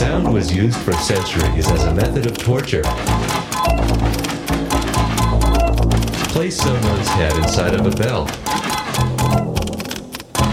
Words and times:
sound 0.00 0.32
was 0.32 0.50
used 0.50 0.78
for 0.78 0.94
centuries 0.94 1.70
as 1.70 1.84
a 1.84 1.92
method 1.92 2.24
of 2.24 2.38
torture. 2.38 2.82
Place 6.32 6.56
someone's 6.56 7.08
head 7.08 7.36
inside 7.36 7.74
of 7.74 7.84
a 7.84 7.90
bell 7.90 8.26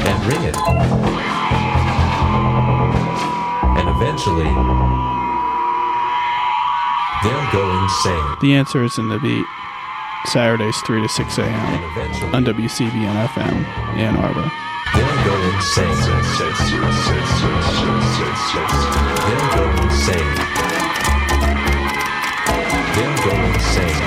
and 0.05 0.25
ring 0.25 0.43
it. 0.43 0.57
And 3.77 3.87
eventually, 3.87 4.51
they'll 7.23 7.51
go 7.53 7.83
insane. 7.83 8.35
The 8.41 8.53
answer 8.53 8.83
is 8.83 8.97
in 8.97 9.07
the 9.07 9.19
beat. 9.19 9.45
Saturdays 10.25 10.75
3 10.81 11.03
to 11.03 11.07
6 11.07 11.37
a.m. 11.37 11.49
And 11.53 12.35
on 12.35 12.43
WCBN 12.53 13.27
FM, 13.27 13.65
Ann 13.95 14.17
Arbor. 14.17 14.66
Go 15.25 15.35
insane. 15.55 15.97
They'll 19.25 19.49
go 19.55 19.63
insane. 19.83 20.35
They'll 22.95 23.17
go 23.23 23.33
insane. 23.53 24.06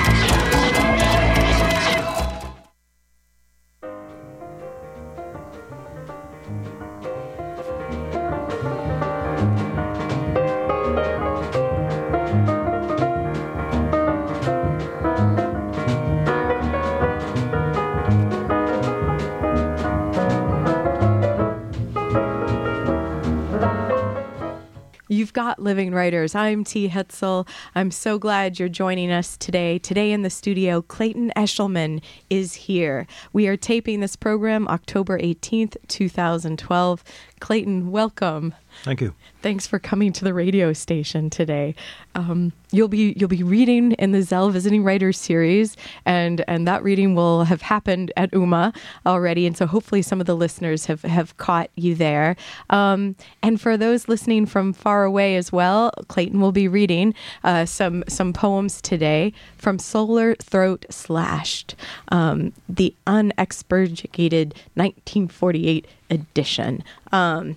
Living 25.80 25.89
writers. 26.00 26.34
I'm 26.34 26.64
T. 26.64 26.88
Hetzel. 26.88 27.46
I'm 27.74 27.90
so 27.90 28.18
glad 28.18 28.58
you're 28.58 28.70
joining 28.70 29.12
us 29.12 29.36
today. 29.36 29.78
Today 29.78 30.12
in 30.12 30.22
the 30.22 30.30
studio, 30.30 30.80
Clayton 30.80 31.30
Eshleman 31.36 32.00
is 32.30 32.54
here. 32.54 33.06
We 33.34 33.48
are 33.48 33.56
taping 33.58 34.00
this 34.00 34.16
program 34.16 34.66
October 34.68 35.18
18th, 35.18 35.76
2012. 35.88 37.04
Clayton, 37.40 37.90
welcome. 37.90 38.54
Thank 38.82 39.00
you. 39.02 39.14
Thanks 39.42 39.66
for 39.66 39.78
coming 39.78 40.12
to 40.12 40.24
the 40.24 40.34
radio 40.34 40.72
station 40.72 41.30
today. 41.30 41.74
Um, 42.14 42.52
you'll 42.72 42.88
be 42.88 43.14
you'll 43.16 43.28
be 43.28 43.42
reading 43.42 43.92
in 43.92 44.12
the 44.12 44.22
Zell 44.22 44.50
Visiting 44.50 44.84
Writers 44.84 45.18
series, 45.18 45.76
and 46.04 46.44
and 46.46 46.68
that 46.68 46.82
reading 46.82 47.14
will 47.14 47.44
have 47.44 47.62
happened 47.62 48.12
at 48.16 48.32
UMA 48.32 48.72
already, 49.06 49.46
and 49.46 49.56
so 49.56 49.66
hopefully 49.66 50.02
some 50.02 50.20
of 50.20 50.26
the 50.26 50.36
listeners 50.36 50.86
have 50.86 51.02
have 51.02 51.36
caught 51.36 51.70
you 51.74 51.94
there. 51.94 52.36
Um, 52.68 53.16
and 53.42 53.60
for 53.60 53.76
those 53.76 54.08
listening 54.08 54.46
from 54.46 54.72
far 54.72 55.04
away 55.04 55.36
as 55.36 55.50
well, 55.50 55.89
Clayton 56.08 56.40
will 56.40 56.52
be 56.52 56.68
reading 56.68 57.14
uh, 57.44 57.64
some 57.64 58.04
some 58.08 58.32
poems 58.32 58.80
today 58.80 59.32
from 59.56 59.78
Solar 59.78 60.34
Throat 60.36 60.86
Slashed, 60.90 61.74
um, 62.08 62.52
the 62.68 62.94
unexpurgated 63.06 64.54
1948 64.74 65.86
edition. 66.10 66.82
Um, 67.12 67.56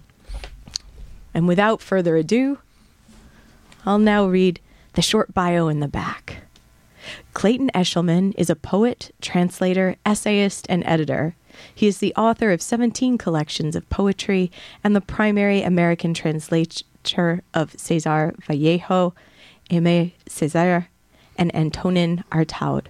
and 1.34 1.48
without 1.48 1.81
further 1.81 2.16
ado, 2.16 2.59
I'll 3.86 4.00
now 4.00 4.28
read 4.28 4.59
the 4.94 5.02
short 5.02 5.34
bio 5.34 5.68
in 5.68 5.80
the 5.80 5.88
back. 5.88 6.44
Clayton 7.34 7.70
Eshleman 7.73 8.34
is 8.38 8.50
a 8.50 8.56
poet, 8.56 9.14
translator, 9.22 9.95
essayist, 10.06 10.66
and 10.70 10.84
editor. 10.86 11.36
He 11.73 11.88
is 11.88 11.97
the 11.97 12.14
author 12.16 12.52
of 12.52 12.62
17 12.62 13.18
collections 13.18 13.75
of 13.75 13.90
poetry 13.90 14.52
and 14.84 14.95
the 14.95 15.02
primary 15.02 15.62
American 15.62 16.14
of 17.54 17.78
Cesar 17.78 18.34
Vallejo, 18.46 19.14
Aimé 19.70 20.14
Césaire, 20.28 20.88
and 21.38 21.54
Antonin 21.56 22.23
Artaud. 22.32 22.88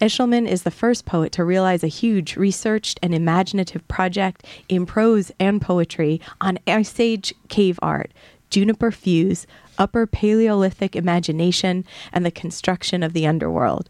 Eshleman 0.00 0.48
is 0.48 0.64
the 0.64 0.70
first 0.72 1.04
poet 1.04 1.30
to 1.32 1.44
realize 1.44 1.84
a 1.84 1.88
huge 1.88 2.36
researched 2.36 2.98
and 3.02 3.14
imaginative 3.14 3.86
project 3.86 4.44
in 4.68 4.84
prose 4.84 5.30
and 5.38 5.62
poetry 5.62 6.20
on 6.40 6.58
Ice 6.66 6.98
Age 6.98 7.32
cave 7.48 7.78
art, 7.80 8.12
juniper 8.50 8.90
fuse, 8.90 9.46
upper 9.78 10.06
Paleolithic 10.06 10.96
imagination, 10.96 11.84
and 12.12 12.26
the 12.26 12.32
construction 12.32 13.04
of 13.04 13.12
the 13.12 13.28
underworld. 13.28 13.88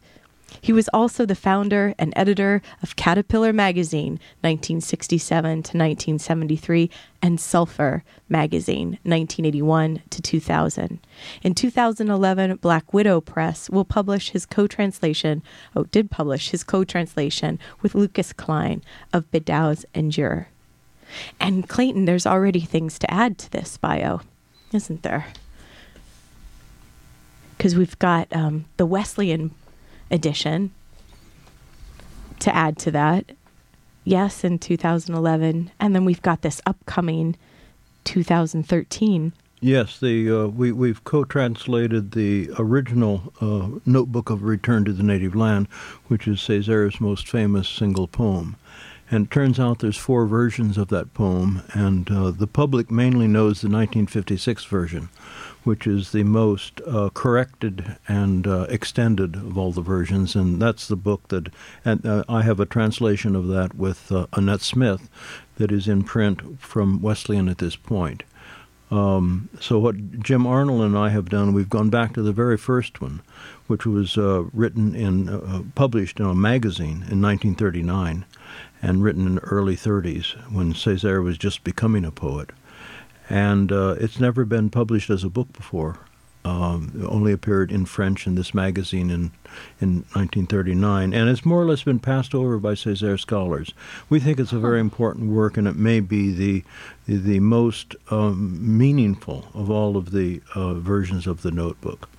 He 0.63 0.73
was 0.73 0.89
also 0.95 1.27
the 1.27 1.35
founder 1.35 1.93
and 1.99 2.13
editor 2.15 2.63
of 2.85 2.95
Caterpillar 2.95 3.53
Magazine, 3.53 4.13
1967 4.43 5.43
to 5.43 5.57
1973, 5.57 6.89
and 7.21 7.41
Sulphur 7.41 8.05
Magazine, 8.29 8.91
1981 9.03 10.03
to 10.11 10.23
2000. 10.23 11.01
In 11.43 11.55
2011, 11.57 12.57
Black 12.57 12.95
Widow 12.95 13.21
Press 13.21 13.69
will 13.71 13.85
publish 13.85 14.31
his 14.31 14.47
co-translation, 14.47 15.43
oh, 15.75 15.83
did 15.85 16.13
publish 16.13 16.51
his 16.51 16.63
co-translation 16.63 17.59
with 17.83 17.97
Lucas 17.97 18.33
Klein 18.33 18.85
of 19.13 19.29
Bei 19.33 19.41
Dao's 19.41 19.85
Endure. 19.97 20.47
And 21.41 21.69
Clayton, 21.69 22.05
there's 22.05 22.27
already 22.27 22.61
things 22.61 23.01
to 23.01 23.13
add 23.13 23.37
to 23.39 23.51
this 23.51 23.77
bio, 23.79 24.21
isn't 24.73 25.03
there? 25.03 25.27
Because 27.59 27.75
we've 27.75 27.99
got 27.99 28.29
um, 28.33 28.67
the 28.77 28.87
Wesleyan 28.87 29.53
edition 30.13 30.71
to 32.41 32.55
add 32.55 32.79
to 32.79 32.91
that. 32.93 33.33
Yes, 34.05 34.45
in 34.45 34.59
2011. 34.59 35.71
And 35.81 35.95
then 35.95 36.05
we've 36.05 36.23
got 36.23 36.43
this 36.43 36.61
upcoming 36.67 37.37
2013. 38.05 39.33
Yes, 39.65 40.01
the 40.01 40.29
uh, 40.29 40.47
we 40.49 40.73
we've 40.73 41.05
co-translated 41.05 42.11
the 42.13 42.51
original 42.59 43.33
uh, 43.41 43.79
Notebook 43.87 44.29
of 44.29 44.43
Return 44.43 44.85
to 44.87 44.93
the 44.93 45.05
Native 45.05 45.37
Land, 45.37 45.69
which 46.09 46.27
is 46.27 46.39
Césaire's 46.39 47.01
most 47.01 47.29
famous 47.29 47.69
single 47.69 48.09
poem. 48.09 48.57
And 49.09 49.27
it 49.27 49.31
turns 49.31 49.61
out 49.61 49.79
there's 49.79 49.97
four 49.97 50.27
versions 50.27 50.77
of 50.79 50.89
that 50.89 51.15
poem, 51.15 51.63
and 51.75 52.11
uh, 52.11 52.33
the 52.33 52.49
public 52.49 52.91
mainly 52.91 53.29
knows 53.29 53.61
the 53.61 53.69
1956 53.69 54.65
version, 54.65 55.11
which 55.65 55.87
is 55.87 56.13
the 56.13 56.25
most 56.25 56.81
uh, 56.87 57.09
corrected 57.15 57.97
and 58.09 58.47
uh, 58.47 58.67
extended 58.69 59.37
of 59.37 59.57
all 59.57 59.73
the 59.73 59.81
versions, 59.81 60.35
and 60.35 60.61
that's 60.61 60.89
the 60.89 60.97
book 60.97 61.29
that. 61.29 61.49
And 61.85 62.05
uh, 62.05 62.25
I 62.29 62.43
have 62.43 62.61
a 62.61 62.67
translation 62.67 63.37
of 63.37 63.49
that 63.49 63.75
with 63.75 64.11
uh, 64.11 64.27
Annette 64.33 64.63
Smith, 64.63 65.09
that 65.57 65.71
is 65.71 65.87
in 65.87 66.03
print 66.03 66.61
from 66.61 67.01
Wesleyan 67.01 67.49
at 67.49 67.59
this 67.59 67.77
point. 67.77 68.25
Um, 68.91 69.49
so 69.59 69.79
what 69.79 70.21
Jim 70.21 70.47
Arnold 70.47 70.83
and 70.83 70.99
I 70.99 71.09
have 71.09 71.31
done, 71.31 71.55
we've 71.55 71.71
gone 71.71 71.89
back 71.89 72.13
to 72.13 72.23
the 72.23 72.33
very 72.33 72.59
first 72.59 73.01
one, 73.01 73.23
which 73.67 73.87
was 73.87 74.19
uh, 74.19 74.45
written 74.53 74.95
in, 74.95 75.31
uh, 75.31 75.63
published 75.75 76.21
in 76.21 76.27
a 76.27 76.35
magazine 76.35 77.07
in 77.09 77.23
1939, 77.23 78.27
and 78.83 79.03
written 79.03 79.27
in 79.27 79.35
the 79.37 79.41
early 79.43 79.77
30s 79.77 80.35
when 80.53 80.75
Césaire 80.75 81.23
was 81.23 81.39
just 81.39 81.65
becoming 81.65 82.05
a 82.05 82.11
poet, 82.11 82.51
and 83.33 83.73
uh, 83.73 83.97
it's 83.99 84.21
never 84.21 84.45
been 84.45 84.69
published 84.69 85.09
as 85.09 85.25
a 85.25 85.31
book 85.31 85.51
before. 85.55 85.99
Um, 86.45 86.93
it 87.01 87.07
only 87.07 87.33
appeared 87.33 87.73
in 87.73 87.87
French 87.87 88.27
in 88.27 88.35
this 88.35 88.53
magazine 88.53 89.11
in 89.11 89.31
in 89.81 90.05
1939, 90.13 91.15
and 91.15 91.31
it's 91.31 91.45
more 91.45 91.63
or 91.63 91.65
less 91.65 91.83
been 91.83 91.99
passed 91.99 92.35
over 92.35 92.59
by 92.59 92.73
Césaire 92.75 93.19
scholars. 93.19 93.73
We 94.11 94.21
think 94.21 94.39
it's 94.39 94.53
a 94.53 94.59
very 94.59 94.81
important 94.81 95.31
work, 95.31 95.57
and 95.57 95.67
it 95.67 95.77
may 95.77 96.01
be 96.01 96.31
the 96.31 96.65
the, 97.07 97.17
the 97.17 97.41
most 97.41 97.97
um, 98.11 98.77
meaningful 98.77 99.49
of 99.55 99.71
all 99.71 99.97
of 99.97 100.11
the 100.11 100.43
uh, 100.55 100.75
versions 100.75 101.27
of 101.27 101.41
the 101.41 101.51
notebook. 101.51 102.11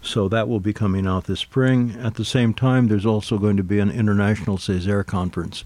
So 0.00 0.26
that 0.28 0.48
will 0.48 0.60
be 0.60 0.72
coming 0.72 1.06
out 1.06 1.24
this 1.24 1.40
spring. 1.40 1.96
At 2.00 2.14
the 2.14 2.24
same 2.24 2.54
time, 2.54 2.88
there's 2.88 3.06
also 3.06 3.36
going 3.36 3.58
to 3.58 3.64
be 3.64 3.78
an 3.78 3.90
international 3.90 4.56
Césaire 4.56 5.04
conference 5.04 5.64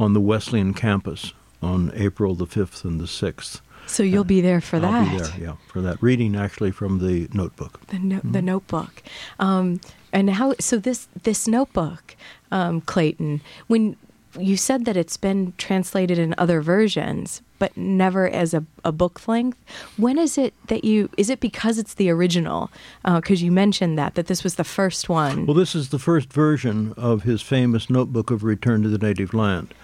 on 0.00 0.14
the 0.14 0.20
Wesleyan 0.20 0.74
campus 0.74 1.32
on 1.62 1.92
April 1.94 2.34
the 2.34 2.46
5th 2.46 2.84
and 2.84 3.00
the 3.00 3.04
6th. 3.04 3.60
So 3.88 4.02
you'll 4.02 4.24
be 4.24 4.40
there 4.40 4.60
for 4.60 4.76
I'll 4.76 4.82
that. 4.82 5.10
be 5.10 5.18
there, 5.18 5.40
yeah, 5.40 5.56
for 5.66 5.80
that 5.80 6.00
reading 6.02 6.36
actually 6.36 6.70
from 6.70 6.98
the 6.98 7.28
notebook. 7.32 7.86
The 7.88 7.98
no- 7.98 8.20
the 8.22 8.42
notebook. 8.42 9.02
Um, 9.38 9.80
and 10.12 10.30
how 10.30 10.54
so 10.60 10.76
this 10.78 11.08
this 11.22 11.48
notebook, 11.48 12.14
um, 12.50 12.80
Clayton, 12.82 13.40
when 13.66 13.96
you 14.38 14.56
said 14.56 14.84
that 14.84 14.96
it's 14.96 15.16
been 15.16 15.54
translated 15.56 16.18
in 16.18 16.34
other 16.36 16.60
versions, 16.60 17.42
but 17.58 17.76
never 17.76 18.28
as 18.28 18.54
a, 18.54 18.64
a 18.84 18.92
book 18.92 19.26
length. 19.26 19.58
When 19.96 20.18
is 20.18 20.38
it 20.38 20.54
that 20.68 20.84
you? 20.84 21.08
Is 21.16 21.30
it 21.30 21.40
because 21.40 21.78
it's 21.78 21.94
the 21.94 22.10
original? 22.10 22.70
Because 23.04 23.42
you 23.42 23.50
mentioned 23.50 23.98
that 23.98 24.14
that 24.14 24.26
this 24.26 24.44
was 24.44 24.54
the 24.56 24.64
first 24.64 25.08
one. 25.08 25.46
Well, 25.46 25.54
this 25.54 25.74
is 25.74 25.88
the 25.88 25.98
first 25.98 26.32
version 26.32 26.92
of 26.96 27.22
his 27.22 27.42
famous 27.42 27.90
Notebook 27.90 28.30
of 28.30 28.44
Return 28.44 28.82
to 28.82 28.88
the 28.88 28.98
Native 28.98 29.34
Land. 29.34 29.74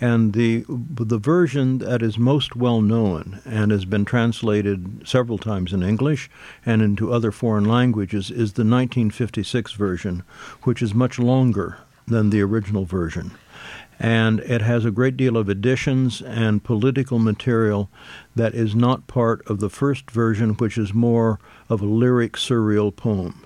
And 0.00 0.32
the 0.32 0.64
the 0.68 1.18
version 1.18 1.78
that 1.78 2.02
is 2.02 2.18
most 2.18 2.56
well 2.56 2.80
known 2.80 3.40
and 3.44 3.70
has 3.70 3.84
been 3.84 4.04
translated 4.04 5.06
several 5.06 5.38
times 5.38 5.72
in 5.72 5.82
English 5.82 6.28
and 6.66 6.82
into 6.82 7.12
other 7.12 7.30
foreign 7.30 7.64
languages 7.64 8.30
is 8.30 8.54
the 8.54 8.62
1956 8.62 9.72
version, 9.72 10.22
which 10.64 10.82
is 10.82 10.94
much 10.94 11.18
longer 11.18 11.78
than 12.06 12.30
the 12.30 12.40
original 12.42 12.84
version. 12.84 13.30
and 14.00 14.40
it 14.40 14.60
has 14.60 14.84
a 14.84 14.90
great 14.90 15.16
deal 15.16 15.36
of 15.36 15.48
additions 15.48 16.20
and 16.22 16.64
political 16.64 17.20
material 17.20 17.88
that 18.34 18.52
is 18.54 18.74
not 18.74 19.06
part 19.06 19.40
of 19.46 19.60
the 19.60 19.70
first 19.70 20.10
version, 20.10 20.50
which 20.54 20.76
is 20.76 20.92
more 20.92 21.38
of 21.68 21.80
a 21.80 21.86
lyric 21.86 22.32
surreal 22.32 22.94
poem. 22.94 23.44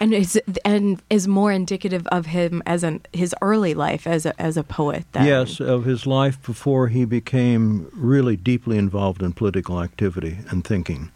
And 0.00 0.14
is 0.14 0.40
and 0.64 1.02
is 1.10 1.26
more 1.28 1.52
indicative 1.52 2.06
of 2.08 2.26
him 2.26 2.62
as 2.66 2.82
an 2.82 3.00
his 3.12 3.34
early 3.40 3.74
life 3.74 4.06
as 4.06 4.26
a 4.26 4.40
as 4.40 4.56
a 4.56 4.62
poet. 4.62 5.04
Yes, 5.14 5.60
of 5.60 5.84
his 5.84 6.06
life 6.06 6.40
before 6.42 6.88
he 6.88 7.04
became 7.04 7.90
really 7.94 8.36
deeply 8.36 8.78
involved 8.78 9.22
in 9.22 9.32
political 9.32 9.80
activity 9.80 10.38
and 10.50 10.64
thinking, 10.64 11.10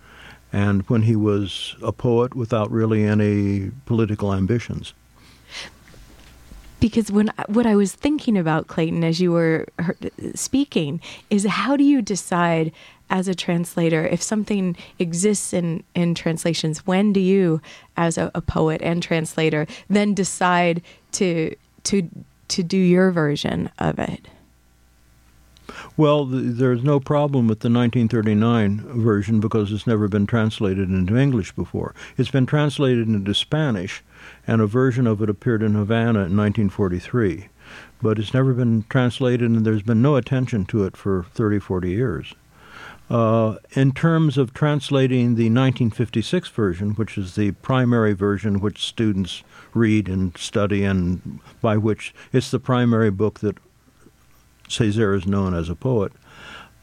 and 0.53 0.83
when 0.83 1.03
he 1.03 1.17
was 1.17 1.77
a 1.83 1.93
poet 1.93 2.35
without 2.35 2.71
really 2.71 3.05
any 3.05 3.71
political 3.87 4.33
ambitions 4.33 4.95
because 6.83 7.13
when 7.13 7.31
what 7.47 7.65
I 7.65 7.77
was 7.77 7.93
thinking 7.95 8.37
about 8.37 8.67
Clayton 8.67 9.05
as 9.05 9.21
you 9.21 9.31
were 9.31 9.69
speaking 10.35 11.01
is 11.31 11.47
how 11.47 11.77
do 11.77 11.85
you 11.85 12.03
decide 12.03 12.73
as 13.13 13.29
a 13.29 13.35
translator 13.35 14.05
if 14.07 14.23
something 14.23 14.75
exists 14.99 15.53
in 15.53 15.85
in 15.95 16.15
translations 16.15 16.87
when 16.87 17.13
do 17.13 17.21
you 17.21 17.61
as 17.97 18.19
a, 18.19 18.31
a 18.35 18.41
poet 18.41 18.81
and 18.83 19.03
translator 19.03 19.67
then 19.89 20.15
decide 20.15 20.83
to 21.13 21.55
to 21.85 22.09
to 22.49 22.63
do 22.63 22.79
your 22.79 23.13
version 23.13 23.71
of 23.79 23.99
it 23.99 24.27
well, 25.97 26.25
there's 26.27 26.83
no 26.83 27.01
problem 27.01 27.49
with 27.49 27.61
the 27.61 27.71
1939 27.71 29.01
version 29.03 29.41
because 29.41 29.73
it's 29.73 29.87
never 29.87 30.09
been 30.09 30.27
translated 30.27 30.89
into 30.89 31.17
English 31.17 31.53
before. 31.53 31.95
It's 32.17 32.31
been 32.31 32.47
translated 32.47 33.09
into 33.09 33.35
Spanish, 33.35 34.03
and 34.47 34.61
a 34.61 34.67
version 34.67 35.07
of 35.07 35.23
it 35.23 35.31
appeared 35.31 35.63
in 35.63 35.75
Havana 35.75 36.27
in 36.27 36.37
1943. 36.37 37.49
But 38.03 38.19
it's 38.19 38.35
never 38.35 38.53
been 38.53 38.85
translated, 38.89 39.49
and 39.49 39.65
there's 39.65 39.83
been 39.83 40.03
no 40.03 40.17
attention 40.17 40.65
to 40.67 40.85
it 40.85 40.97
for 40.97 41.27
30, 41.35 41.59
40 41.61 41.91
years. 41.91 42.35
Uh, 43.11 43.57
in 43.73 43.93
terms 43.93 44.39
of 44.39 44.55
translating 44.55 45.35
the 45.35 45.51
1956 45.51 46.49
version, 46.49 46.91
which 46.93 47.19
is 47.19 47.35
the 47.35 47.53
primary 47.53 48.15
version 48.15 48.61
which 48.61 48.87
students 48.87 49.43
read 49.75 50.09
and 50.09 50.37
study, 50.39 50.83
and 50.85 51.41
by 51.61 51.77
which 51.77 52.15
it's 52.33 52.51
the 52.51 52.59
primary 52.59 53.11
book 53.11 53.41
that 53.41 53.59
Césaire 54.69 55.17
is 55.17 55.27
known 55.27 55.53
as 55.53 55.69
a 55.69 55.75
poet. 55.75 56.13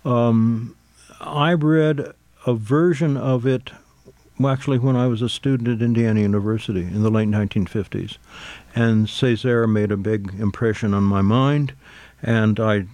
Um, 0.05 0.75
I 1.19 1.53
read 1.53 2.13
a 2.45 2.53
version 2.53 3.17
of 3.17 3.45
it 3.45 3.71
actually 4.47 4.79
when 4.79 4.95
I 4.95 5.07
was 5.07 5.21
a 5.21 5.29
student 5.29 5.67
at 5.67 5.85
Indiana 5.85 6.21
University 6.21 6.81
in 6.81 7.03
the 7.03 7.11
late 7.11 7.27
1950s. 7.27 8.17
And 8.73 9.07
Césaire 9.07 9.69
made 9.69 9.91
a 9.91 9.97
big 9.97 10.33
impression 10.39 10.93
on 10.93 11.03
my 11.03 11.21
mind. 11.21 11.73
And 12.21 12.59
I, 12.59 12.85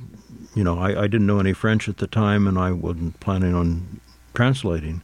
you 0.55 0.63
know, 0.63 0.79
I, 0.79 1.03
I 1.03 1.07
didn't 1.07 1.27
know 1.27 1.39
any 1.39 1.53
French 1.53 1.87
at 1.87 1.97
the 1.97 2.07
time 2.07 2.47
and 2.47 2.57
I 2.57 2.71
wasn't 2.71 3.19
planning 3.19 3.53
on 3.53 3.99
translating. 4.33 5.01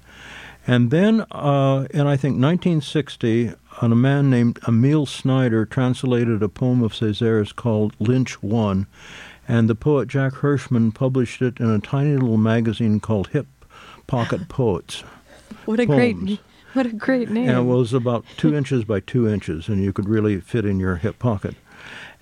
And 0.68 0.92
then, 0.92 1.26
uh, 1.32 1.88
in 1.90 2.08
I 2.08 2.16
think 2.18 2.40
1960, 2.40 3.54
a 3.82 3.90
man 3.90 4.30
named 4.30 4.60
Emil 4.68 5.06
Snyder 5.06 5.66
translated 5.66 6.44
a 6.44 6.50
poem 6.50 6.84
of 6.84 6.94
Césaire's 6.94 7.52
called 7.52 7.96
Lynch 8.00 8.42
One, 8.44 8.86
and 9.48 9.68
the 9.68 9.76
poet 9.76 10.08
Jack 10.08 10.34
Hirschman 10.34 10.94
published 10.94 11.42
it 11.42 11.60
in 11.60 11.70
a 11.70 11.80
tiny 11.80 12.14
little 12.14 12.38
magazine 12.38 13.00
called 13.00 13.30
Hip 13.30 13.48
Pocket 14.06 14.50
Poets. 14.50 15.02
What 15.66 15.80
a 15.80 15.88
poems. 15.88 16.24
great 16.24 16.40
what 16.74 16.86
a 16.86 16.94
great 16.94 17.30
name. 17.30 17.50
And 17.50 17.58
it 17.58 17.64
was 17.64 17.92
about 17.92 18.24
two 18.38 18.56
inches 18.56 18.86
by 18.86 19.02
two 19.02 19.28
inches, 19.28 19.68
and 19.68 19.84
you 19.84 19.92
could 19.92 20.08
really 20.08 20.40
fit 20.40 20.66
in 20.66 20.80
your 20.80 20.98
hip 20.98 21.20
pocket. 21.20 21.56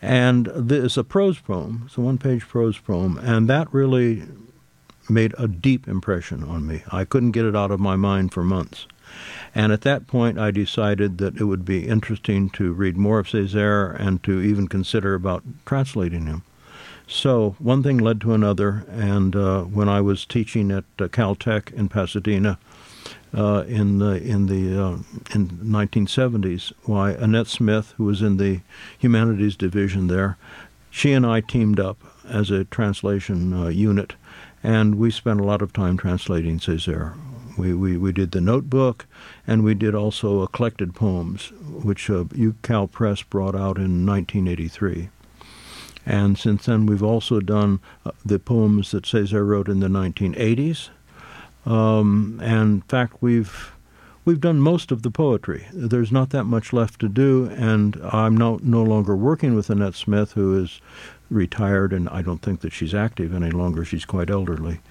And 0.01 0.71
it's 0.71 0.97
a 0.97 1.03
prose 1.03 1.39
poem. 1.39 1.83
It's 1.85 1.97
a 1.97 2.01
one-page 2.01 2.47
prose 2.47 2.77
poem, 2.77 3.17
and 3.17 3.49
that 3.49 3.73
really 3.73 4.23
made 5.09 5.33
a 5.37 5.47
deep 5.47 5.87
impression 5.87 6.43
on 6.43 6.65
me. 6.67 6.83
I 6.91 7.03
couldn't 7.03 7.31
get 7.31 7.45
it 7.45 7.55
out 7.55 7.71
of 7.71 7.79
my 7.79 7.95
mind 7.95 8.31
for 8.31 8.43
months. 8.43 8.87
And 9.55 9.71
at 9.71 9.81
that 9.81 10.07
point, 10.07 10.37
I 10.37 10.51
decided 10.51 11.17
that 11.17 11.37
it 11.37 11.45
would 11.45 11.65
be 11.65 11.87
interesting 11.87 12.49
to 12.51 12.71
read 12.73 12.95
more 12.95 13.19
of 13.19 13.27
Césaire 13.27 13.99
and 13.99 14.21
to 14.23 14.39
even 14.39 14.67
consider 14.67 15.15
about 15.15 15.43
translating 15.65 16.27
him. 16.27 16.43
So 17.07 17.55
one 17.57 17.81
thing 17.81 17.97
led 17.97 18.21
to 18.21 18.33
another, 18.33 18.85
and 18.87 19.35
uh, 19.35 19.63
when 19.63 19.89
I 19.89 19.99
was 19.99 20.25
teaching 20.25 20.69
at 20.71 20.83
uh, 20.99 21.07
Caltech 21.07 21.73
in 21.73 21.89
Pasadena 21.89 22.59
uh, 23.33 23.63
in 23.67 23.99
the 23.99 24.15
in 24.21 24.47
the 24.47 24.81
uh, 24.81 24.97
in 25.33 25.47
1970s, 25.63 26.71
why 26.83 27.11
Annette 27.11 27.47
Smith, 27.47 27.93
who 27.97 28.05
was 28.05 28.21
in 28.21 28.37
the 28.37 28.61
humanities 28.97 29.55
division 29.55 30.07
there, 30.07 30.37
she 30.89 31.13
and 31.13 31.25
I 31.25 31.41
teamed 31.41 31.79
up 31.79 32.01
as 32.27 32.51
a 32.51 32.65
translation 32.65 33.53
uh, 33.53 33.67
unit, 33.67 34.15
and 34.63 34.95
we 34.95 35.11
spent 35.11 35.39
a 35.39 35.45
lot 35.45 35.61
of 35.61 35.73
time 35.73 35.97
translating 35.97 36.59
Césaire. 36.59 37.17
We, 37.57 37.73
we, 37.73 37.97
we 37.97 38.13
did 38.13 38.31
the 38.31 38.41
notebook, 38.41 39.05
and 39.45 39.63
we 39.63 39.73
did 39.73 39.93
also 39.93 40.41
a 40.41 40.47
collected 40.47 40.95
poems, 40.95 41.51
which 41.61 42.09
uh, 42.09 42.23
UCal 42.25 42.89
Press 42.89 43.21
brought 43.21 43.55
out 43.55 43.77
in 43.77 44.05
1983. 44.05 45.09
And 46.05 46.37
since 46.37 46.65
then, 46.65 46.85
we've 46.85 47.03
also 47.03 47.39
done 47.41 47.81
uh, 48.05 48.11
the 48.25 48.39
poems 48.39 48.91
that 48.91 49.03
Césaire 49.03 49.45
wrote 49.45 49.67
in 49.67 49.81
the 49.81 49.87
1980s. 49.87 50.89
Um, 51.65 52.39
and 52.43 52.75
in 52.75 52.81
fact, 52.81 53.21
we've 53.21 53.71
we've 54.25 54.39
done 54.39 54.59
most 54.59 54.91
of 54.91 55.01
the 55.01 55.11
poetry. 55.11 55.65
There's 55.73 56.11
not 56.11 56.29
that 56.31 56.43
much 56.43 56.71
left 56.71 56.99
to 57.01 57.09
do, 57.09 57.49
and 57.55 57.99
I'm 58.11 58.37
no, 58.37 58.59
no 58.61 58.83
longer 58.83 59.15
working 59.15 59.55
with 59.55 59.69
Annette 59.69 59.95
Smith, 59.95 60.33
who 60.33 60.61
is 60.61 60.81
retired, 61.29 61.93
and 61.93 62.09
I 62.09 62.21
don't 62.21 62.41
think 62.41 62.61
that 62.61 62.73
she's 62.73 62.93
active 62.93 63.33
any 63.33 63.51
longer. 63.51 63.85
She's 63.85 64.05
quite 64.05 64.29
elderly. 64.29 64.81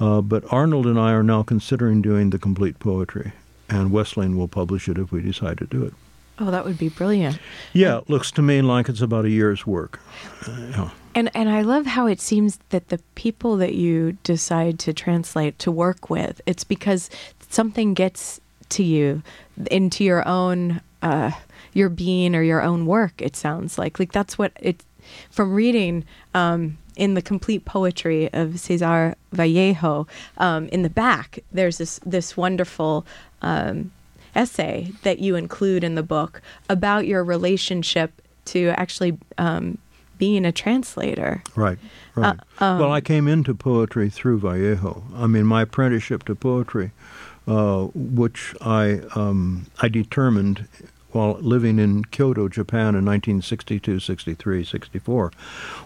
Uh, 0.00 0.20
but 0.20 0.44
Arnold 0.50 0.86
and 0.86 0.98
I 0.98 1.12
are 1.12 1.22
now 1.22 1.42
considering 1.42 2.02
doing 2.02 2.30
the 2.30 2.38
complete 2.38 2.78
poetry, 2.78 3.32
and 3.68 3.92
Wesleyan 3.92 4.36
will 4.36 4.48
publish 4.48 4.88
it 4.88 4.98
if 4.98 5.12
we 5.12 5.22
decide 5.22 5.58
to 5.58 5.66
do 5.66 5.84
it. 5.84 5.94
Oh, 6.38 6.50
that 6.50 6.64
would 6.64 6.78
be 6.78 6.88
brilliant. 6.88 7.38
Yeah, 7.72 7.98
it 7.98 8.10
looks 8.10 8.30
to 8.32 8.42
me 8.42 8.62
like 8.62 8.88
it's 8.88 9.02
about 9.02 9.26
a 9.26 9.30
year's 9.30 9.66
work. 9.66 10.00
Uh, 10.46 10.56
yeah. 10.70 10.90
And 11.14 11.30
and 11.34 11.48
I 11.50 11.62
love 11.62 11.86
how 11.86 12.06
it 12.06 12.20
seems 12.20 12.58
that 12.70 12.88
the 12.88 12.98
people 13.14 13.56
that 13.58 13.74
you 13.74 14.12
decide 14.22 14.78
to 14.80 14.92
translate 14.92 15.58
to 15.60 15.70
work 15.70 16.08
with, 16.08 16.40
it's 16.46 16.64
because 16.64 17.10
something 17.48 17.94
gets 17.94 18.40
to 18.70 18.82
you 18.82 19.22
into 19.70 20.04
your 20.04 20.26
own 20.26 20.80
uh, 21.02 21.32
your 21.74 21.88
being 21.88 22.34
or 22.34 22.42
your 22.42 22.62
own 22.62 22.86
work. 22.86 23.20
It 23.20 23.36
sounds 23.36 23.78
like 23.78 23.98
like 23.98 24.12
that's 24.12 24.38
what 24.38 24.52
it 24.60 24.82
from 25.30 25.52
reading. 25.52 26.04
Um, 26.34 26.78
in 26.94 27.14
the 27.14 27.22
complete 27.22 27.64
poetry 27.64 28.30
of 28.34 28.60
Cesar 28.60 29.14
Vallejo, 29.32 30.06
um, 30.36 30.68
in 30.68 30.82
the 30.82 30.90
back, 30.90 31.38
there's 31.50 31.78
this 31.78 31.98
this 32.04 32.36
wonderful 32.36 33.06
um, 33.40 33.90
essay 34.34 34.92
that 35.02 35.18
you 35.18 35.36
include 35.36 35.84
in 35.84 35.94
the 35.94 36.02
book 36.02 36.42
about 36.68 37.06
your 37.06 37.24
relationship 37.24 38.12
to 38.44 38.68
actually 38.76 39.16
um, 39.38 39.78
being 40.22 40.44
a 40.44 40.52
translator. 40.52 41.42
Right, 41.56 41.80
right. 42.14 42.38
Uh, 42.60 42.64
um, 42.64 42.78
well, 42.78 42.92
I 42.92 43.00
came 43.00 43.26
into 43.26 43.56
poetry 43.56 44.08
through 44.08 44.38
Vallejo. 44.38 45.02
I 45.16 45.26
mean, 45.26 45.46
my 45.46 45.62
apprenticeship 45.62 46.22
to 46.26 46.36
poetry, 46.36 46.92
uh, 47.48 47.88
which 47.92 48.54
I 48.60 49.00
um, 49.16 49.66
I 49.80 49.88
determined 49.88 50.68
while 51.10 51.32
living 51.40 51.80
in 51.80 52.04
Kyoto, 52.04 52.48
Japan 52.48 52.94
in 52.94 53.04
1962, 53.04 53.98
63, 53.98 54.64
64, 54.64 55.32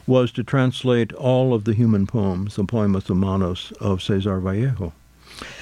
was 0.07 0.31
to 0.33 0.45
translate 0.45 1.15
all 1.15 1.55
of 1.55 1.65
the 1.65 1.73
human 1.73 2.07
poems, 2.07 2.57
the 2.57 2.65
Poemas 2.65 3.07
Humanos 3.07 3.73
of 3.81 4.03
Cesar 4.03 4.39
Vallejo. 4.39 4.93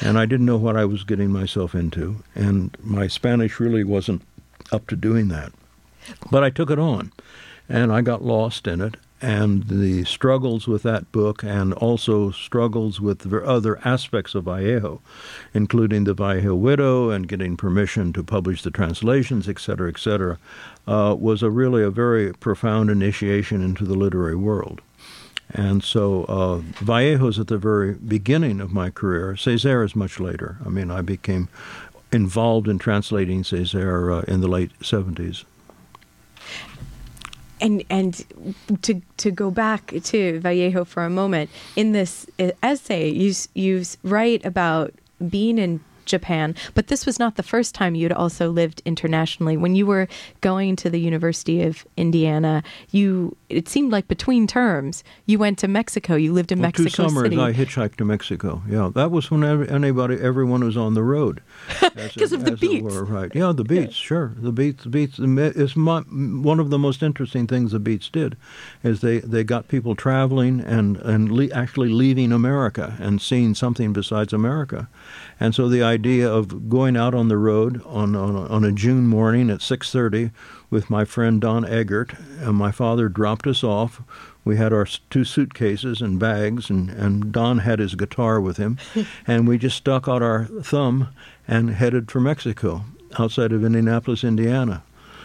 And 0.00 0.18
I 0.18 0.26
didn't 0.26 0.46
know 0.46 0.56
what 0.56 0.76
I 0.76 0.84
was 0.84 1.04
getting 1.04 1.30
myself 1.30 1.76
into, 1.76 2.24
and 2.34 2.76
my 2.82 3.06
Spanish 3.06 3.60
really 3.60 3.84
wasn't 3.84 4.22
up 4.72 4.88
to 4.88 4.96
doing 4.96 5.28
that. 5.28 5.52
But 6.32 6.42
I 6.42 6.50
took 6.50 6.70
it 6.70 6.78
on, 6.78 7.12
and 7.68 7.92
I 7.92 8.02
got 8.02 8.22
lost 8.22 8.66
in 8.66 8.80
it. 8.80 8.96
And 9.22 9.64
the 9.68 10.04
struggles 10.04 10.68
with 10.68 10.82
that 10.82 11.10
book, 11.10 11.42
and 11.42 11.72
also 11.72 12.30
struggles 12.30 13.00
with 13.00 13.20
the 13.20 13.42
other 13.42 13.78
aspects 13.82 14.34
of 14.34 14.44
Vallejo, 14.44 15.00
including 15.54 16.04
the 16.04 16.12
Vallejo 16.12 16.54
widow 16.54 17.08
and 17.08 17.26
getting 17.26 17.56
permission 17.56 18.12
to 18.12 18.22
publish 18.22 18.62
the 18.62 18.70
translations, 18.70 19.48
et 19.48 19.58
cetera, 19.58 19.88
et 19.88 19.98
cetera, 19.98 20.38
uh, 20.86 21.16
was 21.18 21.42
a 21.42 21.48
really 21.48 21.82
a 21.82 21.90
very 21.90 22.34
profound 22.34 22.90
initiation 22.90 23.62
into 23.62 23.86
the 23.86 23.94
literary 23.94 24.36
world. 24.36 24.82
And 25.50 25.82
so 25.82 26.24
uh, 26.24 26.56
Vallejo's 26.84 27.38
at 27.38 27.46
the 27.46 27.56
very 27.56 27.94
beginning 27.94 28.60
of 28.60 28.72
my 28.72 28.90
career. 28.90 29.34
Césaire 29.34 29.84
is 29.84 29.96
much 29.96 30.20
later. 30.20 30.58
I 30.66 30.68
mean, 30.68 30.90
I 30.90 31.00
became 31.00 31.48
involved 32.12 32.68
in 32.68 32.78
translating 32.78 33.42
Césaire 33.42 34.18
uh, 34.18 34.32
in 34.32 34.40
the 34.40 34.48
late 34.48 34.78
70s. 34.80 35.44
And 37.60 37.84
and 37.88 38.24
to 38.82 39.00
to 39.18 39.30
go 39.30 39.50
back 39.50 39.94
to 40.04 40.40
Vallejo 40.40 40.84
for 40.84 41.04
a 41.04 41.10
moment, 41.10 41.50
in 41.76 41.92
this 41.92 42.26
essay, 42.62 43.08
you 43.10 43.32
you 43.54 43.84
write 44.02 44.44
about 44.44 44.92
being 45.28 45.58
in 45.58 45.80
Japan. 46.04 46.54
But 46.74 46.88
this 46.88 47.06
was 47.06 47.18
not 47.18 47.36
the 47.36 47.42
first 47.42 47.74
time 47.74 47.94
you'd 47.94 48.12
also 48.12 48.50
lived 48.50 48.82
internationally. 48.84 49.56
When 49.56 49.74
you 49.74 49.86
were 49.86 50.08
going 50.40 50.76
to 50.76 50.90
the 50.90 51.00
University 51.00 51.62
of 51.62 51.86
Indiana, 51.96 52.62
you 52.90 53.36
it 53.48 53.68
seemed 53.68 53.92
like 53.92 54.08
between 54.08 54.46
terms 54.46 55.04
you 55.26 55.38
went 55.38 55.58
to 55.58 55.68
Mexico. 55.68 56.16
You 56.16 56.32
lived 56.32 56.50
in 56.52 56.58
Well, 56.58 56.68
Mexico 56.68 56.88
two 56.88 57.08
summers 57.08 57.24
City. 57.24 57.38
I 57.38 57.52
hitchhiked 57.52 57.96
to 57.96 58.04
Mexico. 58.04 58.62
Yeah, 58.68 58.90
that 58.94 59.10
was 59.10 59.30
when 59.30 59.44
anybody, 59.68 60.16
everyone 60.20 60.64
was 60.64 60.76
on 60.76 60.94
the 60.94 61.02
road. 61.02 61.40
as 61.96 62.12
'Cause 62.16 62.32
of 62.32 62.44
the 62.44 62.56
beats. 62.56 62.82
were, 62.82 63.04
right? 63.04 63.30
Yeah, 63.34 63.52
the 63.54 63.64
beats. 63.64 63.94
Sure, 63.94 64.32
the 64.36 64.52
beats. 64.52 64.84
The 64.84 64.90
beats. 64.90 65.18
It's 65.18 65.76
my, 65.76 66.00
one 66.00 66.58
of 66.60 66.70
the 66.70 66.78
most 66.78 67.02
interesting 67.02 67.46
things 67.46 67.72
the 67.72 67.78
beats 67.78 68.08
did, 68.08 68.36
is 68.82 69.00
they, 69.00 69.20
they 69.20 69.44
got 69.44 69.68
people 69.68 69.94
traveling 69.94 70.60
and 70.60 70.96
and 70.98 71.30
le- 71.30 71.50
actually 71.52 71.88
leaving 71.90 72.32
America 72.32 72.96
and 72.98 73.20
seeing 73.20 73.54
something 73.54 73.92
besides 73.92 74.32
America, 74.32 74.88
and 75.40 75.54
so 75.54 75.68
the 75.68 75.82
idea 75.82 76.30
of 76.30 76.68
going 76.68 76.96
out 76.96 77.14
on 77.14 77.28
the 77.28 77.36
road 77.36 77.82
on 77.84 78.14
on 78.14 78.34
a, 78.36 78.46
on 78.46 78.64
a 78.64 78.72
June 78.72 79.06
morning 79.06 79.50
at 79.50 79.62
six 79.62 79.90
thirty 79.90 80.30
with 80.70 80.90
my 80.90 81.04
friend 81.04 81.40
Don 81.40 81.64
Eggert, 81.64 82.14
and 82.40 82.56
my 82.56 82.70
father 82.72 83.08
dropped 83.08 83.46
us 83.46 83.62
off. 83.62 84.02
We 84.44 84.56
had 84.56 84.72
our 84.72 84.86
two 85.08 85.24
suitcases 85.24 86.02
and 86.02 86.18
bags, 86.18 86.68
and, 86.68 86.90
and 86.90 87.32
Don 87.32 87.58
had 87.58 87.78
his 87.78 87.94
guitar 87.94 88.40
with 88.40 88.56
him, 88.56 88.78
and 89.26 89.48
we 89.48 89.56
just 89.56 89.76
stuck 89.76 90.08
out 90.08 90.22
our 90.22 90.44
thumb 90.44 91.08
and 91.48 91.70
headed 91.70 92.10
for 92.10 92.20
Mexico, 92.20 92.84
outside 93.18 93.52
of 93.52 93.64
Indianapolis, 93.64 94.24
Indiana. 94.24 94.82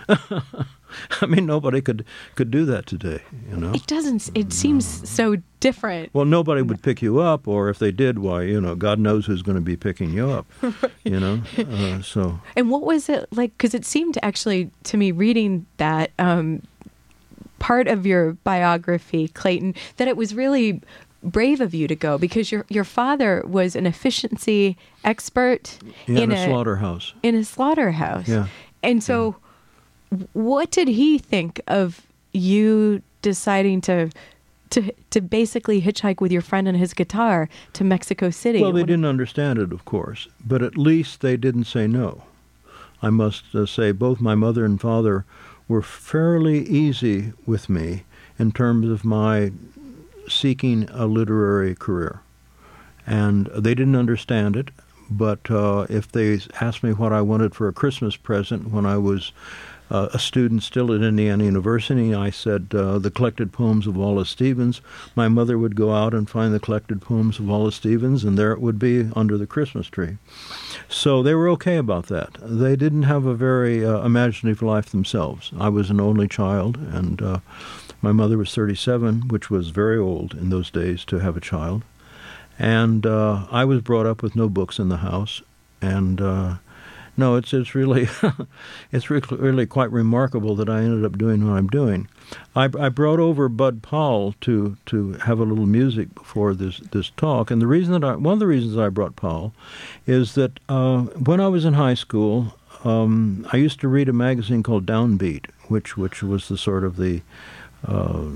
I 1.21 1.25
mean, 1.25 1.45
nobody 1.45 1.81
could 1.81 2.05
could 2.35 2.51
do 2.51 2.65
that 2.65 2.85
today, 2.85 3.21
you 3.49 3.57
know. 3.57 3.73
it 3.73 3.85
doesn't. 3.87 4.29
It 4.35 4.53
seems 4.53 5.09
so 5.09 5.37
different. 5.59 6.13
Well, 6.13 6.25
nobody 6.25 6.61
would 6.61 6.81
pick 6.81 7.01
you 7.01 7.19
up, 7.19 7.47
or 7.47 7.69
if 7.69 7.79
they 7.79 7.91
did, 7.91 8.19
why, 8.19 8.43
you 8.43 8.61
know, 8.61 8.75
God 8.75 8.99
knows 8.99 9.25
who's 9.25 9.41
going 9.41 9.55
to 9.55 9.61
be 9.61 9.75
picking 9.75 10.11
you 10.11 10.29
up, 10.29 10.45
you 11.03 11.19
know. 11.19 11.41
Uh, 11.57 12.01
so 12.01 12.39
And 12.55 12.69
what 12.69 12.83
was 12.83 13.09
it 13.09 13.27
like? 13.31 13.51
Because 13.57 13.73
it 13.73 13.85
seemed 13.85 14.17
actually 14.23 14.71
to 14.83 14.97
me, 14.97 15.11
reading 15.11 15.65
that 15.77 16.11
um, 16.19 16.61
part 17.59 17.87
of 17.87 18.05
your 18.05 18.33
biography, 18.43 19.27
Clayton, 19.27 19.75
that 19.97 20.07
it 20.07 20.17
was 20.17 20.33
really 20.33 20.81
brave 21.21 21.59
of 21.59 21.73
you 21.73 21.87
to 21.87 21.95
go 21.95 22.17
because 22.17 22.51
your 22.51 22.65
your 22.69 22.85
father 22.85 23.43
was 23.45 23.75
an 23.75 23.85
efficiency 23.85 24.77
expert 25.03 25.77
yeah, 26.07 26.19
in 26.19 26.31
in 26.31 26.31
a 26.31 26.45
slaughterhouse. 26.45 27.13
in 27.23 27.35
a 27.35 27.43
slaughterhouse. 27.43 28.27
Yeah. 28.27 28.47
And 28.81 29.03
so, 29.03 29.35
what 30.33 30.71
did 30.71 30.87
he 30.87 31.17
think 31.17 31.61
of 31.67 32.01
you 32.33 33.01
deciding 33.21 33.81
to? 33.81 34.09
To, 34.71 34.93
to 35.09 35.19
basically 35.19 35.81
hitchhike 35.81 36.21
with 36.21 36.31
your 36.31 36.43
friend 36.43 36.67
and 36.67 36.77
his 36.77 36.93
guitar 36.93 37.49
to 37.73 37.83
Mexico 37.83 38.29
City. 38.29 38.61
Well, 38.61 38.71
they 38.71 38.81
What- 38.81 38.87
didn't 38.87 39.05
understand 39.05 39.57
it, 39.57 39.71
of 39.71 39.83
course, 39.83 40.27
but 40.45 40.61
at 40.61 40.77
least 40.77 41.21
they 41.21 41.37
didn't 41.37 41.63
say 41.63 41.87
no. 41.87 42.25
I 43.01 43.09
must 43.09 43.45
uh, 43.55 43.65
say, 43.65 43.91
both 43.91 44.21
my 44.21 44.35
mother 44.35 44.63
and 44.65 44.79
father 44.79 45.25
were 45.67 45.81
fairly 45.81 46.67
easy 46.67 47.33
with 47.47 47.67
me 47.67 48.03
in 48.37 48.51
terms 48.51 48.89
of 48.89 49.03
my 49.03 49.51
seeking 50.27 50.87
a 50.91 51.07
literary 51.07 51.73
career. 51.73 52.19
And 53.07 53.47
they 53.47 53.73
didn't 53.73 53.95
understand 53.95 54.55
it, 54.55 54.69
but 55.09 55.49
uh, 55.49 55.87
if 55.89 56.11
they 56.11 56.39
asked 56.61 56.83
me 56.83 56.91
what 56.93 57.11
I 57.11 57.21
wanted 57.21 57.55
for 57.55 57.67
a 57.67 57.73
Christmas 57.73 58.15
present 58.15 58.69
when 58.69 58.85
I 58.85 58.97
was 58.97 59.31
uh, 59.89 60.09
a 60.13 60.19
student 60.19 60.63
still 60.63 60.93
at 60.93 61.01
Indiana 61.01 61.43
University, 61.43 62.13
I 62.13 62.29
said 62.29 62.67
uh, 62.73 62.99
the 62.99 63.11
collected 63.11 63.51
poems 63.51 63.87
of 63.87 63.95
Wallace 63.95 64.29
Stevens. 64.29 64.81
My 65.15 65.27
mother 65.27 65.57
would 65.57 65.75
go 65.75 65.93
out 65.93 66.13
and 66.13 66.29
find 66.29 66.53
the 66.53 66.59
collected 66.59 67.01
poems 67.01 67.39
of 67.39 67.47
Wallace 67.47 67.75
Stevens, 67.75 68.23
and 68.23 68.37
there 68.37 68.51
it 68.51 68.61
would 68.61 68.77
be 68.77 69.09
under 69.15 69.37
the 69.37 69.47
Christmas 69.47 69.87
tree. 69.87 70.17
So 70.87 71.23
they 71.23 71.33
were 71.33 71.49
okay 71.49 71.77
about 71.77 72.07
that. 72.07 72.37
They 72.41 72.75
didn't 72.75 73.03
have 73.03 73.25
a 73.25 73.33
very 73.33 73.85
uh, 73.85 74.03
imaginative 74.05 74.61
life 74.61 74.89
themselves. 74.89 75.51
I 75.59 75.69
was 75.69 75.89
an 75.89 75.99
only 75.99 76.27
child, 76.27 76.77
and 76.77 77.21
uh, 77.21 77.39
my 78.01 78.11
mother 78.11 78.37
was 78.37 78.53
37, 78.53 79.27
which 79.27 79.49
was 79.49 79.69
very 79.69 79.97
old 79.97 80.33
in 80.33 80.49
those 80.49 80.69
days 80.69 81.03
to 81.05 81.19
have 81.19 81.35
a 81.35 81.41
child. 81.41 81.83
And 82.57 83.05
uh, 83.05 83.47
I 83.51 83.65
was 83.65 83.81
brought 83.81 84.05
up 84.05 84.21
with 84.21 84.35
no 84.35 84.49
books 84.49 84.79
in 84.79 84.89
the 84.89 84.97
house, 84.97 85.41
and 85.81 86.21
uh, 86.21 86.55
no, 87.19 87.35
it's 87.35 87.53
it's 87.53 87.75
really 87.75 88.07
it's 88.91 89.09
re- 89.09 89.21
really 89.29 89.65
quite 89.65 89.91
remarkable 89.91 90.55
that 90.55 90.69
I 90.69 90.79
ended 90.79 91.03
up 91.03 91.17
doing 91.17 91.45
what 91.45 91.57
I'm 91.57 91.67
doing. 91.67 92.07
I, 92.55 92.69
I 92.79 92.89
brought 92.89 93.19
over 93.19 93.49
Bud 93.49 93.83
Powell 93.83 94.35
to 94.41 94.77
to 94.85 95.13
have 95.13 95.39
a 95.39 95.43
little 95.43 95.65
music 95.65 96.15
before 96.15 96.53
this 96.53 96.79
this 96.91 97.11
talk, 97.11 97.51
and 97.51 97.61
the 97.61 97.67
reason 97.67 97.91
that 97.93 98.03
I 98.05 98.15
one 98.15 98.33
of 98.33 98.39
the 98.39 98.47
reasons 98.47 98.77
I 98.77 98.87
brought 98.87 99.17
Powell 99.17 99.53
is 100.07 100.35
that 100.35 100.59
uh, 100.69 101.01
when 101.01 101.41
I 101.41 101.49
was 101.49 101.65
in 101.65 101.73
high 101.73 101.93
school, 101.93 102.55
um, 102.85 103.45
I 103.51 103.57
used 103.57 103.81
to 103.81 103.89
read 103.89 104.07
a 104.07 104.13
magazine 104.13 104.63
called 104.63 104.85
Downbeat, 104.85 105.47
which 105.67 105.97
which 105.97 106.23
was 106.23 106.47
the 106.47 106.57
sort 106.57 106.85
of 106.85 106.95
the 106.95 107.21
uh, 107.85 108.29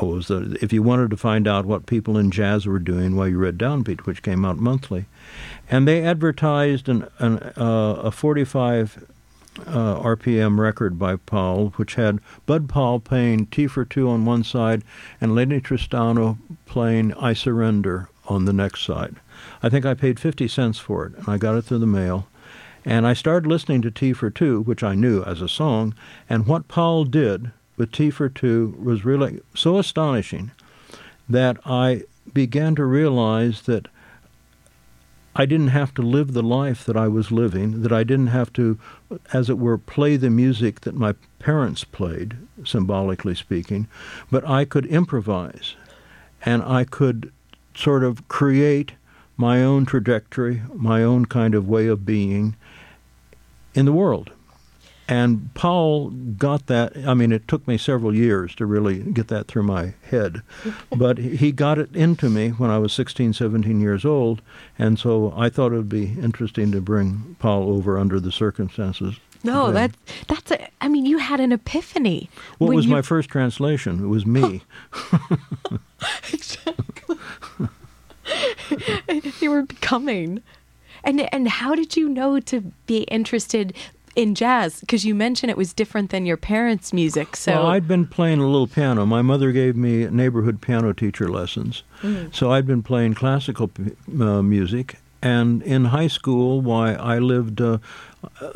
oh, 0.00 0.06
was 0.06 0.28
the, 0.28 0.58
if 0.60 0.72
you 0.72 0.82
wanted 0.82 1.10
to 1.10 1.16
find 1.16 1.46
out 1.46 1.66
what 1.66 1.86
people 1.86 2.16
in 2.16 2.30
jazz 2.30 2.66
were 2.66 2.78
doing, 2.78 3.16
well, 3.16 3.28
you 3.28 3.38
read 3.38 3.58
Downbeat, 3.58 4.06
which 4.06 4.22
came 4.22 4.44
out 4.44 4.58
monthly, 4.58 5.06
and 5.70 5.86
they 5.86 6.04
advertised 6.04 6.88
an, 6.88 7.08
an 7.18 7.38
uh, 7.56 8.00
a 8.04 8.10
45 8.10 9.04
uh, 9.60 10.00
RPM 10.00 10.58
record 10.58 10.98
by 10.98 11.16
Powell, 11.16 11.70
which 11.76 11.94
had 11.94 12.20
Bud 12.44 12.68
Powell 12.68 13.00
playing 13.00 13.46
Tea 13.46 13.66
for 13.66 13.84
Two 13.84 14.08
on 14.08 14.24
one 14.24 14.44
side 14.44 14.82
and 15.20 15.34
Lennie 15.34 15.60
Tristano 15.60 16.38
playing 16.66 17.14
I 17.14 17.32
Surrender 17.32 18.08
on 18.26 18.44
the 18.44 18.52
next 18.52 18.84
side. 18.84 19.16
I 19.62 19.68
think 19.68 19.86
I 19.86 19.94
paid 19.94 20.20
50 20.20 20.48
cents 20.48 20.78
for 20.78 21.06
it, 21.06 21.14
and 21.16 21.28
I 21.28 21.38
got 21.38 21.56
it 21.56 21.62
through 21.62 21.78
the 21.78 21.86
mail. 21.86 22.28
And 22.84 23.06
I 23.06 23.14
started 23.14 23.48
listening 23.48 23.82
to 23.82 23.90
Tea 23.90 24.12
for 24.12 24.30
Two, 24.30 24.60
which 24.62 24.82
I 24.82 24.94
knew 24.94 25.22
as 25.22 25.40
a 25.40 25.48
song, 25.48 25.94
and 26.28 26.46
what 26.46 26.68
Powell 26.68 27.04
did 27.04 27.50
with 27.76 27.92
Tea 27.92 28.10
for 28.10 28.28
Two 28.28 28.76
was 28.78 29.04
really 29.04 29.40
so 29.54 29.78
astonishing 29.78 30.50
that 31.28 31.58
I 31.64 32.04
began 32.32 32.74
to 32.76 32.84
realize 32.84 33.62
that 33.62 33.88
I 35.38 35.44
didn't 35.44 35.68
have 35.68 35.92
to 35.94 36.02
live 36.02 36.32
the 36.32 36.42
life 36.42 36.84
that 36.86 36.96
I 36.96 37.08
was 37.08 37.30
living, 37.30 37.82
that 37.82 37.92
I 37.92 38.04
didn't 38.04 38.28
have 38.28 38.52
to, 38.54 38.78
as 39.34 39.50
it 39.50 39.58
were, 39.58 39.76
play 39.76 40.16
the 40.16 40.30
music 40.30 40.80
that 40.80 40.94
my 40.94 41.14
parents 41.38 41.84
played, 41.84 42.38
symbolically 42.64 43.34
speaking, 43.34 43.86
but 44.30 44.48
I 44.48 44.64
could 44.64 44.86
improvise 44.86 45.74
and 46.42 46.62
I 46.62 46.84
could 46.84 47.32
sort 47.74 48.02
of 48.02 48.26
create 48.28 48.92
my 49.36 49.62
own 49.62 49.84
trajectory, 49.84 50.62
my 50.74 51.02
own 51.02 51.26
kind 51.26 51.54
of 51.54 51.68
way 51.68 51.86
of 51.86 52.06
being 52.06 52.56
in 53.74 53.84
the 53.84 53.92
world. 53.92 54.30
And 55.08 55.54
Powell 55.54 56.10
got 56.10 56.66
that. 56.66 56.96
I 57.06 57.14
mean, 57.14 57.30
it 57.30 57.46
took 57.46 57.66
me 57.68 57.78
several 57.78 58.14
years 58.14 58.54
to 58.56 58.66
really 58.66 58.98
get 58.98 59.28
that 59.28 59.46
through 59.46 59.62
my 59.62 59.94
head. 60.10 60.42
but 60.96 61.18
he 61.18 61.52
got 61.52 61.78
it 61.78 61.94
into 61.94 62.28
me 62.28 62.50
when 62.50 62.70
I 62.70 62.78
was 62.78 62.92
16, 62.92 63.32
17 63.32 63.80
years 63.80 64.04
old. 64.04 64.42
And 64.78 64.98
so 64.98 65.32
I 65.36 65.48
thought 65.48 65.72
it 65.72 65.76
would 65.76 65.88
be 65.88 66.16
interesting 66.20 66.72
to 66.72 66.80
bring 66.80 67.36
Powell 67.38 67.70
over 67.72 67.98
under 67.98 68.18
the 68.18 68.32
circumstances. 68.32 69.16
No, 69.44 69.70
that's 69.70 69.96
that's 70.26 70.50
a. 70.50 70.66
I 70.80 70.88
mean, 70.88 71.06
you 71.06 71.18
had 71.18 71.38
an 71.38 71.52
epiphany. 71.52 72.28
What 72.58 72.74
was 72.74 72.86
you- 72.86 72.90
my 72.90 73.02
first 73.02 73.28
translation? 73.28 74.02
It 74.02 74.08
was 74.08 74.26
me. 74.26 74.62
Exactly. 76.32 77.16
you 79.40 79.50
were 79.50 79.62
becoming, 79.62 80.42
and 81.04 81.32
and 81.32 81.48
how 81.48 81.74
did 81.74 81.96
you 81.96 82.08
know 82.08 82.38
to 82.40 82.72
be 82.86 83.02
interested 83.04 83.74
in 84.16 84.34
jazz? 84.34 84.80
Because 84.80 85.04
you 85.04 85.14
mentioned 85.14 85.50
it 85.50 85.56
was 85.56 85.72
different 85.72 86.10
than 86.10 86.26
your 86.26 86.36
parents' 86.36 86.92
music. 86.92 87.36
So 87.36 87.52
Well, 87.52 87.66
I'd 87.66 87.86
been 87.86 88.06
playing 88.06 88.40
a 88.40 88.46
little 88.46 88.66
piano. 88.66 89.06
My 89.06 89.22
mother 89.22 89.52
gave 89.52 89.76
me 89.76 90.06
neighborhood 90.08 90.60
piano 90.60 90.92
teacher 90.92 91.28
lessons. 91.28 91.84
So 92.32 92.50
I'd 92.50 92.66
been 92.66 92.82
playing 92.82 93.14
classical 93.14 93.70
uh, 94.20 94.42
music. 94.42 94.98
And 95.22 95.62
in 95.62 95.86
high 95.86 96.06
school, 96.08 96.60
why 96.60 96.94
I 96.94 97.18
lived 97.18 97.60
uh, 97.60 97.78
uh, 98.40 98.52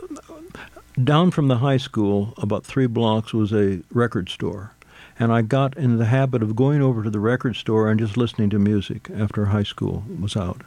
down 1.02 1.30
from 1.30 1.48
the 1.48 1.58
high 1.58 1.78
school, 1.78 2.34
about 2.38 2.64
three 2.64 2.86
blocks 2.86 3.32
was 3.32 3.52
a 3.52 3.80
record 3.92 4.28
store. 4.28 4.74
And 5.18 5.32
I 5.32 5.42
got 5.42 5.76
in 5.76 5.98
the 5.98 6.06
habit 6.06 6.42
of 6.42 6.56
going 6.56 6.80
over 6.80 7.02
to 7.02 7.10
the 7.10 7.20
record 7.20 7.56
store 7.56 7.90
and 7.90 8.00
just 8.00 8.16
listening 8.16 8.50
to 8.50 8.58
music 8.58 9.10
after 9.14 9.46
high 9.46 9.64
school 9.64 10.04
was 10.20 10.36
out. 10.36 10.62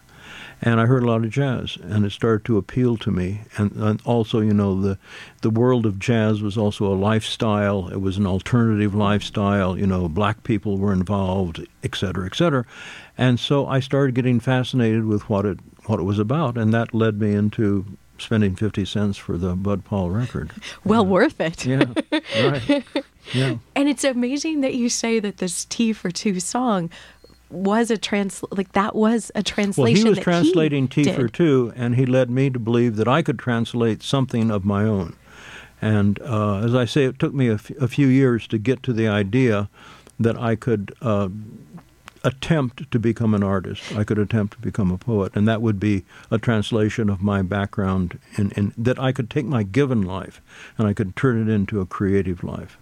And 0.65 0.79
I 0.79 0.85
heard 0.85 1.03
a 1.03 1.05
lot 1.05 1.25
of 1.25 1.29
jazz, 1.29 1.77
and 1.83 2.05
it 2.05 2.13
started 2.13 2.45
to 2.45 2.57
appeal 2.57 2.95
to 2.97 3.11
me. 3.11 3.41
And, 3.57 3.73
and 3.73 4.01
also, 4.05 4.39
you 4.39 4.53
know, 4.53 4.79
the 4.79 4.97
the 5.41 5.49
world 5.49 5.85
of 5.85 5.99
jazz 5.99 6.41
was 6.41 6.57
also 6.57 6.85
a 6.85 6.95
lifestyle. 6.95 7.89
It 7.89 7.99
was 7.99 8.17
an 8.17 8.25
alternative 8.25 8.95
lifestyle. 8.95 9.77
You 9.77 9.85
know, 9.85 10.07
black 10.07 10.43
people 10.43 10.77
were 10.77 10.93
involved, 10.93 11.67
et 11.83 11.95
cetera, 11.95 12.25
et 12.25 12.35
cetera. 12.35 12.65
And 13.17 13.41
so 13.41 13.67
I 13.67 13.81
started 13.81 14.15
getting 14.15 14.39
fascinated 14.39 15.03
with 15.03 15.29
what 15.29 15.45
it 15.45 15.59
what 15.85 15.99
it 15.99 16.03
was 16.03 16.17
about, 16.17 16.57
and 16.57 16.73
that 16.73 16.93
led 16.93 17.19
me 17.19 17.33
into 17.33 17.97
spending 18.17 18.55
fifty 18.55 18.85
cents 18.85 19.17
for 19.17 19.37
the 19.37 19.57
Bud 19.57 19.83
Powell 19.83 20.11
record. 20.11 20.53
well 20.85 21.05
worth 21.05 21.41
it. 21.41 21.65
Yeah, 21.65 21.83
right. 22.39 22.85
Yeah. 23.31 23.55
And 23.73 23.87
it's 23.87 24.03
amazing 24.03 24.61
that 24.61 24.75
you 24.75 24.89
say 24.89 25.19
that 25.21 25.37
this 25.37 25.63
Tea 25.65 25.93
for 25.93 26.11
Two 26.11 26.41
song 26.41 26.89
was 27.53 27.91
a 27.91 27.97
trans 27.97 28.43
like 28.51 28.71
that 28.73 28.95
was 28.95 29.31
a 29.35 29.43
translation. 29.43 30.03
Well, 30.05 30.13
he 30.13 30.17
was 30.17 30.19
translating 30.19 30.89
he 30.91 31.03
Tiefer 31.03 31.27
did. 31.27 31.33
too, 31.33 31.73
and 31.75 31.95
he 31.95 32.05
led 32.05 32.29
me 32.29 32.49
to 32.49 32.59
believe 32.59 32.95
that 32.97 33.07
I 33.07 33.21
could 33.21 33.39
translate 33.39 34.03
something 34.03 34.51
of 34.51 34.65
my 34.65 34.83
own. 34.83 35.15
And 35.81 36.21
uh, 36.21 36.59
as 36.59 36.73
I 36.73 36.85
say, 36.85 37.03
it 37.03 37.19
took 37.19 37.33
me 37.33 37.49
a, 37.49 37.55
f- 37.55 37.71
a 37.71 37.87
few 37.87 38.07
years 38.07 38.47
to 38.47 38.57
get 38.57 38.83
to 38.83 38.93
the 38.93 39.07
idea 39.07 39.69
that 40.19 40.37
I 40.37 40.55
could 40.55 40.93
uh, 41.01 41.27
attempt 42.23 42.89
to 42.89 42.99
become 42.99 43.33
an 43.33 43.43
artist. 43.43 43.93
I 43.93 44.03
could 44.03 44.17
attempt 44.17 44.53
to 44.53 44.61
become 44.61 44.91
a 44.91 44.97
poet, 44.97 45.35
and 45.35 45.47
that 45.47 45.61
would 45.61 45.79
be 45.79 46.05
a 46.31 46.37
translation 46.37 47.09
of 47.09 47.21
my 47.21 47.41
background. 47.41 48.17
In, 48.37 48.51
in 48.51 48.73
that 48.77 48.97
I 48.97 49.11
could 49.11 49.29
take 49.29 49.45
my 49.45 49.63
given 49.63 50.01
life 50.01 50.41
and 50.77 50.87
I 50.87 50.93
could 50.93 51.15
turn 51.15 51.41
it 51.41 51.51
into 51.51 51.81
a 51.81 51.85
creative 51.85 52.43
life, 52.43 52.77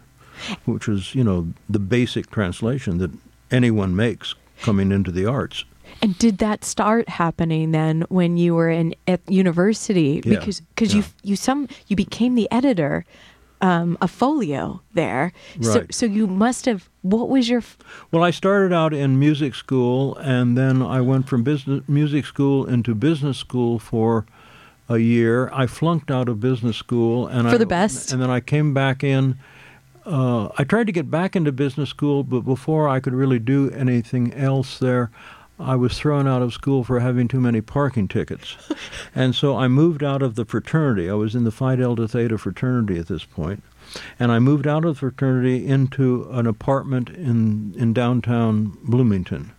which 0.66 0.88
is, 0.88 1.16
you 1.16 1.24
know, 1.24 1.54
the 1.68 1.80
basic 1.80 2.30
translation 2.30 3.00
that 3.00 3.12
anyone 3.50 3.96
makes 3.96 4.36
coming 4.62 4.92
into 4.92 5.12
the 5.12 5.26
arts. 5.26 5.66
And 6.02 6.18
did 6.18 6.38
that 6.40 6.64
start 6.64 7.10
happening 7.10 7.72
then 7.72 8.06
when 8.10 8.38
you 8.38 8.56
were 8.56 8.70
in 8.70 8.96
at 9.08 9.20
university? 9.30 10.22
Yeah, 10.26 10.40
Because 10.40 10.62
because 10.62 10.94
you 10.94 11.02
yeah. 11.02 11.08
you 11.24 11.36
some 11.36 11.68
you 11.88 11.96
became 11.96 12.36
the 12.36 12.48
editor 12.52 13.06
um, 13.62 13.98
a 14.02 14.08
Folio 14.08 14.82
there. 14.94 15.32
So 15.62 15.80
Right. 15.82 15.94
so 15.94 16.06
you 16.08 16.26
must 16.28 16.66
have. 16.66 16.90
What 17.04 17.30
was 17.30 17.48
your? 17.50 17.60
f- 17.60 17.78
Well, 18.12 18.24
I 18.24 18.32
started 18.32 18.74
out 18.74 18.94
in 18.94 19.20
music 19.20 19.54
school, 19.54 20.16
and 20.18 20.58
then 20.58 20.82
I 20.82 21.02
went 21.02 21.28
from 21.28 21.44
business 21.44 21.84
music 21.88 22.26
school 22.26 22.66
into 22.66 22.96
business 22.96 23.38
school 23.38 23.78
for 23.78 24.26
a 24.90 24.98
year. 24.98 25.50
I 25.54 25.68
flunked 25.68 26.10
out 26.10 26.28
of 26.30 26.40
business 26.40 26.78
school, 26.78 27.28
and 27.28 27.48
For 27.48 27.56
I, 27.56 27.58
the 27.60 27.66
best. 27.68 28.12
And 28.12 28.22
then 28.22 28.30
I 28.32 28.40
came 28.40 28.74
back 28.74 29.04
in. 29.04 29.36
Uh, 30.06 30.50
I 30.58 30.64
tried 30.64 30.88
to 30.88 30.94
get 30.94 31.12
back 31.12 31.36
into 31.36 31.52
business 31.52 31.90
school, 31.90 32.24
but 32.24 32.42
before 32.42 32.90
I 32.90 33.00
could 33.00 33.14
really 33.14 33.40
do 33.40 33.70
anything 33.72 34.34
else 34.34 34.80
there, 34.80 35.12
I 35.60 35.76
was 35.76 35.98
thrown 35.98 36.28
out 36.28 36.42
of 36.42 36.54
school 36.54 36.84
for 36.84 37.00
having 37.00 37.28
too 37.28 37.40
many 37.40 37.62
parking 37.62 38.08
tickets. 38.08 38.58
and 39.16 39.36
so 39.36 39.58
I 39.58 39.68
moved 39.68 40.04
out 40.04 40.22
of 40.22 40.36
the 40.36 40.46
fraternity. 40.46 41.10
I 41.10 41.14
was 41.14 41.36
in 41.36 41.44
the 41.44 41.52
Phi 41.52 41.76
Delta 41.76 42.08
Theta 42.08 42.38
fraternity 42.38 42.98
at 42.98 43.08
this 43.08 43.24
point. 43.24 43.64
And 44.18 44.32
I 44.32 44.40
moved 44.40 44.68
out 44.68 44.86
of 44.86 44.96
the 44.96 45.00
fraternity 45.00 45.68
into 45.68 46.28
an 46.32 46.48
apartment 46.48 47.10
in, 47.10 47.76
in 47.78 47.94
downtown 47.94 48.78
Bloomington. 48.84 49.52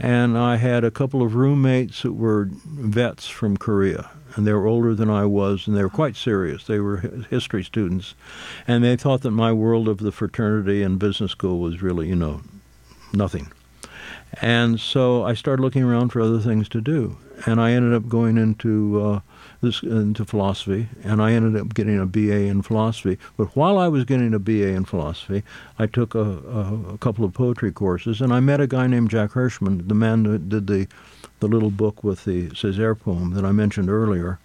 And 0.00 0.38
I 0.38 0.56
had 0.56 0.84
a 0.84 0.92
couple 0.92 1.22
of 1.22 1.34
roommates 1.34 2.02
that 2.02 2.12
were 2.12 2.48
vets 2.50 3.28
from 3.28 3.56
Korea. 3.56 4.10
And 4.36 4.46
they 4.46 4.52
were 4.52 4.66
older 4.66 4.94
than 4.94 5.10
I 5.10 5.24
was, 5.24 5.66
and 5.66 5.76
they 5.76 5.82
were 5.82 5.88
quite 5.88 6.14
serious. 6.14 6.64
They 6.64 6.78
were 6.78 6.98
history 7.28 7.64
students. 7.64 8.14
And 8.68 8.84
they 8.84 8.94
thought 8.94 9.22
that 9.22 9.32
my 9.32 9.52
world 9.52 9.88
of 9.88 9.98
the 9.98 10.12
fraternity 10.12 10.82
and 10.82 10.98
business 10.98 11.32
school 11.32 11.58
was 11.58 11.82
really, 11.82 12.08
you 12.08 12.14
know, 12.14 12.42
nothing. 13.12 13.50
And 14.40 14.78
so 14.78 15.24
I 15.24 15.34
started 15.34 15.62
looking 15.62 15.82
around 15.82 16.10
for 16.10 16.20
other 16.20 16.38
things 16.38 16.68
to 16.70 16.80
do, 16.80 17.16
and 17.46 17.60
I 17.60 17.72
ended 17.72 17.94
up 17.94 18.08
going 18.08 18.36
into 18.36 19.00
uh, 19.02 19.20
this 19.60 19.82
into 19.82 20.24
philosophy, 20.24 20.88
and 21.02 21.20
I 21.20 21.32
ended 21.32 21.60
up 21.60 21.74
getting 21.74 21.98
a 21.98 22.06
BA 22.06 22.44
in 22.44 22.62
philosophy. 22.62 23.18
But 23.36 23.56
while 23.56 23.78
I 23.78 23.88
was 23.88 24.04
getting 24.04 24.32
a 24.34 24.38
BA 24.38 24.68
in 24.68 24.84
philosophy, 24.84 25.42
I 25.78 25.86
took 25.86 26.14
a, 26.14 26.20
a, 26.20 26.94
a 26.94 26.98
couple 26.98 27.24
of 27.24 27.34
poetry 27.34 27.72
courses, 27.72 28.20
and 28.20 28.32
I 28.32 28.40
met 28.40 28.60
a 28.60 28.66
guy 28.66 28.86
named 28.86 29.10
Jack 29.10 29.32
Hirschman, 29.32 29.88
the 29.88 29.94
man 29.94 30.22
that 30.24 30.48
did 30.48 30.66
the 30.66 30.86
the 31.40 31.46
little 31.46 31.70
book 31.70 32.02
with 32.02 32.24
the 32.24 32.48
Césaire 32.48 32.98
poem 32.98 33.32
that 33.34 33.44
I 33.44 33.52
mentioned 33.52 33.88
earlier. 33.88 34.40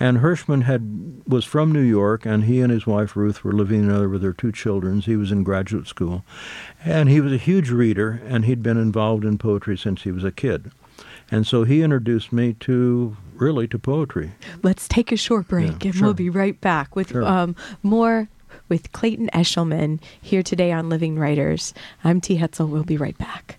And 0.00 0.18
Hirschman 0.18 0.62
had 0.62 1.22
was 1.26 1.44
from 1.44 1.72
New 1.72 1.82
York, 1.82 2.24
and 2.24 2.44
he 2.44 2.60
and 2.60 2.72
his 2.72 2.86
wife 2.86 3.16
Ruth 3.16 3.44
were 3.44 3.52
living 3.52 3.82
together 3.82 4.08
with 4.08 4.22
their 4.22 4.32
two 4.32 4.52
children. 4.52 5.00
He 5.00 5.16
was 5.16 5.30
in 5.30 5.42
graduate 5.44 5.86
school, 5.86 6.24
and 6.84 7.08
he 7.08 7.20
was 7.20 7.32
a 7.32 7.38
huge 7.38 7.70
reader, 7.70 8.22
and 8.26 8.44
he'd 8.44 8.62
been 8.62 8.78
involved 8.78 9.24
in 9.24 9.38
poetry 9.38 9.76
since 9.76 10.02
he 10.02 10.10
was 10.10 10.24
a 10.24 10.32
kid. 10.32 10.70
And 11.30 11.46
so 11.46 11.64
he 11.64 11.82
introduced 11.82 12.32
me 12.32 12.54
to 12.60 13.16
really 13.40 13.66
to 13.68 13.78
poetry. 13.78 14.32
Let's 14.62 14.88
take 14.88 15.12
a 15.12 15.16
short 15.16 15.48
break, 15.48 15.84
Yeah, 15.84 15.88
and 15.90 15.94
sure. 15.94 16.04
we'll 16.06 16.14
be 16.14 16.30
right 16.30 16.60
back 16.60 16.94
with 16.96 17.10
Sure. 17.10 17.24
um, 17.24 17.56
more 17.82 18.28
with 18.68 18.92
Clayton 18.92 19.30
Eshleman 19.32 20.00
here 20.20 20.42
today 20.42 20.72
on 20.72 20.88
Living 20.88 21.18
Writers. 21.18 21.72
I'm 22.04 22.20
T. 22.20 22.36
Hetzel. 22.38 22.68
We'll 22.68 22.84
be 22.84 22.96
right 22.98 23.16
back. 23.18 23.58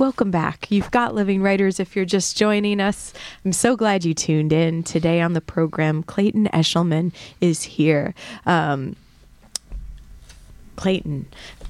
Welcome 0.00 0.30
back. 0.30 0.70
You've 0.70 0.90
got 0.90 1.14
Living 1.14 1.42
Writers 1.42 1.78
if 1.78 1.94
you're 1.94 2.06
just 2.06 2.34
joining 2.34 2.80
us. 2.80 3.12
I'm 3.44 3.52
so 3.52 3.76
glad 3.76 4.02
you 4.02 4.14
tuned 4.14 4.50
in. 4.50 4.82
Today 4.82 5.20
on 5.20 5.34
the 5.34 5.42
program, 5.42 6.02
Clayton 6.04 6.48
Eshleman 6.54 7.12
is 7.42 7.62
here. 7.64 8.14
Um, 8.46 8.96
Clayton, 10.76 11.26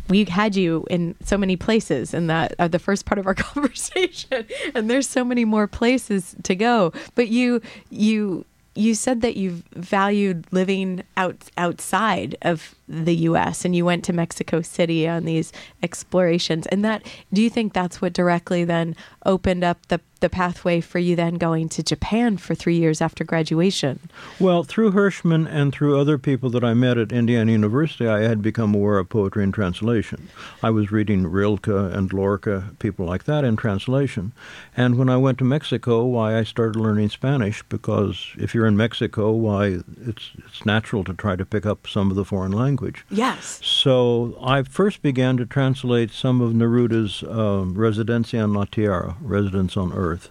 we 0.08 0.26
had 0.26 0.54
you 0.54 0.86
in 0.88 1.16
so 1.24 1.36
many 1.36 1.56
places 1.56 2.14
in 2.14 2.28
that 2.28 2.54
uh, 2.60 2.68
the 2.68 2.78
first 2.78 3.04
part 3.04 3.18
of 3.18 3.26
our 3.26 3.34
conversation, 3.50 4.46
and 4.76 4.88
there's 4.88 5.08
so 5.08 5.24
many 5.24 5.44
more 5.44 5.66
places 5.66 6.36
to 6.44 6.54
go. 6.54 6.92
But 7.16 7.30
you, 7.30 7.60
you, 7.90 8.46
you 8.76 8.94
said 8.94 9.22
that 9.22 9.36
you've 9.36 9.64
valued 9.72 10.46
living 10.52 11.02
out 11.16 11.50
outside 11.56 12.36
of 12.42 12.76
the 12.90 13.14
U.S. 13.16 13.64
and 13.64 13.74
you 13.74 13.85
went 13.85 14.05
to 14.05 14.12
Mexico 14.12 14.61
City 14.61 15.09
on 15.09 15.24
these 15.24 15.53
explorations. 15.83 16.66
And 16.66 16.85
that, 16.85 17.07
do 17.33 17.42
you 17.42 17.48
think 17.48 17.72
that's 17.72 18.03
what 18.03 18.12
directly 18.12 18.64
then 18.64 18.96
opened 19.24 19.64
up 19.64 19.87
the 19.87 20.00
the 20.20 20.29
pathway 20.29 20.81
for 20.81 20.98
you 20.98 21.16
then 21.16 21.35
going 21.35 21.68
to 21.70 21.83
Japan 21.83 22.37
for 22.37 22.55
three 22.55 22.76
years 22.76 23.00
after 23.00 23.24
graduation? 23.24 24.00
Well, 24.38 24.64
through 24.64 24.92
Hirschman 24.92 25.48
and 25.50 25.72
through 25.72 25.98
other 25.98 26.18
people 26.18 26.50
that 26.50 26.62
I 26.62 26.74
met 26.74 26.98
at 26.98 27.12
Indiana 27.12 27.53
University, 27.53 28.07
I 28.07 28.20
had 28.20 28.42
become 28.42 28.74
aware 28.74 28.98
of 28.98 29.09
poetry 29.09 29.42
in 29.42 29.53
translation. 29.53 30.29
I 30.62 30.70
was 30.70 30.92
reading 30.92 31.26
Rilke 31.26 31.68
and 31.68 32.12
Lorca, 32.12 32.70
people 32.79 33.07
like 33.07 33.24
that, 33.24 33.44
in 33.44 33.57
translation. 33.57 34.33
And 34.76 34.98
when 34.98 35.09
I 35.09 35.16
went 35.16 35.38
to 35.38 35.44
Mexico, 35.44 36.05
why 36.05 36.38
I 36.38 36.44
started 36.44 36.79
learning 36.79 37.09
Spanish 37.09 37.62
because 37.68 38.26
if 38.37 38.55
you're 38.55 38.66
in 38.66 38.76
Mexico, 38.76 39.31
why 39.33 39.79
it's 40.05 40.31
it's 40.46 40.66
natural 40.66 41.05
to 41.05 41.14
try 41.14 41.37
to 41.37 41.46
pick 41.46 41.66
up 41.66 41.87
some 41.87 42.11
of 42.11 42.16
the 42.16 42.24
foreign 42.24 42.53
language. 42.53 42.79
Yes. 43.10 43.60
So 43.62 44.36
I 44.42 44.62
first 44.62 45.02
began 45.02 45.36
to 45.36 45.46
translate 45.46 46.10
some 46.10 46.40
of 46.40 46.52
Neruda's 46.52 47.22
um, 47.22 47.74
Residencia 47.74 48.40
en 48.42 48.54
la 48.54 48.64
Tierra, 48.64 49.16
Residence 49.20 49.76
on 49.76 49.92
Earth, 49.92 50.30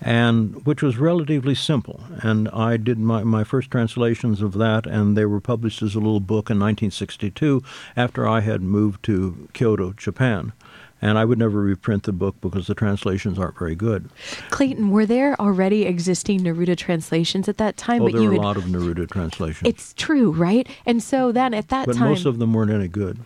and 0.00 0.64
which 0.66 0.82
was 0.82 0.96
relatively 0.96 1.54
simple. 1.54 2.00
And 2.22 2.48
I 2.50 2.76
did 2.76 2.98
my, 2.98 3.24
my 3.24 3.44
first 3.44 3.70
translations 3.70 4.42
of 4.42 4.54
that, 4.54 4.86
and 4.86 5.16
they 5.16 5.26
were 5.26 5.40
published 5.40 5.82
as 5.82 5.94
a 5.94 6.00
little 6.00 6.20
book 6.20 6.50
in 6.50 6.58
1962 6.58 7.62
after 7.96 8.26
I 8.26 8.40
had 8.40 8.62
moved 8.62 9.02
to 9.04 9.48
Kyoto, 9.52 9.92
Japan. 9.92 10.52
And 11.04 11.18
I 11.18 11.24
would 11.24 11.38
never 11.38 11.60
reprint 11.60 12.04
the 12.04 12.12
book 12.12 12.36
because 12.40 12.68
the 12.68 12.74
translations 12.76 13.36
aren't 13.38 13.58
very 13.58 13.74
good. 13.74 14.08
Clayton, 14.50 14.90
were 14.90 15.04
there 15.04 15.38
already 15.40 15.82
existing 15.84 16.40
Neruda 16.40 16.76
translations 16.76 17.48
at 17.48 17.58
that 17.58 17.76
time? 17.76 18.02
Oh, 18.02 18.04
but 18.06 18.12
there 18.12 18.22
you 18.22 18.28
were 18.28 18.34
a 18.34 18.38
had, 18.38 18.44
lot 18.44 18.56
of 18.56 18.64
Neruda 18.64 19.10
translations. 19.10 19.68
It's 19.68 19.92
true, 19.94 20.30
right? 20.30 20.68
And 20.86 21.02
so 21.02 21.32
then 21.32 21.54
at 21.54 21.68
that 21.70 21.86
but 21.86 21.96
time, 21.96 22.02
But 22.04 22.08
most 22.10 22.24
of 22.24 22.38
them 22.38 22.52
weren't 22.54 22.70
any 22.70 22.86
good. 22.86 23.18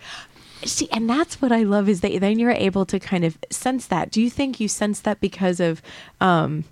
see, 0.65 0.89
and 0.91 1.09
that's 1.09 1.43
what 1.43 1.53
I 1.53 1.65
love 1.65 1.87
is 1.89 2.01
that 2.01 2.19
then 2.21 2.39
you're 2.39 2.51
able 2.51 2.87
to 2.87 2.99
kind 2.99 3.25
of 3.25 3.37
sense 3.51 3.87
that. 3.89 4.11
Do 4.11 4.23
you 4.23 4.31
think 4.31 4.59
you 4.59 4.69
sense 4.69 5.01
that 5.01 5.21
because 5.21 5.61
of, 5.61 5.83
um, 6.21 6.65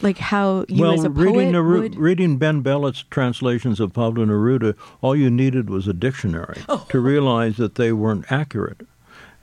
like 0.00 0.18
how 0.18 0.64
you 0.68 0.80
well, 0.80 0.92
as 0.92 1.02
a 1.04 1.10
poet 1.10 1.24
reading, 1.32 1.52
Neru- 1.52 1.80
would? 1.82 1.96
reading 1.96 2.38
Ben 2.38 2.60
Belitt's 2.62 3.04
translations 3.10 3.80
of 3.80 3.92
Pablo 3.92 4.24
Neruda, 4.24 4.74
all 5.02 5.16
you 5.16 5.28
needed 5.28 5.68
was 5.68 5.88
a 5.88 5.92
dictionary 5.92 6.60
Oh. 6.68 6.86
to 6.90 7.00
realize 7.00 7.56
that 7.56 7.74
they 7.74 7.92
weren't 7.92 8.30
accurate. 8.30 8.86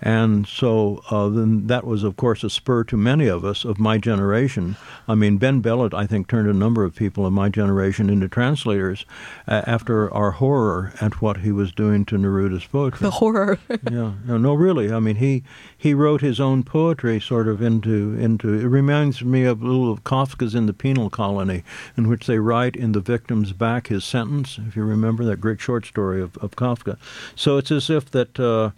And 0.05 0.45
so 0.45 1.01
uh, 1.09 1.29
then 1.29 1.67
that 1.67 1.85
was, 1.85 2.03
of 2.03 2.17
course, 2.17 2.43
a 2.43 2.49
spur 2.49 2.83
to 2.83 2.97
many 2.97 3.27
of 3.27 3.45
us 3.45 3.63
of 3.63 3.79
my 3.79 3.97
generation. 3.97 4.75
I 5.07 5.15
mean, 5.15 5.37
Ben 5.37 5.61
Belitt, 5.61 5.93
I 5.93 6.05
think, 6.05 6.27
turned 6.27 6.49
a 6.49 6.53
number 6.53 6.83
of 6.83 6.93
people 6.93 7.25
of 7.25 7.31
my 7.31 7.47
generation 7.47 8.09
into 8.09 8.27
translators 8.27 9.05
uh, 9.47 9.61
after 9.65 10.13
our 10.13 10.31
horror 10.31 10.91
at 10.99 11.21
what 11.21 11.37
he 11.37 11.53
was 11.53 11.71
doing 11.71 12.03
to 12.05 12.17
Neruda's 12.17 12.65
poetry. 12.65 13.05
The 13.05 13.11
horror. 13.11 13.57
yeah, 13.69 14.11
no, 14.25 14.37
no, 14.37 14.53
really. 14.53 14.91
I 14.91 14.99
mean, 14.99 15.15
he 15.15 15.43
he 15.77 15.93
wrote 15.93 16.19
his 16.19 16.37
own 16.37 16.63
poetry 16.63 17.21
sort 17.21 17.47
of 17.47 17.61
into 17.61 18.13
into. 18.19 18.53
It 18.53 18.67
reminds 18.67 19.23
me 19.23 19.45
of 19.45 19.61
a 19.61 19.65
little 19.65 19.89
of 19.89 20.03
Kafka's 20.03 20.53
in 20.53 20.65
the 20.65 20.73
Penal 20.73 21.09
Colony, 21.09 21.63
in 21.95 22.09
which 22.09 22.27
they 22.27 22.39
write 22.39 22.75
in 22.75 22.91
the 22.91 22.99
victim's 22.99 23.53
back 23.53 23.87
his 23.87 24.03
sentence. 24.03 24.59
If 24.67 24.75
you 24.75 24.83
remember 24.83 25.23
that 25.23 25.37
great 25.37 25.61
short 25.61 25.85
story 25.85 26.21
of, 26.21 26.35
of 26.39 26.57
Kafka, 26.57 26.97
so 27.37 27.55
it's 27.57 27.71
as 27.71 27.89
if 27.89 28.11
that. 28.11 28.37
Uh, 28.37 28.71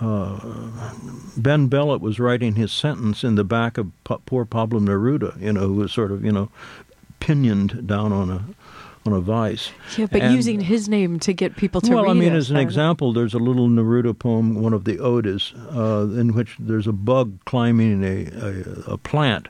uh, 0.00 0.38
ben 1.36 1.68
Belitt 1.68 2.00
was 2.00 2.18
writing 2.20 2.54
his 2.54 2.72
sentence 2.72 3.24
in 3.24 3.34
the 3.34 3.44
back 3.44 3.78
of 3.78 3.90
poor 4.26 4.44
Pablo 4.44 4.80
Neruda, 4.80 5.40
you 5.40 5.52
know, 5.52 5.60
who 5.68 5.74
was 5.74 5.92
sort 5.92 6.12
of, 6.12 6.24
you 6.24 6.32
know, 6.32 6.50
pinioned 7.20 7.86
down 7.86 8.12
on 8.12 8.30
a 8.30 8.42
on 9.04 9.12
a 9.12 9.20
vice. 9.20 9.70
Yeah, 9.98 10.06
but 10.10 10.22
And- 10.22 10.34
using 10.36 10.60
his 10.60 10.88
name 10.88 11.18
to 11.20 11.32
get 11.32 11.56
people 11.56 11.80
to 11.80 11.90
read. 11.90 11.96
well, 11.96 12.10
I 12.10 12.14
mean, 12.14 12.32
it, 12.32 12.36
as 12.36 12.50
an 12.52 12.56
example, 12.56 13.12
there's 13.12 13.34
a 13.34 13.38
little 13.38 13.68
Neruda 13.68 14.16
poem, 14.16 14.54
one 14.62 14.72
of 14.72 14.84
the 14.84 15.00
odes, 15.00 15.52
uh, 15.74 16.06
in 16.16 16.34
which 16.34 16.54
there's 16.60 16.86
a 16.86 16.92
bug 16.92 17.36
climbing 17.44 18.04
a, 18.04 18.26
a, 18.88 18.92
a 18.92 18.98
plant. 18.98 19.48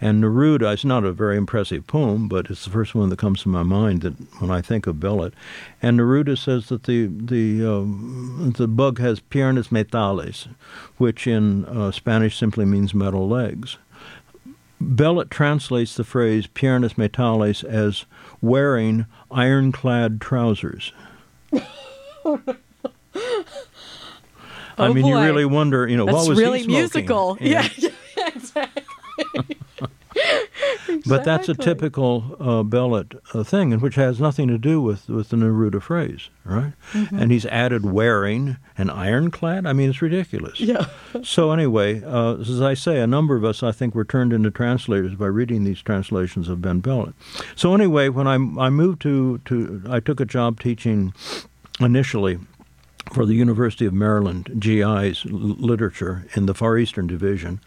And 0.00 0.22
Neruda, 0.22 0.72
it's 0.74 0.84
not 0.84 1.02
a 1.04 1.10
very 1.12 1.36
impressive 1.36 1.86
poem, 1.88 2.28
but 2.28 2.50
it's 2.50 2.64
the 2.64 2.70
first 2.70 2.94
one 2.94 3.08
that 3.08 3.18
comes 3.18 3.42
to 3.42 3.48
my 3.48 3.64
mind 3.64 4.02
that 4.02 4.14
when 4.40 4.48
I 4.50 4.60
think 4.60 4.86
of 4.86 4.96
Belitt. 4.96 5.32
And 5.82 5.98
Neruda 5.98 6.38
says 6.38 6.68
that 6.68 6.84
the 6.84 7.06
the 7.08 7.64
um, 7.68 8.54
the 8.56 8.68
bug 8.68 9.00
has 9.00 9.18
piernas 9.20 9.68
metales, 9.70 10.46
which 10.98 11.26
in 11.26 11.64
uh, 11.64 11.90
Spanish 11.90 12.36
simply 12.38 12.64
means 12.64 12.94
metal 12.94 13.28
legs. 13.28 13.76
Belitt 14.80 15.30
translates 15.30 15.96
the 15.96 16.04
phrase 16.04 16.46
piernas 16.46 16.94
metales 16.94 17.64
as 17.64 18.04
wearing 18.40 19.06
ironclad 19.32 20.20
trousers. 20.20 20.92
I 22.24 22.38
Oh, 24.80 24.94
mean, 24.94 25.06
you 25.06 25.18
really 25.18 25.44
wonder, 25.44 25.88
you 25.88 25.96
know, 25.96 26.06
That's 26.06 26.18
what 26.18 26.28
was 26.28 26.38
really 26.38 26.58
he 26.58 26.64
smoking? 26.64 26.78
musical. 26.80 27.36
You 27.40 27.54
know? 27.56 27.60
Yeah, 27.76 27.90
yeah, 28.56 28.66
exactly. 30.88 31.02
But 31.06 31.24
that's 31.24 31.48
a 31.48 31.54
typical 31.54 32.36
uh, 32.38 32.62
Belitt 32.62 33.18
uh, 33.34 33.44
thing, 33.44 33.72
and 33.72 33.82
which 33.82 33.94
has 33.96 34.20
nothing 34.20 34.48
to 34.48 34.58
do 34.58 34.80
with, 34.80 35.08
with 35.08 35.28
the 35.30 35.36
Neruda 35.36 35.80
phrase, 35.82 36.28
right? 36.44 36.72
Mm-hmm. 36.92 37.18
And 37.18 37.32
he's 37.32 37.46
added 37.46 37.84
wearing 37.84 38.56
an 38.76 38.90
ironclad. 38.90 39.66
I 39.66 39.72
mean, 39.72 39.90
it's 39.90 40.02
ridiculous. 40.02 40.60
Yeah. 40.60 40.86
So 41.22 41.52
anyway, 41.52 42.02
uh, 42.04 42.36
as 42.36 42.60
I 42.60 42.74
say, 42.74 43.00
a 43.00 43.06
number 43.06 43.36
of 43.36 43.44
us, 43.44 43.62
I 43.62 43.72
think, 43.72 43.94
were 43.94 44.04
turned 44.04 44.32
into 44.32 44.50
translators 44.50 45.14
by 45.14 45.26
reading 45.26 45.64
these 45.64 45.82
translations 45.82 46.48
of 46.48 46.60
Ben 46.60 46.82
Belitt. 46.82 47.14
So 47.56 47.74
anyway, 47.74 48.08
when 48.08 48.26
I 48.26 48.34
I 48.34 48.70
moved 48.70 49.02
to 49.02 49.38
to 49.46 49.82
I 49.88 50.00
took 50.00 50.20
a 50.20 50.24
job 50.24 50.60
teaching 50.60 51.12
initially 51.80 52.38
for 53.12 53.24
the 53.24 53.34
University 53.34 53.86
of 53.86 53.92
Maryland 53.92 54.50
GI's 54.58 55.24
literature 55.24 56.26
in 56.34 56.46
the 56.46 56.54
Far 56.54 56.78
Eastern 56.78 57.06
Division. 57.06 57.60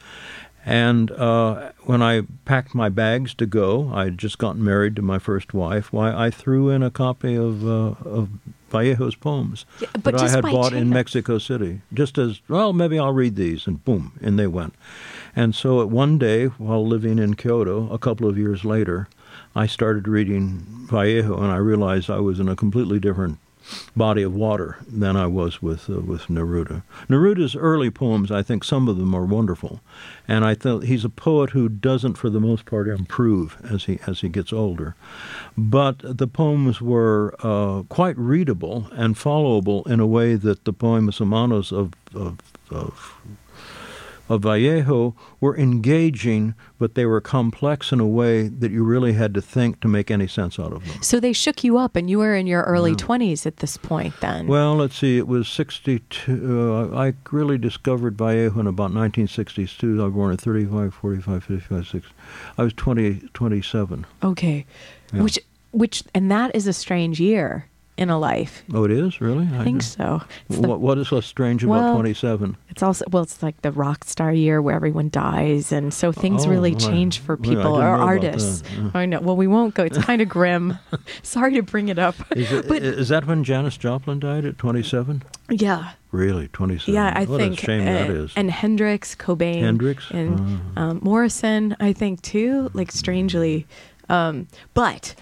And 0.65 1.09
uh, 1.11 1.71
when 1.85 2.01
I 2.03 2.21
packed 2.45 2.75
my 2.75 2.89
bags 2.89 3.33
to 3.35 3.45
go, 3.45 3.91
I 3.93 4.05
had 4.05 4.17
just 4.17 4.37
gotten 4.37 4.63
married 4.63 4.95
to 4.97 5.01
my 5.01 5.17
first 5.17 5.53
wife. 5.53 5.91
Why 5.91 6.13
I 6.13 6.29
threw 6.29 6.69
in 6.69 6.83
a 6.83 6.91
copy 6.91 7.35
of 7.35 7.65
uh, 7.67 7.95
of 8.07 8.29
Vallejo's 8.69 9.15
poems 9.15 9.65
Yeah, 9.79 9.87
that 10.03 10.15
I 10.21 10.29
had 10.29 10.43
bought 10.43 10.73
in. 10.73 10.89
Mexico 10.89 11.39
City, 11.39 11.81
just 11.93 12.17
as 12.17 12.41
well. 12.47 12.73
Maybe 12.73 12.99
I'll 12.99 13.11
read 13.11 13.35
these, 13.35 13.65
and 13.67 13.83
boom, 13.83 14.13
in 14.21 14.35
they 14.35 14.47
went. 14.47 14.75
And 15.35 15.55
so, 15.55 15.81
at 15.81 15.89
one 15.89 16.17
day, 16.17 16.45
while 16.45 16.85
living 16.85 17.17
in 17.19 17.35
Kyoto, 17.35 17.91
a 17.91 17.97
couple 17.97 18.27
of 18.27 18.37
years 18.37 18.63
later, 18.63 19.07
I 19.55 19.65
started 19.65 20.07
reading 20.07 20.65
Vallejo, 20.89 21.37
and 21.37 21.51
I 21.51 21.57
realized 21.57 22.09
I 22.09 22.19
was 22.19 22.39
in 22.39 22.47
a 22.47 22.55
completely 22.55 22.99
different 22.99 23.39
body 23.95 24.21
of 24.23 24.33
water 24.33 24.77
than 24.87 25.15
I 25.15 25.27
was 25.27 25.61
with 25.61 25.89
uh, 25.89 25.99
with 26.01 26.23
Neruda. 26.23 26.83
Neruda's 27.09 27.55
early 27.55 27.89
poems, 27.89 28.31
I 28.31 28.41
think 28.43 28.63
some 28.63 28.87
of 28.87 28.97
them 28.97 29.13
are 29.13 29.25
wonderful, 29.25 29.81
and 30.27 30.45
I 30.45 30.55
think 30.55 30.83
he's 30.83 31.05
a 31.05 31.09
poet 31.09 31.51
who 31.51 31.69
doesn't, 31.69 32.15
for 32.15 32.29
the 32.29 32.39
most 32.39 32.65
part, 32.65 32.87
improve 32.87 33.57
as 33.63 33.85
he 33.85 33.99
as 34.07 34.21
he 34.21 34.29
gets 34.29 34.53
older. 34.53 34.95
But 35.57 36.17
the 36.17 36.27
poems 36.27 36.81
were 36.81 37.35
uh, 37.39 37.83
quite 37.83 38.17
readable 38.17 38.87
and 38.91 39.15
followable 39.15 39.85
in 39.87 39.99
a 39.99 40.07
way 40.07 40.35
that 40.35 40.65
the 40.65 40.73
poemas 40.73 41.17
humanos 41.17 41.71
of 41.71 41.93
of, 42.13 42.37
of 42.69 43.15
of 44.31 44.43
Vallejo 44.43 45.13
were 45.41 45.57
engaging, 45.57 46.55
but 46.79 46.95
they 46.95 47.05
were 47.05 47.19
complex 47.19 47.91
in 47.91 47.99
a 47.99 48.07
way 48.07 48.47
that 48.47 48.71
you 48.71 48.81
really 48.81 49.11
had 49.11 49.33
to 49.33 49.41
think 49.41 49.81
to 49.81 49.89
make 49.89 50.09
any 50.09 50.25
sense 50.25 50.57
out 50.57 50.71
of 50.71 50.85
them. 50.87 51.03
So 51.03 51.19
they 51.19 51.33
shook 51.33 51.65
you 51.65 51.77
up, 51.77 51.97
and 51.97 52.09
you 52.09 52.17
were 52.19 52.33
in 52.33 52.47
your 52.47 52.61
early 52.61 52.95
20s 52.95 53.45
at 53.45 53.57
this 53.57 53.75
point 53.75 54.13
then. 54.21 54.47
Well, 54.47 54.77
let's 54.77 54.97
see, 54.97 55.17
it 55.17 55.27
was 55.27 55.49
62. 55.49 56.31
Uh, 56.31 56.97
I 56.97 57.13
really 57.29 57.57
discovered 57.57 58.17
Vallejo 58.17 58.57
in 58.61 58.67
about 58.67 58.93
1962. 58.93 60.01
I 60.01 60.05
was 60.05 60.13
born 60.13 60.31
at 60.31 60.39
35, 60.39 60.93
45, 60.93 61.43
55, 61.43 61.87
60. 61.87 62.09
I 62.57 62.63
was 62.63 62.73
20, 62.73 63.29
27. 63.33 64.05
okay. 64.23 64.65
Yeah. 65.13 65.23
Which, 65.23 65.39
which, 65.71 66.03
and 66.15 66.31
that 66.31 66.55
is 66.55 66.67
a 66.67 66.73
strange 66.73 67.19
year 67.19 67.67
in 68.01 68.09
a 68.09 68.17
life. 68.19 68.63
Oh, 68.73 68.83
it 68.83 68.91
is? 68.91 69.21
Really? 69.21 69.47
I 69.53 69.63
think 69.63 69.81
so. 69.83 70.21
The- 70.49 70.61
What, 70.67 70.79
what 70.81 70.97
is 70.97 71.07
so 71.09 71.21
strange 71.21 71.63
about 71.63 71.71
Well, 71.83 71.93
27? 71.93 72.57
it's 72.69 72.81
also, 72.81 73.05
well, 73.11 73.23
it's 73.23 73.41
like 73.43 73.61
the 73.61 73.71
rock 73.71 74.03
star 74.03 74.33
year 74.33 74.61
where 74.61 74.75
everyone 74.75 75.09
dies. 75.09 75.71
And 75.71 75.93
so 75.93 76.11
things 76.11 76.45
Oh, 76.45 76.49
really 76.49 76.71
well, 76.71 76.79
change 76.79 77.19
for 77.19 77.37
people 77.37 77.75
didn't 77.75 77.87
or 77.87 77.95
artists. 77.95 78.63
yeah. 78.75 78.89
I 78.93 79.05
know. 79.05 79.19
Well, 79.21 79.35
we 79.37 79.47
won't 79.47 79.75
go. 79.75 79.83
It's 79.83 79.97
kind 80.09 80.21
of 80.21 80.27
grim. 80.29 80.77
Sorry 81.21 81.53
to 81.53 81.61
bring 81.61 81.89
it 81.89 81.99
up. 81.99 82.15
Is, 82.35 82.51
it, 82.51 82.67
but 82.67 82.81
is 82.81 83.09
that 83.09 83.27
when 83.27 83.43
Janis 83.43 83.77
Joplin 83.77 84.19
died 84.19 84.45
at 84.45 84.57
27? 84.57 85.23
yeah. 85.49 85.91
Really, 86.11 86.49
27? 86.49 86.93
Yeah, 86.93 87.13
I 87.15 87.23
what 87.23 87.39
think, 87.39 87.61
a 87.61 87.65
shame 87.65 87.85
that 87.85 88.09
uh, 88.09 88.13
is. 88.13 88.33
and 88.35 88.51
Hendrix, 88.51 89.15
Cobain, 89.15 89.61
Hendrix? 89.61 90.11
and 90.11 90.59
Ah. 90.75 90.81
um, 90.89 90.99
Morrison, 91.01 91.73
I 91.79 91.93
think 91.93 92.21
too. 92.21 92.69
Like 92.73 92.91
strangely, 92.91 93.65
um, 94.09 94.47
but 94.73 95.15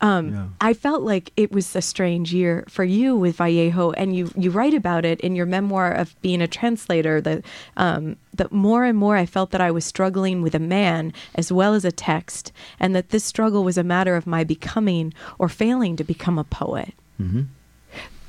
um, 0.00 0.32
Yeah. 0.32 0.46
I 0.60 0.74
felt 0.74 1.02
like 1.02 1.32
it 1.36 1.52
was 1.52 1.74
a 1.76 1.80
strange 1.82 2.32
year 2.34 2.64
for 2.68 2.84
you 2.84 3.16
with 3.16 3.36
Vallejo, 3.36 3.92
and 3.92 4.14
you 4.16 4.30
you 4.36 4.50
write 4.50 4.74
about 4.74 5.04
it 5.04 5.20
in 5.20 5.34
your 5.36 5.46
memoir 5.46 5.90
of 5.92 6.14
being 6.22 6.42
a 6.42 6.46
translator. 6.48 7.20
That 7.20 7.44
um, 7.76 8.16
that 8.34 8.52
more 8.52 8.84
and 8.84 8.98
more 8.98 9.16
I 9.16 9.26
felt 9.26 9.50
that 9.52 9.60
I 9.60 9.70
was 9.70 9.84
struggling 9.84 10.42
with 10.42 10.54
a 10.54 10.58
man 10.60 11.12
as 11.34 11.50
well 11.50 11.74
as 11.74 11.84
a 11.84 11.92
text, 11.92 12.52
and 12.78 12.94
that 12.94 13.08
this 13.08 13.24
struggle 13.24 13.64
was 13.64 13.78
a 13.78 13.84
matter 13.84 14.16
of 14.16 14.26
my 14.26 14.44
becoming 14.44 15.14
or 15.38 15.48
failing 15.48 15.96
to 15.96 16.04
become 16.04 16.38
a 16.38 16.44
poet. 16.44 16.92
hmm 17.16 17.42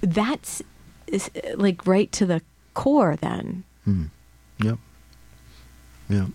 That's 0.02 0.62
uh, 1.14 1.20
like 1.56 1.86
right 1.88 2.12
to 2.14 2.26
the 2.26 2.42
core 2.74 3.16
then. 3.16 3.64
Mm. 3.88 4.10
Yep. 4.64 4.78
Yep. 6.10 6.28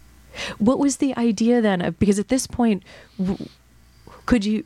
What 0.59 0.79
was 0.79 0.97
the 0.97 1.15
idea 1.17 1.61
then? 1.61 1.81
Of, 1.83 1.99
because 1.99 2.19
at 2.19 2.29
this 2.29 2.47
point, 2.47 2.83
w- 3.19 3.49
could 4.27 4.45
you 4.45 4.65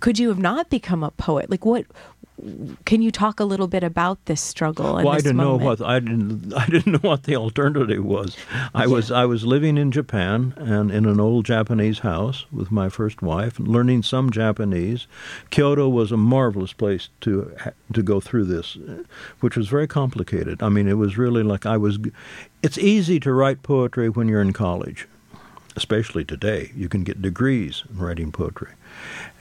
could 0.00 0.18
you 0.18 0.28
have 0.28 0.38
not 0.38 0.70
become 0.70 1.02
a 1.02 1.10
poet? 1.12 1.50
Like 1.50 1.64
what? 1.64 1.86
Can 2.84 3.02
you 3.02 3.10
talk 3.10 3.40
a 3.40 3.44
little 3.44 3.66
bit 3.66 3.82
about 3.82 4.24
this 4.26 4.40
struggle? 4.40 4.94
Well, 4.94 5.08
I 5.08 5.16
didn't 5.16 5.36
moment? 5.38 5.60
know 5.60 5.66
what 5.66 5.82
I 5.82 5.98
didn't 5.98 6.54
I 6.54 6.66
didn't 6.66 6.92
know 6.92 7.08
what 7.10 7.24
the 7.24 7.34
alternative 7.34 8.04
was. 8.04 8.36
I 8.74 8.86
was 8.86 9.10
I 9.10 9.24
was 9.24 9.44
living 9.44 9.76
in 9.76 9.90
Japan 9.90 10.54
and 10.56 10.92
in 10.92 11.04
an 11.04 11.18
old 11.18 11.46
Japanese 11.46 11.98
house 12.00 12.46
with 12.52 12.70
my 12.70 12.88
first 12.88 13.22
wife, 13.22 13.58
learning 13.58 14.04
some 14.04 14.30
Japanese. 14.30 15.08
Kyoto 15.50 15.88
was 15.88 16.12
a 16.12 16.16
marvelous 16.16 16.72
place 16.72 17.08
to 17.22 17.52
to 17.92 18.02
go 18.04 18.20
through 18.20 18.44
this, 18.44 18.78
which 19.40 19.56
was 19.56 19.66
very 19.68 19.88
complicated. 19.88 20.62
I 20.62 20.68
mean, 20.68 20.86
it 20.86 20.96
was 20.96 21.18
really 21.18 21.42
like 21.42 21.66
I 21.66 21.76
was. 21.76 21.98
It's 22.62 22.78
easy 22.78 23.18
to 23.20 23.32
write 23.32 23.64
poetry 23.64 24.08
when 24.08 24.28
you're 24.28 24.42
in 24.42 24.52
college, 24.52 25.08
especially 25.74 26.24
today. 26.24 26.70
You 26.76 26.88
can 26.88 27.02
get 27.02 27.20
degrees 27.20 27.82
in 27.90 27.98
writing 27.98 28.30
poetry, 28.30 28.72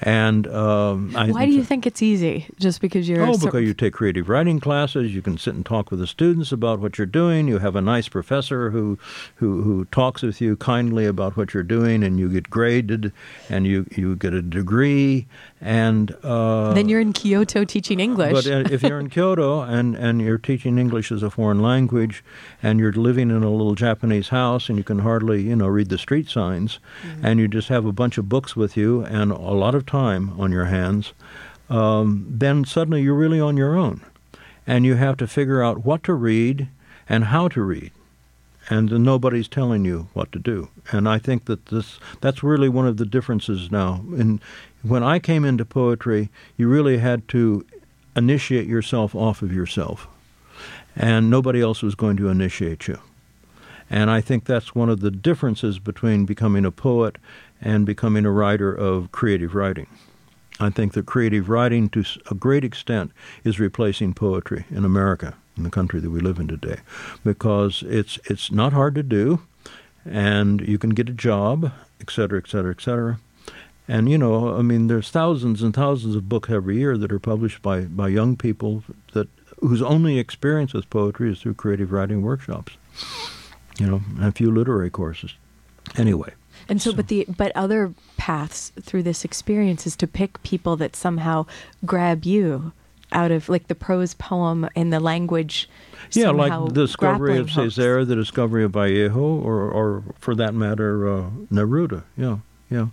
and 0.02 0.46
um, 0.48 1.16
I, 1.16 1.32
Why 1.32 1.46
do 1.46 1.52
you 1.54 1.64
think 1.64 1.88
it's 1.88 2.02
easy? 2.04 2.46
Just 2.60 2.82
because 2.82 3.10
you're 3.10 3.24
Oh, 3.26 3.34
so- 3.34 3.46
because 3.46 3.64
you 3.64 3.74
take 3.74 3.94
creative 3.94 4.30
writing 4.30 4.60
classes, 4.60 5.14
you 5.16 5.22
can 5.22 5.38
sit 5.38 5.56
and 5.56 5.66
talk 5.66 5.90
with 5.90 6.00
the 6.00 6.06
students 6.08 6.52
about 6.52 6.80
what 6.80 6.98
you're 6.98 7.08
doing. 7.08 7.48
You 7.48 7.58
have 7.60 7.76
a 7.76 7.82
nice 7.82 8.08
professor 8.08 8.70
who, 8.70 9.00
who, 9.36 9.64
who 9.64 9.86
talks 9.86 10.22
with 10.22 10.40
you 10.40 10.56
kindly 10.58 11.06
about 11.06 11.36
what 11.36 11.54
you're 11.54 11.64
doing, 11.64 12.04
and 12.04 12.20
you 12.20 12.30
get 12.30 12.50
graded, 12.50 13.12
and 13.50 13.66
you, 13.66 13.88
you 13.96 14.16
get 14.16 14.34
a 14.36 14.42
degree, 14.44 15.26
and 15.62 16.16
uh, 16.24 16.74
then 16.74 16.88
you're 16.88 17.02
in 17.02 17.12
Kyoto 17.14 17.64
teaching 17.66 18.00
English. 18.00 18.34
But 18.34 18.48
uh, 18.48 18.64
if 18.72 18.84
you're 18.84 19.00
in 19.00 19.10
Kyoto 19.10 19.62
and, 19.62 19.96
and 19.96 20.22
you're 20.22 20.38
teaching 20.38 20.78
English 20.78 21.12
as 21.12 21.24
a 21.24 21.32
foreign 21.32 21.60
language, 21.62 22.24
and 22.62 22.80
you're 22.80 22.94
living 22.94 23.32
in 23.32 23.44
a 23.44 23.50
little 23.50 23.74
Japanese 23.74 24.30
house, 24.30 24.70
and 24.70 24.78
you 24.78 24.84
can 24.84 25.00
hardly 25.00 25.42
you 25.42 25.56
know 25.56 25.68
read 25.68 25.90
the 25.90 25.98
street 25.98 26.30
signs, 26.30 26.78
and 27.24 27.40
you 27.40 27.48
just 27.48 27.70
have 27.70 27.86
a 27.88 27.92
bunch 27.92 28.20
of 28.20 28.30
books 28.30 28.56
with 28.56 28.78
you 28.78 29.04
and 29.06 29.32
a 29.32 29.36
lot 29.36 29.74
of 29.74 29.87
time 29.88 30.40
on 30.40 30.52
your 30.52 30.66
hands, 30.66 31.14
um, 31.70 32.26
then 32.30 32.66
suddenly 32.66 33.02
you're 33.02 33.16
really 33.16 33.40
on 33.40 33.58
your 33.58 33.76
own, 33.76 34.06
and 34.66 34.86
you 34.86 34.96
have 34.96 35.18
to 35.18 35.28
figure 35.28 35.64
out 35.64 35.86
what 35.86 36.04
to 36.04 36.14
read, 36.14 36.68
and 37.10 37.26
how 37.26 37.48
to 37.50 37.62
read. 37.62 37.92
And 38.70 38.92
nobody's 38.92 39.48
telling 39.48 39.86
you 39.86 40.10
what 40.14 40.32
to 40.34 40.40
do. 40.40 40.68
And 40.92 41.08
I 41.08 41.20
think 41.20 41.46
that 41.46 41.68
this 41.68 42.00
that's 42.20 42.44
really 42.44 42.68
one 42.68 42.86
of 42.86 42.98
the 42.98 43.06
differences 43.06 43.72
now. 43.72 44.04
And 44.18 44.42
when 44.84 45.04
I 45.04 45.20
came 45.20 45.46
into 45.46 45.64
poetry, 45.64 46.30
you 46.58 46.68
really 46.68 46.98
had 46.98 47.28
to 47.30 47.66
initiate 48.16 48.68
yourself 48.68 49.16
off 49.16 49.42
of 49.42 49.54
yourself. 49.54 50.08
And 50.96 51.30
nobody 51.30 51.62
else 51.62 51.82
was 51.82 51.96
going 51.96 52.18
to 52.18 52.28
initiate 52.28 52.88
you. 52.88 53.00
And 53.90 54.10
I 54.10 54.20
think 54.20 54.44
that's 54.44 54.76
one 54.76 54.90
of 54.90 55.00
the 55.00 55.12
differences 55.12 55.80
between 55.80 56.26
becoming 56.26 56.66
a 56.66 56.72
poet 56.72 57.18
and 57.62 57.86
becoming 57.86 58.26
a 58.26 58.32
writer 58.32 58.74
of 58.74 59.12
creative 59.12 59.56
writing. 59.56 59.88
I 60.60 60.70
think 60.72 60.94
that 60.94 61.06
creative 61.06 61.50
writing, 61.50 61.90
to 61.90 62.04
a 62.32 62.36
great 62.36 62.64
extent, 62.64 63.12
is 63.44 63.60
replacing 63.60 64.16
poetry 64.16 64.66
in 64.72 64.86
America, 64.86 65.36
in 65.56 65.64
the 65.64 65.70
country 65.70 66.00
that 66.00 66.10
we 66.10 66.20
live 66.20 66.40
in 66.40 66.48
today, 66.48 66.78
because 67.24 67.84
it's 67.84 68.18
it's 68.26 68.52
not 68.52 68.74
hard 68.74 68.96
to 68.96 69.04
do, 69.04 69.42
and 70.04 70.62
you 70.62 70.80
can 70.80 70.92
get 70.92 71.10
a 71.10 71.14
job, 71.14 71.72
et 72.02 72.10
cetera, 72.10 72.40
et 72.40 72.48
cetera, 72.48 72.72
et 72.72 72.82
cetera. 72.82 73.20
And 73.88 74.10
you 74.10 74.18
know, 74.18 74.58
I 74.58 74.64
mean, 74.64 74.88
there's 74.88 75.12
thousands 75.12 75.62
and 75.62 75.74
thousands 75.76 76.16
of 76.16 76.28
books 76.28 76.50
every 76.50 76.78
year 76.78 76.98
that 76.98 77.12
are 77.12 77.20
published 77.20 77.62
by 77.62 77.82
by 77.82 78.08
young 78.08 78.36
people 78.36 78.84
that 79.14 79.28
whose 79.60 79.82
only 79.82 80.18
experience 80.18 80.74
with 80.74 80.90
poetry 80.90 81.32
is 81.32 81.40
through 81.40 81.54
creative 81.54 81.92
writing 81.92 82.24
workshops, 82.24 82.74
you 83.78 83.86
know, 83.86 84.02
and 84.16 84.26
a 84.26 84.32
few 84.32 84.52
literary 84.52 84.90
courses. 84.90 85.36
Anyway. 85.96 86.34
And 86.70 86.82
so, 86.82 86.92
so, 86.92 86.98
but 86.98 87.08
the 87.08 87.26
but 87.38 87.52
other 87.56 87.94
paths 88.18 88.72
through 88.82 89.04
this 89.04 89.24
experience 89.24 89.88
is 89.88 89.96
to 89.98 90.08
pick 90.08 90.42
people 90.44 90.76
that 90.78 90.96
somehow 90.96 91.46
grab 91.86 92.26
you 92.26 92.72
out 93.12 93.32
of 93.32 93.48
like 93.50 93.68
the 93.68 93.76
prose 93.76 94.14
poem 94.14 94.68
and 94.76 94.92
the 94.92 95.00
language. 95.00 95.70
Yeah, 96.12 96.30
like 96.30 96.52
the 96.52 96.86
discovery 96.86 97.38
of 97.38 97.48
Césaire, 97.48 98.08
the 98.08 98.16
discovery 98.16 98.64
of 98.64 98.72
Vallejo, 98.72 99.20
or 99.20 99.70
or 99.70 100.04
for 100.20 100.36
that 100.36 100.54
matter, 100.54 101.08
uh, 101.08 101.30
Neruda. 101.52 102.04
Yeah, 102.16 102.38
yeah. 102.70 102.88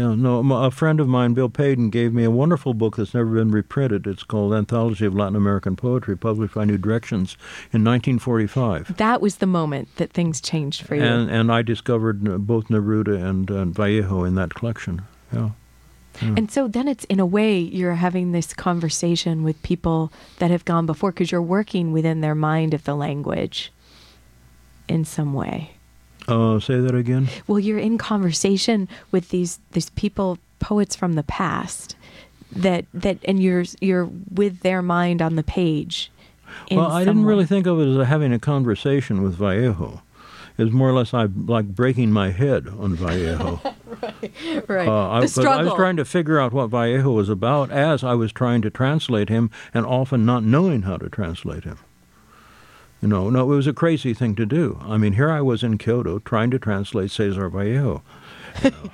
Yeah, 0.00 0.14
no, 0.14 0.40
a 0.54 0.70
friend 0.70 0.98
of 0.98 1.08
mine, 1.08 1.34
Bill 1.34 1.50
Payden, 1.50 1.90
gave 1.90 2.14
me 2.14 2.24
a 2.24 2.30
wonderful 2.30 2.72
book 2.72 2.96
that's 2.96 3.12
never 3.12 3.34
been 3.34 3.50
reprinted. 3.50 4.06
It's 4.06 4.22
called 4.22 4.54
Anthology 4.54 5.04
of 5.04 5.14
Latin 5.14 5.36
American 5.36 5.76
Poetry, 5.76 6.16
published 6.16 6.54
by 6.54 6.64
New 6.64 6.78
Directions 6.78 7.34
in 7.70 7.84
1945. 7.84 8.96
That 8.96 9.20
was 9.20 9.36
the 9.36 9.46
moment 9.46 9.94
that 9.96 10.10
things 10.10 10.40
changed 10.40 10.86
for 10.86 10.94
you. 10.94 11.02
And, 11.02 11.30
and 11.30 11.52
I 11.52 11.60
discovered 11.60 12.26
uh, 12.26 12.38
both 12.38 12.68
Neruda 12.68 13.22
and, 13.22 13.50
and 13.50 13.74
Vallejo 13.74 14.24
in 14.24 14.36
that 14.36 14.54
collection. 14.54 15.02
Yeah. 15.34 15.50
yeah. 16.22 16.34
And 16.34 16.50
so 16.50 16.66
then 16.66 16.88
it's 16.88 17.04
in 17.04 17.20
a 17.20 17.26
way 17.26 17.58
you're 17.58 17.96
having 17.96 18.32
this 18.32 18.54
conversation 18.54 19.42
with 19.42 19.62
people 19.62 20.10
that 20.38 20.50
have 20.50 20.64
gone 20.64 20.86
before 20.86 21.12
because 21.12 21.30
you're 21.30 21.42
working 21.42 21.92
within 21.92 22.22
their 22.22 22.34
mind 22.34 22.72
of 22.72 22.84
the 22.84 22.94
language 22.94 23.70
in 24.88 25.04
some 25.04 25.34
way. 25.34 25.72
Uh, 26.30 26.60
say 26.60 26.80
that 26.80 26.94
again. 26.94 27.28
Well, 27.46 27.58
you're 27.58 27.78
in 27.78 27.98
conversation 27.98 28.88
with 29.10 29.30
these 29.30 29.58
these 29.72 29.90
people, 29.90 30.38
poets 30.58 30.94
from 30.94 31.14
the 31.14 31.22
past, 31.22 31.96
that 32.52 32.86
that, 32.94 33.18
and 33.24 33.42
you're 33.42 33.64
you're 33.80 34.08
with 34.32 34.60
their 34.60 34.82
mind 34.82 35.20
on 35.22 35.36
the 35.36 35.42
page. 35.42 36.10
Well, 36.70 36.90
I 36.90 37.04
didn't 37.04 37.22
way. 37.22 37.28
really 37.28 37.46
think 37.46 37.66
of 37.66 37.80
it 37.80 37.86
as 37.86 38.06
having 38.06 38.32
a 38.32 38.38
conversation 38.38 39.22
with 39.22 39.34
Vallejo. 39.34 40.02
It's 40.58 40.72
more 40.72 40.90
or 40.90 40.92
less 40.92 41.14
I 41.14 41.24
like 41.24 41.68
breaking 41.68 42.12
my 42.12 42.30
head 42.30 42.68
on 42.68 42.94
Vallejo. 42.94 43.60
right, 44.02 44.68
right. 44.68 44.88
Uh, 44.88 45.10
I, 45.10 45.20
the 45.20 45.28
struggle. 45.28 45.52
I 45.52 45.62
was 45.62 45.74
trying 45.74 45.96
to 45.96 46.04
figure 46.04 46.38
out 46.38 46.52
what 46.52 46.68
Vallejo 46.68 47.12
was 47.12 47.28
about 47.28 47.70
as 47.70 48.04
I 48.04 48.14
was 48.14 48.32
trying 48.32 48.60
to 48.62 48.70
translate 48.70 49.28
him, 49.28 49.50
and 49.72 49.86
often 49.86 50.26
not 50.26 50.44
knowing 50.44 50.82
how 50.82 50.98
to 50.98 51.08
translate 51.08 51.64
him. 51.64 51.78
You 53.00 53.08
know, 53.08 53.30
no, 53.30 53.50
it 53.50 53.56
was 53.56 53.66
a 53.66 53.72
crazy 53.72 54.12
thing 54.12 54.34
to 54.34 54.44
do. 54.44 54.78
I 54.82 54.98
mean, 54.98 55.14
here 55.14 55.30
I 55.30 55.40
was 55.40 55.62
in 55.62 55.78
Kyoto 55.78 56.18
trying 56.18 56.50
to 56.50 56.58
translate 56.58 57.10
Cesar 57.10 57.48
Vallejo. 57.48 58.02
You 58.62 58.70
know. 58.70 58.90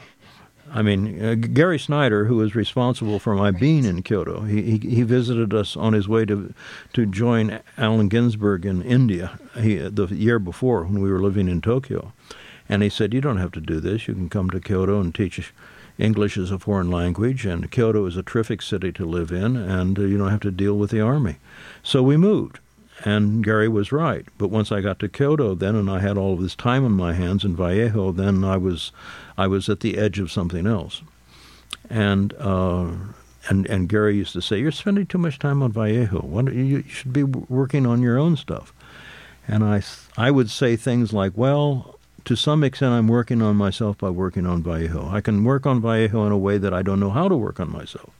I 0.73 0.83
mean, 0.83 1.25
uh, 1.25 1.35
Gary 1.35 1.79
Snyder, 1.79 2.27
who 2.27 2.37
was 2.37 2.55
responsible 2.55 3.19
for 3.19 3.35
my 3.35 3.51
being 3.51 3.85
in 3.85 4.03
Kyoto, 4.03 4.43
he, 4.43 4.63
he, 4.63 4.79
he 4.79 5.03
visited 5.03 5.55
us 5.55 5.77
on 5.77 5.93
his 5.93 6.09
way 6.09 6.25
to 6.27 6.53
to 6.93 7.07
join 7.07 7.61
Allen 7.79 8.09
Ginsberg 8.09 8.67
in 8.67 8.83
India 8.83 9.39
he, 9.59 9.77
the 9.77 10.07
year 10.09 10.39
before 10.39 10.85
when 10.85 11.01
we 11.01 11.11
were 11.11 11.23
living 11.23 11.49
in 11.49 11.61
Tokyo, 11.61 12.13
and 12.69 12.83
he 12.83 12.91
said, 12.91 13.15
"You 13.15 13.21
don't 13.21 13.39
have 13.39 13.53
to 13.53 13.61
do 13.61 13.81
this. 13.81 14.09
You 14.09 14.15
can 14.15 14.29
come 14.29 14.51
to 14.51 14.61
Kyoto 14.61 15.01
and 15.01 15.15
teach." 15.15 15.53
English 15.99 16.37
as 16.37 16.51
a 16.51 16.59
foreign 16.59 16.91
language, 16.91 17.47
and 17.47 17.71
Kyoto 17.71 18.05
is 18.05 18.19
a 18.19 18.23
terrific 18.23 18.61
city 18.61 18.93
to 18.93 19.07
live 19.07 19.33
in, 19.33 19.57
and 19.57 19.99
uh, 19.99 20.03
you 20.03 20.19
don't 20.19 20.31
have 20.31 20.41
to 20.41 20.51
deal 20.51 20.77
with 20.77 20.91
the 20.91 21.01
army. 21.01 21.37
So 21.83 22.03
we 22.03 22.19
moved. 22.19 22.59
And 23.05 23.45
Gary 23.45 23.69
was 23.69 23.93
right. 23.93 24.27
But 24.39 24.49
once 24.49 24.73
I 24.73 24.81
got 24.81 24.99
to 25.01 25.09
Kyoto, 25.09 25.55
then, 25.55 25.77
and 25.77 25.91
I 25.91 26.01
had 26.01 26.17
all 26.17 26.33
of 26.35 26.41
this 26.41 26.55
time 26.55 26.85
on 26.85 26.93
my 26.93 27.13
hands 27.13 27.45
in 27.45 27.55
Vallejo, 27.55 28.13
then 28.13 28.43
I 28.43 28.57
was, 28.57 28.91
I 29.37 29.47
was 29.47 29.69
at 29.69 29.81
the 29.81 29.99
edge 29.99 30.19
of 30.19 30.33
something 30.33 30.67
else. 30.67 31.03
And 31.91 32.33
uh, 32.39 32.91
and 33.49 33.67
and 33.67 33.89
Gary 33.89 34.17
used 34.17 34.33
to 34.33 34.43
say, 34.43 34.59
"You're 34.59 34.73
spending 34.73 35.07
too 35.07 35.19
much 35.19 35.39
time 35.39 35.63
on 35.63 35.73
Vallejo. 35.73 36.21
Why 36.21 36.43
don't 36.43 36.55
you 36.55 36.83
should 36.89 37.13
be 37.13 37.23
working 37.23 37.87
on 37.87 38.03
your 38.03 38.19
own 38.19 38.37
stuff." 38.37 38.73
And 39.47 39.63
I 39.63 39.83
I 40.17 40.31
would 40.31 40.51
say 40.51 40.77
things 40.77 41.13
like, 41.13 41.33
"Well, 41.37 41.99
to 42.25 42.37
some 42.37 42.65
extent, 42.65 42.93
I'm 42.93 43.09
working 43.09 43.43
on 43.43 43.57
myself 43.57 43.99
by 43.99 44.11
working 44.11 44.47
on 44.47 44.63
Vallejo. 44.63 45.09
I 45.09 45.21
can 45.21 45.45
work 45.45 45.67
on 45.67 45.81
Vallejo 45.81 46.27
in 46.27 46.33
a 46.33 46.39
way 46.39 46.59
that 46.59 46.75
I 46.75 46.83
don't 46.83 47.01
know 47.01 47.11
how 47.11 47.29
to 47.29 47.37
work 47.37 47.61
on 47.61 47.71
myself." 47.71 48.11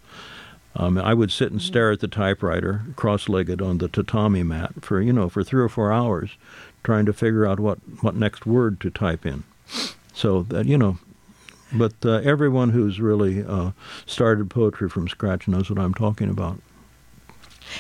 Um, 0.79 0.99
I 0.99 1.15
would 1.15 1.33
sit 1.33 1.51
and 1.51 1.61
stare 1.61 1.91
at 1.91 2.01
the 2.01 2.09
typewriter, 2.09 2.83
cross-legged 2.97 3.63
on 3.63 3.79
the 3.79 3.89
tatami 3.89 4.43
mat 4.43 4.73
for 4.83 5.01
you 5.01 5.13
know 5.13 5.29
for 5.29 5.43
three 5.43 5.63
or 5.63 5.69
four 5.69 5.93
hours, 5.93 6.37
trying 6.85 7.07
to 7.07 7.13
figure 7.13 7.47
out 7.47 7.59
what 7.59 7.79
what 8.03 8.15
next 8.15 8.47
word 8.47 8.81
to 8.81 8.91
type 8.91 9.25
in. 9.25 9.45
So 10.13 10.43
that 10.45 10.67
you 10.67 10.77
know, 10.77 10.99
but 11.73 11.95
uh, 12.05 12.21
everyone 12.25 12.71
who's 12.71 13.01
really 13.01 13.43
uh, 13.43 13.73
started 14.05 14.51
poetry 14.51 14.89
from 14.89 15.09
scratch 15.09 15.49
knows 15.49 15.71
what 15.71 15.79
I'm 15.79 15.95
talking 15.95 16.29
about. 16.29 16.61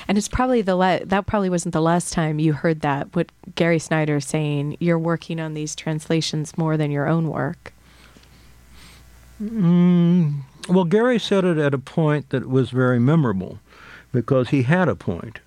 And 0.08 0.18
it's 0.18 0.28
probably 0.28 0.62
the 0.62 0.74
la- 0.74 1.04
that 1.04 1.26
probably 1.26 1.50
wasn't 1.50 1.72
the 1.72 1.80
last 1.82 2.12
time 2.12 2.38
you 2.38 2.54
heard 2.54 2.80
that. 2.80 3.14
What 3.14 3.30
Gary 3.54 3.78
Snyder 3.78 4.20
saying, 4.20 4.76
you're 4.80 4.98
working 4.98 5.38
on 5.38 5.54
these 5.54 5.76
translations 5.76 6.58
more 6.58 6.76
than 6.76 6.90
your 6.90 7.08
own 7.08 7.28
work. 7.28 7.72
Mm, 9.42 10.40
well, 10.68 10.84
Gary 10.84 11.18
said 11.18 11.44
it 11.44 11.58
at 11.58 11.74
a 11.74 11.78
point 11.78 12.30
that 12.30 12.48
was 12.48 12.70
very 12.70 12.98
memorable 12.98 13.60
because 14.12 14.48
he 14.48 14.62
had 14.62 14.88
a 14.88 14.96
point. 14.96 15.40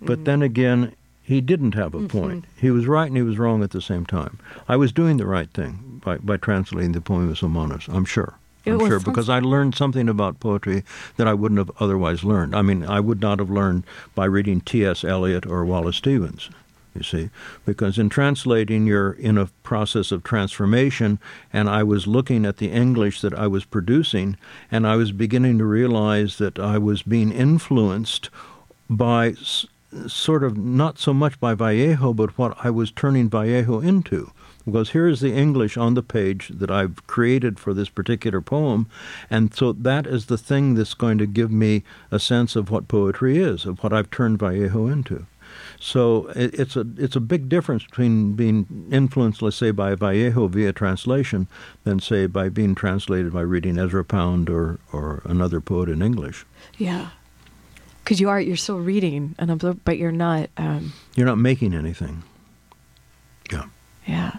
But 0.00 0.18
mm-hmm. 0.18 0.24
then 0.24 0.42
again, 0.42 0.92
he 1.22 1.40
didn't 1.40 1.74
have 1.74 1.94
a 1.94 1.98
mm-hmm. 1.98 2.18
point. 2.18 2.44
He 2.56 2.70
was 2.70 2.86
right 2.86 3.06
and 3.06 3.16
he 3.16 3.22
was 3.22 3.38
wrong 3.38 3.62
at 3.62 3.70
the 3.70 3.80
same 3.80 4.06
time. 4.06 4.38
I 4.68 4.76
was 4.76 4.92
doing 4.92 5.16
the 5.16 5.26
right 5.26 5.50
thing 5.50 6.00
by, 6.04 6.18
by 6.18 6.36
translating 6.36 6.92
the 6.92 7.00
Poemas 7.00 7.40
Humanos, 7.40 7.88
I'm 7.88 8.04
sure. 8.04 8.34
I'm 8.64 8.78
sure 8.78 9.00
because 9.00 9.28
I 9.28 9.40
learned 9.40 9.74
something 9.74 10.08
about 10.08 10.38
poetry 10.38 10.84
that 11.16 11.26
I 11.26 11.34
wouldn't 11.34 11.58
have 11.58 11.72
otherwise 11.80 12.22
learned. 12.22 12.54
I 12.54 12.62
mean, 12.62 12.84
I 12.84 13.00
would 13.00 13.20
not 13.20 13.40
have 13.40 13.50
learned 13.50 13.82
by 14.14 14.26
reading 14.26 14.60
T.S. 14.60 15.02
Eliot 15.02 15.46
or 15.46 15.64
Wallace 15.64 15.96
Stevens 15.96 16.48
you 16.94 17.02
see, 17.02 17.30
because 17.64 17.98
in 17.98 18.08
translating, 18.08 18.86
you're 18.86 19.12
in 19.12 19.38
a 19.38 19.46
process 19.62 20.12
of 20.12 20.22
transformation, 20.22 21.18
and 21.52 21.68
I 21.68 21.82
was 21.82 22.06
looking 22.06 22.44
at 22.44 22.58
the 22.58 22.70
English 22.70 23.20
that 23.22 23.34
I 23.34 23.46
was 23.46 23.64
producing, 23.64 24.36
and 24.70 24.86
I 24.86 24.96
was 24.96 25.12
beginning 25.12 25.58
to 25.58 25.64
realize 25.64 26.38
that 26.38 26.58
I 26.58 26.78
was 26.78 27.02
being 27.02 27.32
influenced 27.32 28.28
by 28.90 29.30
s- 29.30 29.66
sort 30.06 30.44
of 30.44 30.56
not 30.56 30.98
so 30.98 31.14
much 31.14 31.40
by 31.40 31.54
Vallejo, 31.54 32.12
but 32.12 32.36
what 32.36 32.56
I 32.62 32.70
was 32.70 32.90
turning 32.90 33.30
Vallejo 33.30 33.80
into. 33.80 34.30
Because 34.64 34.90
here 34.90 35.08
is 35.08 35.20
the 35.20 35.32
English 35.32 35.76
on 35.76 35.94
the 35.94 36.04
page 36.04 36.52
that 36.54 36.70
I've 36.70 37.04
created 37.06 37.58
for 37.58 37.74
this 37.74 37.88
particular 37.88 38.40
poem, 38.40 38.86
and 39.28 39.52
so 39.52 39.72
that 39.72 40.06
is 40.06 40.26
the 40.26 40.38
thing 40.38 40.74
that's 40.74 40.94
going 40.94 41.18
to 41.18 41.26
give 41.26 41.50
me 41.50 41.82
a 42.10 42.20
sense 42.20 42.54
of 42.54 42.70
what 42.70 42.86
poetry 42.86 43.38
is, 43.38 43.66
of 43.66 43.82
what 43.82 43.92
I've 43.92 44.10
turned 44.10 44.38
Vallejo 44.38 44.86
into. 44.86 45.26
So 45.82 46.28
it, 46.36 46.54
it's 46.54 46.76
a 46.76 46.86
it's 46.96 47.16
a 47.16 47.20
big 47.20 47.48
difference 47.48 47.84
between 47.84 48.34
being 48.34 48.86
influenced, 48.92 49.42
let's 49.42 49.56
say, 49.56 49.72
by 49.72 49.96
Vallejo 49.96 50.46
via 50.46 50.72
translation, 50.72 51.48
than 51.82 51.98
say 51.98 52.26
by 52.26 52.48
being 52.50 52.76
translated 52.76 53.32
by 53.32 53.40
reading 53.40 53.78
Ezra 53.78 54.04
Pound 54.04 54.48
or 54.48 54.78
or 54.92 55.22
another 55.24 55.60
poet 55.60 55.88
in 55.88 56.00
English. 56.00 56.46
Yeah, 56.78 57.08
because 58.04 58.20
you 58.20 58.28
are 58.28 58.40
you're 58.40 58.56
still 58.56 58.78
reading, 58.78 59.34
and 59.40 59.84
but 59.84 59.98
you're 59.98 60.12
not. 60.12 60.50
Um, 60.56 60.92
you're 61.16 61.26
not 61.26 61.38
making 61.38 61.74
anything. 61.74 62.22
Yeah. 63.50 63.64
Yeah. 64.06 64.38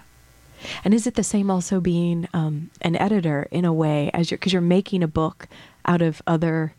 And 0.86 0.93
is 0.93 1.06
it 1.06 1.15
the 1.15 1.25
same 1.25 1.51
also 1.51 1.82
being 1.82 2.29
um, 2.34 2.69
an 2.79 2.95
editor 2.95 3.49
in 3.51 3.65
a 3.65 3.73
way 3.73 4.10
as 4.13 4.32
you're 4.32 4.38
because 4.38 4.53
you're 4.53 4.62
making 4.62 5.03
a 5.03 5.10
book 5.10 5.49
out 5.86 6.01
of 6.01 6.21
other 6.25 6.73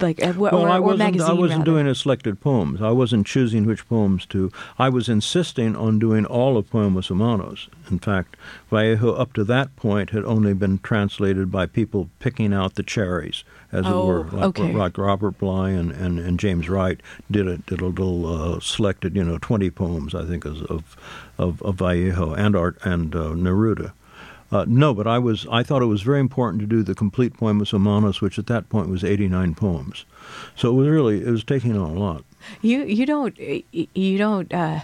like 0.00 0.24
uh, 0.24 0.34
well, 0.36 0.54
or, 0.54 0.68
I 0.68 0.78
wasn't. 0.78 1.20
I 1.20 1.32
wasn't 1.32 1.60
rather? 1.60 1.64
doing 1.64 1.86
a 1.86 1.94
selected 1.94 2.40
poems. 2.40 2.80
I 2.80 2.90
wasn't 2.90 3.26
choosing 3.26 3.66
which 3.66 3.88
poems 3.88 4.26
to. 4.26 4.50
I 4.78 4.88
was 4.88 5.08
insisting 5.08 5.76
on 5.76 5.98
doing 5.98 6.24
all 6.26 6.56
of 6.56 6.70
Poemas 6.70 7.08
Humanos. 7.08 7.68
In 7.90 7.98
fact, 7.98 8.36
Vallejo 8.70 9.14
up 9.14 9.32
to 9.34 9.44
that 9.44 9.74
point 9.76 10.10
had 10.10 10.24
only 10.24 10.54
been 10.54 10.78
translated 10.78 11.50
by 11.50 11.66
people 11.66 12.10
picking 12.18 12.52
out 12.52 12.74
the 12.74 12.82
cherries, 12.82 13.44
as 13.72 13.86
Oh, 13.86 14.02
it 14.02 14.06
were, 14.06 14.24
like, 14.24 14.44
okay. 14.44 14.72
like 14.72 14.98
Robert 14.98 15.38
Bly 15.38 15.70
and, 15.70 15.90
and, 15.92 16.18
and 16.18 16.38
James 16.38 16.68
Wright 16.68 17.00
did 17.30 17.48
a 17.48 17.58
did 17.58 17.80
a 17.80 17.86
little 17.86 18.26
uh, 18.26 18.60
selected, 18.60 19.16
you 19.16 19.24
know, 19.24 19.38
twenty 19.38 19.70
poems 19.70 20.14
I 20.14 20.24
think 20.24 20.44
of 20.44 20.62
of, 20.64 20.96
of, 21.38 21.62
of 21.62 21.76
Vallejo 21.76 22.34
and 22.34 22.54
art 22.56 22.78
and 22.82 23.14
uh, 23.14 23.30
Neruda. 23.30 23.92
Uh, 24.50 24.64
no, 24.66 24.94
but 24.94 25.06
I 25.06 25.18
was 25.18 25.46
I 25.50 25.62
thought 25.62 25.82
it 25.82 25.86
was 25.86 26.02
very 26.02 26.20
important 26.20 26.60
to 26.62 26.66
do 26.66 26.82
the 26.82 26.94
complete 26.94 27.34
Poemas 27.34 27.70
Humanos, 27.70 28.20
which 28.20 28.38
at 28.38 28.46
that 28.46 28.68
point 28.68 28.88
was 28.88 29.04
89 29.04 29.54
poems. 29.54 30.04
So 30.56 30.70
it 30.70 30.74
was 30.74 30.88
really 30.88 31.22
it 31.22 31.30
was 31.30 31.44
taking 31.44 31.76
on 31.76 31.90
a 31.96 31.98
lot. 31.98 32.24
You 32.62 32.84
you 32.84 33.04
don't 33.04 33.38
you 33.38 34.18
don't 34.18 34.52
uh, 34.52 34.80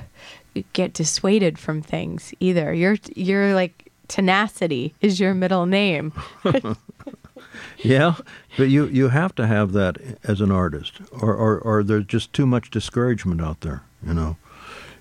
get 0.73 0.93
dissuaded 0.93 1.59
from 1.59 1.81
things 1.81 2.35
either. 2.41 2.75
You're 2.75 2.99
you're 3.15 3.55
like 3.55 3.91
tenacity 4.09 4.95
is 5.01 5.19
your 5.19 5.35
middle 5.35 5.67
name. 5.67 6.13
Yeah, 7.79 8.15
but 8.57 8.65
you 8.65 8.87
you 8.87 9.09
have 9.09 9.35
to 9.37 9.47
have 9.47 9.73
that 9.73 9.97
as 10.25 10.41
an 10.41 10.51
artist, 10.51 10.95
or 11.13 11.35
or, 11.35 11.59
or 11.59 11.83
there's 11.83 12.07
just 12.07 12.33
too 12.33 12.47
much 12.47 12.71
discouragement 12.71 13.41
out 13.41 13.61
there. 13.61 13.83
You 14.07 14.15
know, 14.15 14.37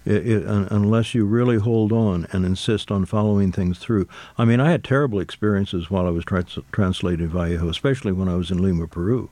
it, 0.06 0.28
it, 0.28 0.48
un, 0.48 0.68
unless 0.72 1.13
you 1.13 1.26
really 1.26 1.58
hold 1.58 1.92
on 1.92 2.28
and 2.32 2.46
insist 2.46 2.92
on 2.92 3.06
following 3.06 3.52
things 3.52 3.80
through. 3.80 4.08
I 4.38 4.46
mean, 4.46 4.60
I 4.60 4.72
had 4.72 4.84
terrible 4.84 5.20
experiences 5.20 5.89
while 5.89 6.06
I 6.06 6.12
was 6.12 6.26
trans- 6.26 6.60
translating 6.72 7.28
Vallejo, 7.30 7.70
especially 7.70 8.12
when 8.12 8.30
I 8.30 8.36
was 8.36 8.52
in 8.52 8.62
Lima, 8.62 8.88
Peru, 8.88 9.30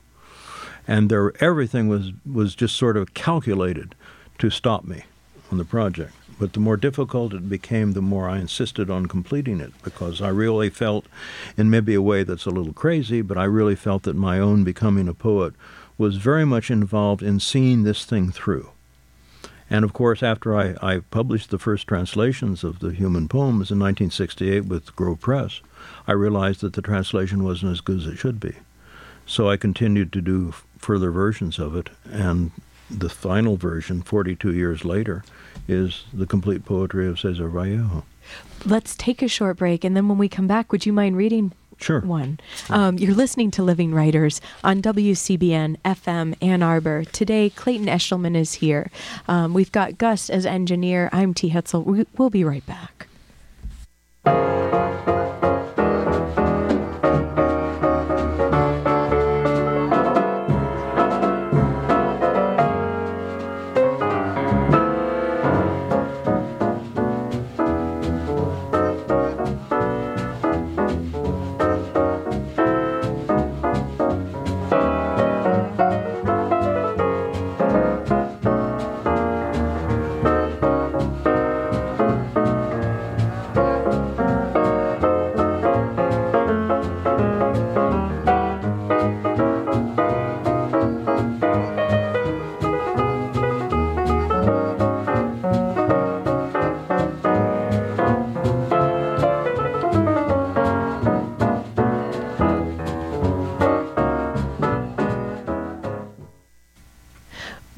and 0.86 1.10
there 1.10 1.32
everything 1.42 1.88
was 1.88 2.12
was 2.30 2.54
just 2.54 2.76
sort 2.76 2.96
of 2.96 3.14
calculated 3.14 3.94
to 4.38 4.50
stop 4.50 4.84
me 4.84 5.04
on 5.50 5.58
the 5.58 5.64
project. 5.64 6.12
But 6.38 6.54
the 6.54 6.60
more 6.60 6.76
difficult 6.76 7.34
it 7.34 7.48
became, 7.48 7.92
the 7.92 8.02
more 8.02 8.28
I 8.28 8.38
insisted 8.40 8.90
on 8.90 9.06
completing 9.06 9.60
it 9.60 9.72
because 9.84 10.20
I 10.20 10.28
really 10.28 10.70
felt, 10.70 11.06
in 11.56 11.70
maybe 11.70 11.94
a 11.94 12.02
way 12.02 12.24
that's 12.24 12.46
a 12.46 12.50
little 12.50 12.72
crazy, 12.72 13.22
but 13.22 13.38
I 13.38 13.44
really 13.44 13.76
felt 13.76 14.02
that 14.02 14.16
my 14.16 14.40
own 14.40 14.64
becoming 14.64 15.06
a 15.06 15.14
poet 15.14 15.54
was 15.96 16.16
very 16.16 16.44
much 16.44 16.68
involved 16.68 17.22
in 17.22 17.38
seeing 17.38 17.84
this 17.84 18.04
thing 18.04 18.32
through. 18.32 18.71
And 19.72 19.86
of 19.86 19.94
course, 19.94 20.22
after 20.22 20.54
I, 20.54 20.74
I 20.82 20.98
published 20.98 21.48
the 21.48 21.58
first 21.58 21.86
translations 21.86 22.62
of 22.62 22.80
the 22.80 22.90
human 22.90 23.26
poems 23.26 23.70
in 23.70 23.78
1968 23.78 24.66
with 24.66 24.94
Grove 24.94 25.20
Press, 25.20 25.62
I 26.06 26.12
realized 26.12 26.60
that 26.60 26.74
the 26.74 26.82
translation 26.82 27.42
wasn't 27.42 27.72
as 27.72 27.80
good 27.80 28.00
as 28.00 28.06
it 28.06 28.18
should 28.18 28.38
be. 28.38 28.52
So 29.24 29.48
I 29.48 29.56
continued 29.56 30.12
to 30.12 30.20
do 30.20 30.52
further 30.76 31.10
versions 31.10 31.58
of 31.58 31.74
it, 31.74 31.88
and 32.04 32.50
the 32.90 33.08
final 33.08 33.56
version, 33.56 34.02
42 34.02 34.52
years 34.52 34.84
later, 34.84 35.24
is 35.66 36.04
the 36.12 36.26
complete 36.26 36.66
poetry 36.66 37.08
of 37.08 37.18
Cesar 37.18 37.48
Vallejo. 37.48 38.04
Let's 38.66 38.94
take 38.94 39.22
a 39.22 39.28
short 39.28 39.56
break, 39.56 39.84
and 39.84 39.96
then 39.96 40.06
when 40.06 40.18
we 40.18 40.28
come 40.28 40.46
back, 40.46 40.70
would 40.70 40.84
you 40.84 40.92
mind 40.92 41.16
reading 41.16 41.50
Sure. 41.82 42.00
one? 42.00 42.38
Um, 42.70 42.98
you're 42.98 43.14
listening 43.14 43.50
to 43.52 43.62
Living 43.62 43.92
Writers 43.92 44.40
on 44.62 44.80
WCBN 44.80 45.76
FM 45.84 46.36
Ann 46.40 46.62
Arbor. 46.62 47.04
Today, 47.04 47.50
Clayton 47.50 47.86
Eshleman 47.86 48.36
is 48.36 48.54
here. 48.54 48.90
Um, 49.28 49.52
we've 49.54 49.72
got 49.72 49.98
Gus 49.98 50.30
as 50.30 50.46
engineer. 50.46 51.10
I'm 51.12 51.34
T. 51.34 51.50
Hetzel. 51.50 51.84
We, 51.84 52.06
we'll 52.16 52.30
be 52.30 52.44
right 52.44 52.64
back. 52.66 53.08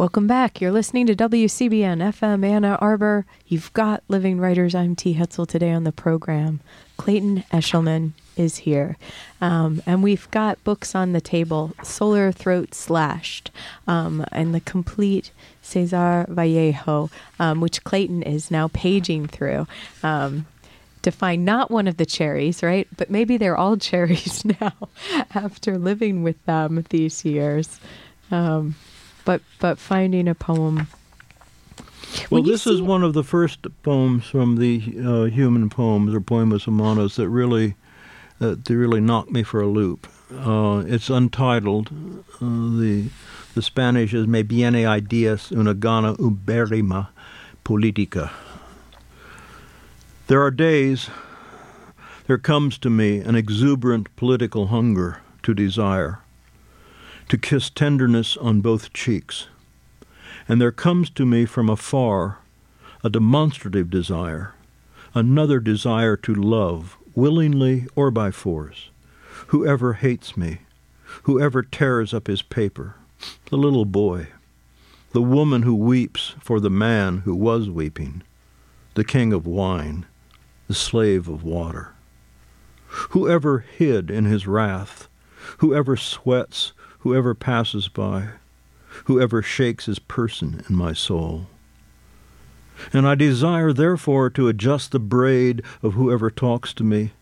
Welcome 0.04 0.26
back. 0.26 0.60
You're 0.60 0.70
listening 0.70 1.06
to 1.06 1.16
WCBN 1.16 2.12
FM 2.12 2.44
Ann 2.44 2.62
Arbor. 2.62 3.24
You've 3.46 3.72
got 3.72 4.02
Living 4.06 4.38
Writers. 4.38 4.74
I'm 4.74 4.94
T. 4.94 5.14
Hetzel 5.14 5.48
today 5.48 5.72
on 5.72 5.84
the 5.84 5.92
program. 5.92 6.60
Clayton 6.98 7.42
Eshleman 7.50 8.12
is 8.36 8.58
here. 8.58 8.98
Um, 9.40 9.82
and 9.86 10.02
we've 10.02 10.30
got 10.30 10.62
books 10.62 10.94
on 10.94 11.14
the 11.14 11.22
table 11.22 11.72
Solar 11.82 12.32
Throat 12.32 12.74
Slashed 12.74 13.50
um, 13.86 14.26
and 14.30 14.54
the 14.54 14.60
complete 14.60 15.30
Cesar 15.62 16.26
Vallejo, 16.28 17.08
um, 17.40 17.62
which 17.62 17.82
Clayton 17.84 18.22
is 18.24 18.50
now 18.50 18.68
paging 18.74 19.26
through. 19.26 19.66
Um, 20.02 20.44
to 21.00 21.12
find 21.12 21.46
not 21.46 21.70
one 21.70 21.88
of 21.88 21.96
the 21.96 22.04
cherries, 22.04 22.62
right? 22.62 22.86
But 22.94 23.08
maybe 23.08 23.38
they're 23.38 23.56
all 23.56 23.76
cherries 23.78 24.44
now 24.44 24.74
after 25.34 25.78
living 25.78 26.22
with 26.22 26.44
them 26.44 26.84
these 26.90 27.24
years. 27.24 27.80
But 29.24 29.42
but 29.58 29.78
finding 29.78 30.28
a 30.28 30.34
poem. 30.34 30.86
Well, 32.30 32.42
this 32.42 32.66
is 32.66 32.80
one 32.80 33.02
of 33.02 33.12
the 33.12 33.24
first 33.24 33.66
poems 33.82 34.26
from 34.26 34.56
the 34.56 34.82
uh, 35.04 35.24
human 35.24 35.68
poems 35.68 36.14
or 36.14 36.20
poemas 36.20 36.64
humanos 36.64 37.16
that 37.16 37.28
really, 37.28 37.74
uh, 38.40 38.54
that 38.62 38.70
really 38.70 39.00
knocked 39.00 39.32
me 39.32 39.42
for 39.42 39.60
a 39.60 39.66
loop. 39.66 40.06
Uh, 40.32 40.84
it's 40.86 41.10
untitled. 41.10 41.88
Uh, 42.40 42.78
the 42.78 43.08
the 43.54 43.62
Spanish 43.62 44.12
is 44.12 44.26
Me 44.26 44.42
viene 44.42 44.84
ideas 44.84 45.52
una 45.52 45.74
gana 45.74 46.14
uberrima 46.14 47.08
política. 47.64 48.30
There 50.26 50.42
are 50.42 50.50
days. 50.50 51.10
There 52.26 52.38
comes 52.38 52.78
to 52.78 52.90
me 52.90 53.18
an 53.18 53.34
exuberant 53.36 54.14
political 54.16 54.68
hunger 54.68 55.20
to 55.42 55.52
desire, 55.52 56.20
to 57.28 57.38
kiss 57.38 57.70
tenderness 57.70 58.36
on 58.36 58.60
both 58.60 58.92
cheeks 58.92 59.48
and 60.48 60.60
there 60.60 60.72
comes 60.72 61.10
to 61.10 61.24
me 61.24 61.46
from 61.46 61.68
afar 61.68 62.38
a 63.02 63.10
demonstrative 63.10 63.90
desire, 63.90 64.54
another 65.14 65.60
desire 65.60 66.16
to 66.16 66.34
love, 66.34 66.96
willingly 67.14 67.86
or 67.94 68.10
by 68.10 68.30
force, 68.30 68.90
whoever 69.48 69.94
hates 69.94 70.36
me, 70.36 70.60
whoever 71.24 71.62
tears 71.62 72.14
up 72.14 72.26
his 72.26 72.42
paper, 72.42 72.96
the 73.50 73.56
little 73.56 73.84
boy, 73.84 74.28
the 75.12 75.22
woman 75.22 75.62
who 75.62 75.74
weeps 75.74 76.34
for 76.40 76.60
the 76.60 76.70
man 76.70 77.18
who 77.18 77.34
was 77.34 77.68
weeping, 77.68 78.22
the 78.94 79.04
king 79.04 79.32
of 79.32 79.46
wine, 79.46 80.06
the 80.66 80.74
slave 80.74 81.28
of 81.28 81.44
water. 81.44 81.92
Whoever 83.10 83.58
hid 83.58 84.10
in 84.10 84.24
his 84.24 84.46
wrath, 84.46 85.08
whoever 85.58 85.96
sweats, 85.96 86.72
whoever 87.04 87.34
passes 87.34 87.86
by, 87.86 88.30
whoever 89.04 89.42
shakes 89.42 89.84
his 89.84 89.98
person 89.98 90.64
in 90.70 90.74
my 90.74 90.94
soul. 90.94 91.46
And 92.94 93.06
I 93.06 93.14
desire, 93.14 93.74
therefore, 93.74 94.30
to 94.30 94.48
adjust 94.48 94.90
the 94.90 94.98
braid 94.98 95.62
of 95.82 95.92
whoever 95.92 96.30
talks 96.30 96.72
to 96.74 96.82
me, 96.82 97.12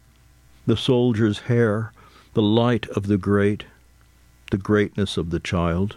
the 0.67 0.77
soldier's 0.77 1.41
hair, 1.41 1.93
the 2.35 2.43
light 2.43 2.87
of 2.91 3.09
the 3.09 3.19
great, 3.19 3.65
the 4.53 4.57
greatness 4.57 5.17
of 5.17 5.31
the 5.31 5.41
child. 5.41 5.97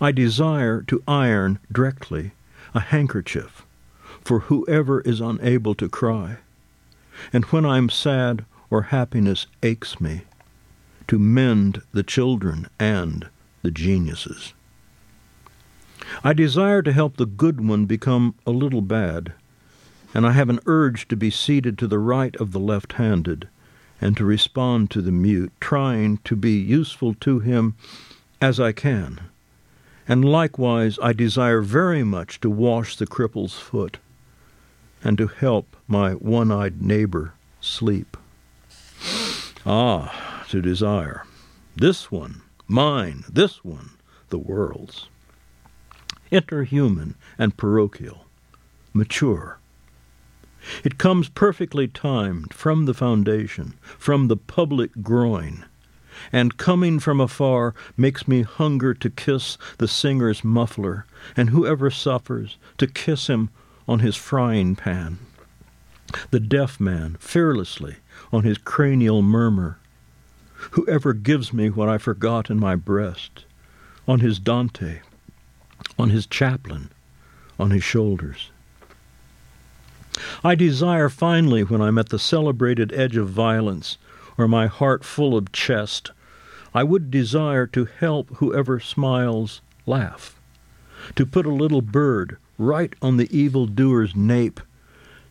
I 0.00 0.10
desire 0.10 0.80
to 0.84 1.02
iron 1.06 1.58
directly 1.70 2.32
a 2.74 2.80
handkerchief 2.80 3.66
for 4.22 4.40
whoever 4.40 5.02
is 5.02 5.20
unable 5.20 5.74
to 5.74 5.90
cry, 5.90 6.38
and 7.30 7.44
when 7.46 7.66
I'm 7.66 7.90
sad 7.90 8.46
or 8.70 8.84
happiness 8.84 9.46
aches 9.62 10.00
me, 10.00 10.22
to 11.08 11.18
mend 11.18 11.82
the 11.92 12.02
children 12.02 12.68
and 12.78 13.28
the 13.62 13.70
geniuses. 13.70 14.54
I 16.22 16.32
desire 16.32 16.82
to 16.82 16.92
help 16.92 17.16
the 17.16 17.26
good 17.26 17.66
one 17.66 17.86
become 17.86 18.34
a 18.46 18.50
little 18.50 18.82
bad, 18.82 19.32
and 20.12 20.26
I 20.26 20.32
have 20.32 20.50
an 20.50 20.60
urge 20.66 21.08
to 21.08 21.16
be 21.16 21.30
seated 21.30 21.78
to 21.78 21.86
the 21.86 21.98
right 21.98 22.36
of 22.36 22.52
the 22.52 22.60
left 22.60 22.94
handed 22.94 23.48
and 24.00 24.16
to 24.16 24.24
respond 24.24 24.90
to 24.90 25.00
the 25.00 25.12
mute, 25.12 25.52
trying 25.60 26.18
to 26.24 26.36
be 26.36 26.52
useful 26.52 27.14
to 27.14 27.38
him 27.38 27.74
as 28.40 28.60
I 28.60 28.72
can. 28.72 29.20
And 30.06 30.24
likewise, 30.24 30.98
I 31.02 31.14
desire 31.14 31.62
very 31.62 32.04
much 32.04 32.40
to 32.40 32.50
wash 32.50 32.96
the 32.96 33.06
cripple's 33.06 33.54
foot 33.54 33.98
and 35.02 35.16
to 35.18 35.26
help 35.26 35.76
my 35.86 36.12
one 36.12 36.52
eyed 36.52 36.82
neighbor 36.82 37.32
sleep. 37.60 38.16
Ah, 39.64 40.33
to 40.54 40.62
desire. 40.62 41.24
This 41.74 42.12
one, 42.12 42.40
mine, 42.68 43.24
this 43.28 43.64
one, 43.64 43.90
the 44.28 44.38
world's. 44.38 45.08
Interhuman 46.30 47.16
and 47.36 47.56
parochial, 47.56 48.26
mature. 48.92 49.58
It 50.84 50.96
comes 50.96 51.28
perfectly 51.28 51.88
timed 51.88 52.54
from 52.54 52.84
the 52.84 52.94
foundation, 52.94 53.74
from 53.98 54.28
the 54.28 54.36
public 54.36 54.92
groin 55.02 55.64
and 56.30 56.56
coming 56.56 57.00
from 57.00 57.20
afar 57.20 57.74
makes 57.96 58.28
me 58.28 58.42
hunger 58.42 58.94
to 58.94 59.10
kiss 59.10 59.58
the 59.78 59.88
singer's 59.88 60.44
muffler, 60.44 61.04
and 61.36 61.50
whoever 61.50 61.90
suffers, 61.90 62.56
to 62.78 62.86
kiss 62.86 63.26
him 63.26 63.50
on 63.88 63.98
his 63.98 64.14
frying 64.14 64.76
pan. 64.76 65.18
The 66.30 66.38
deaf 66.38 66.78
man, 66.78 67.16
fearlessly, 67.18 67.96
on 68.32 68.44
his 68.44 68.58
cranial 68.58 69.20
murmur. 69.20 69.80
Whoever 70.72 71.12
gives 71.12 71.52
me 71.52 71.70
what 71.70 71.88
I 71.88 71.98
forgot 71.98 72.50
in 72.50 72.58
my 72.58 72.76
breast, 72.76 73.44
on 74.06 74.20
his 74.20 74.38
Dante, 74.38 75.00
on 75.98 76.10
his 76.10 76.26
chaplain, 76.26 76.90
on 77.58 77.70
his 77.70 77.84
shoulders. 77.84 78.50
I 80.42 80.54
desire 80.54 81.08
finally, 81.08 81.64
when 81.64 81.80
I'm 81.80 81.98
at 81.98 82.10
the 82.10 82.18
celebrated 82.18 82.92
edge 82.92 83.16
of 83.16 83.28
violence, 83.28 83.98
or 84.36 84.48
my 84.48 84.66
heart 84.66 85.04
full 85.04 85.36
of 85.36 85.52
chest, 85.52 86.10
I 86.72 86.82
would 86.82 87.10
desire 87.10 87.66
to 87.68 87.84
help 87.84 88.36
whoever 88.36 88.80
smiles 88.80 89.60
laugh, 89.86 90.38
to 91.14 91.26
put 91.26 91.46
a 91.46 91.50
little 91.50 91.82
bird 91.82 92.36
right 92.58 92.94
on 93.00 93.16
the 93.16 93.28
evil 93.36 93.66
doer's 93.66 94.14
nape, 94.14 94.60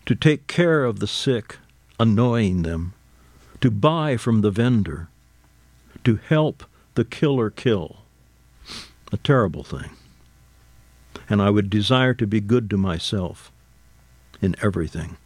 to 0.06 0.16
take 0.16 0.48
care 0.48 0.84
of 0.86 1.00
the 1.00 1.08
sick, 1.08 1.58
annoying 2.00 2.64
them, 2.64 2.94
to 3.62 3.72
buy 3.72 4.18
from 4.18 4.42
the 4.42 4.52
vendor, 4.52 5.10
to 6.04 6.20
help 6.28 6.64
the 6.96 7.06
killer 7.06 7.50
kill. 7.50 7.98
A 9.12 9.18
terrible 9.18 9.64
thing. 9.64 9.92
And 11.30 11.42
I 11.42 11.50
would 11.50 11.70
desire 11.70 12.14
to 12.16 12.28
be 12.28 12.42
good 12.42 12.70
to 12.72 12.78
myself 12.78 13.52
in 14.42 14.56
everything. 14.62 15.18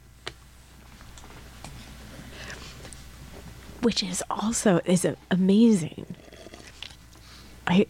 which 3.82 4.04
is 4.04 4.24
also 4.30 4.82
is 4.84 5.08
amazing. 5.32 6.06
I 7.66 7.88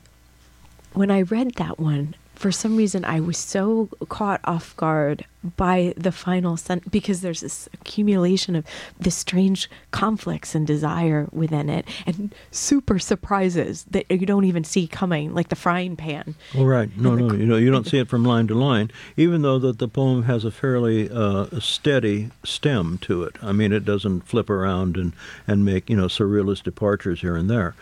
when 0.94 1.10
I 1.10 1.24
read 1.24 1.56
that 1.56 1.80
one, 1.80 2.14
for 2.38 2.52
some 2.52 2.76
reason 2.76 3.04
I 3.04 3.20
was 3.20 3.38
so 3.38 3.90
caught 4.10 4.42
off 4.44 4.76
guard 4.78 5.26
by 5.56 5.94
the 5.98 6.12
final 6.12 6.58
sentence 6.58 6.90
because 6.92 7.22
there's 7.22 7.42
this 7.42 7.70
accumulation 7.74 8.56
of 8.56 8.66
this 9.00 9.16
strange 9.16 9.70
conflicts 9.92 10.54
and 10.54 10.68
desire 10.68 11.28
within 11.32 11.70
it 11.70 11.88
and 12.06 12.34
super 12.52 13.00
surprises 13.00 13.86
that 13.90 14.10
you 14.12 14.26
don't 14.26 14.46
even 14.46 14.64
see 14.64 14.88
coming 14.88 15.34
like 15.34 15.50
the 15.50 15.56
frying 15.56 15.96
pan. 15.96 16.36
Well 16.54 16.66
right. 16.66 16.96
No 16.98 17.16
no 17.16 17.34
you 17.34 17.46
know 17.46 17.58
you 17.58 17.72
don't 17.72 17.88
see 17.88 18.00
it 18.00 18.08
from 18.08 18.24
line 18.24 18.48
to 18.48 18.56
line 18.56 18.92
even 19.16 19.42
though 19.42 19.60
that 19.60 19.80
the 19.80 19.88
poem 19.88 20.24
has 20.24 20.46
a 20.46 20.52
fairly 20.52 21.10
uh, 21.10 21.60
steady 21.60 22.30
stem 22.44 22.98
to 23.00 23.24
it. 23.24 23.36
I 23.42 23.52
mean 23.52 23.72
it 23.72 23.86
doesn't 23.86 24.22
flip 24.22 24.50
around 24.50 24.98
and 24.98 25.14
and 25.48 25.66
make 25.66 25.90
you 25.90 25.96
know 25.96 26.08
surrealist 26.08 26.64
departures 26.64 27.22
here 27.22 27.36
and 27.36 27.50
there 27.50 27.76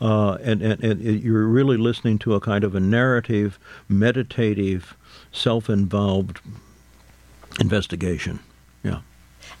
uh, 0.00 0.38
and, 0.42 0.62
and, 0.62 0.82
and 0.82 1.00
you're 1.02 1.46
really 1.46 1.76
listening 1.76 2.18
to 2.20 2.34
a 2.34 2.40
kind 2.40 2.64
of 2.64 2.74
a 2.74 2.80
narrative, 2.80 3.58
meditative, 3.88 4.96
self-involved 5.32 6.40
investigation. 7.60 8.40
Yeah. 8.82 9.00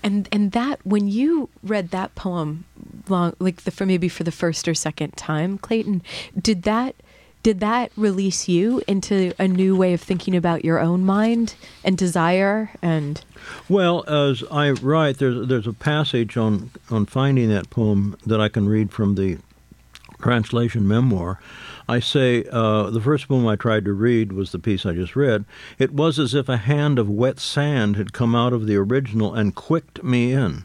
And 0.02 0.28
and 0.32 0.52
that 0.52 0.80
when 0.84 1.08
you 1.08 1.50
read 1.62 1.90
that 1.90 2.14
poem, 2.14 2.64
long 3.08 3.34
like 3.38 3.62
the 3.62 3.70
for 3.70 3.84
maybe 3.84 4.08
for 4.08 4.24
the 4.24 4.32
first 4.32 4.66
or 4.66 4.74
second 4.74 5.16
time, 5.16 5.58
Clayton, 5.58 6.02
did 6.40 6.62
that 6.62 6.94
did 7.42 7.60
that 7.60 7.90
release 7.96 8.48
you 8.48 8.82
into 8.86 9.32
a 9.38 9.48
new 9.48 9.74
way 9.76 9.94
of 9.94 10.00
thinking 10.00 10.36
about 10.36 10.64
your 10.64 10.78
own 10.78 11.04
mind 11.04 11.54
and 11.84 11.96
desire 11.96 12.70
and 12.82 13.24
well 13.68 14.04
as 14.06 14.44
i 14.50 14.70
write 14.70 15.16
there's 15.18 15.48
there's 15.48 15.66
a 15.66 15.72
passage 15.72 16.36
on 16.36 16.70
on 16.90 17.06
finding 17.06 17.48
that 17.48 17.70
poem 17.70 18.14
that 18.26 18.40
i 18.40 18.48
can 18.48 18.68
read 18.68 18.92
from 18.92 19.14
the 19.14 19.38
translation 20.20 20.86
memoir, 20.86 21.40
I 21.88 21.98
say 22.00 22.44
uh, 22.52 22.90
the 22.90 23.00
first 23.00 23.26
poem 23.28 23.46
I 23.46 23.56
tried 23.56 23.84
to 23.86 23.92
read 23.92 24.32
was 24.32 24.52
the 24.52 24.58
piece 24.58 24.86
I 24.86 24.92
just 24.92 25.16
read. 25.16 25.44
It 25.78 25.92
was 25.92 26.18
as 26.18 26.34
if 26.34 26.48
a 26.48 26.56
hand 26.56 26.98
of 26.98 27.10
wet 27.10 27.40
sand 27.40 27.96
had 27.96 28.12
come 28.12 28.34
out 28.34 28.52
of 28.52 28.66
the 28.66 28.76
original 28.76 29.34
and 29.34 29.54
quicked 29.54 30.04
me 30.04 30.32
in. 30.32 30.64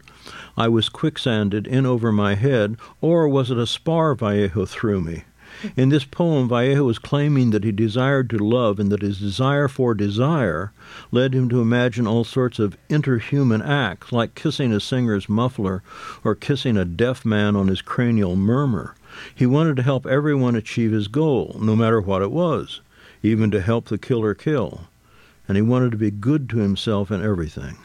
I 0.56 0.68
was 0.68 0.88
quicksanded 0.88 1.66
in 1.66 1.84
over 1.84 2.12
my 2.12 2.34
head, 2.34 2.76
or 3.00 3.28
was 3.28 3.50
it 3.50 3.58
a 3.58 3.66
spar 3.66 4.14
Vallejo 4.14 4.66
threw 4.66 5.00
me? 5.00 5.24
In 5.74 5.88
this 5.88 6.04
poem, 6.04 6.48
Vallejo 6.48 6.84
was 6.84 6.98
claiming 6.98 7.50
that 7.50 7.64
he 7.64 7.72
desired 7.72 8.28
to 8.30 8.38
love 8.38 8.78
and 8.78 8.92
that 8.92 9.00
his 9.00 9.18
desire 9.18 9.68
for 9.68 9.94
desire 9.94 10.72
led 11.10 11.34
him 11.34 11.48
to 11.48 11.62
imagine 11.62 12.06
all 12.06 12.24
sorts 12.24 12.58
of 12.58 12.76
interhuman 12.90 13.66
acts, 13.66 14.12
like 14.12 14.34
kissing 14.34 14.72
a 14.72 14.80
singer's 14.80 15.28
muffler 15.28 15.82
or 16.22 16.34
kissing 16.34 16.76
a 16.76 16.84
deaf 16.84 17.24
man 17.24 17.56
on 17.56 17.68
his 17.68 17.80
cranial 17.80 18.36
murmur. 18.36 18.94
He 19.34 19.46
wanted 19.46 19.76
to 19.76 19.82
help 19.82 20.06
everyone 20.06 20.56
achieve 20.56 20.92
his 20.92 21.08
goal, 21.08 21.56
no 21.60 21.74
matter 21.74 22.00
what 22.00 22.22
it 22.22 22.30
was, 22.30 22.80
even 23.22 23.50
to 23.50 23.60
help 23.60 23.86
the 23.86 23.98
killer 23.98 24.34
kill. 24.34 24.88
And 25.48 25.56
he 25.56 25.62
wanted 25.62 25.90
to 25.92 25.96
be 25.96 26.10
good 26.10 26.48
to 26.50 26.58
himself 26.58 27.10
in 27.10 27.22
everything. 27.22 27.76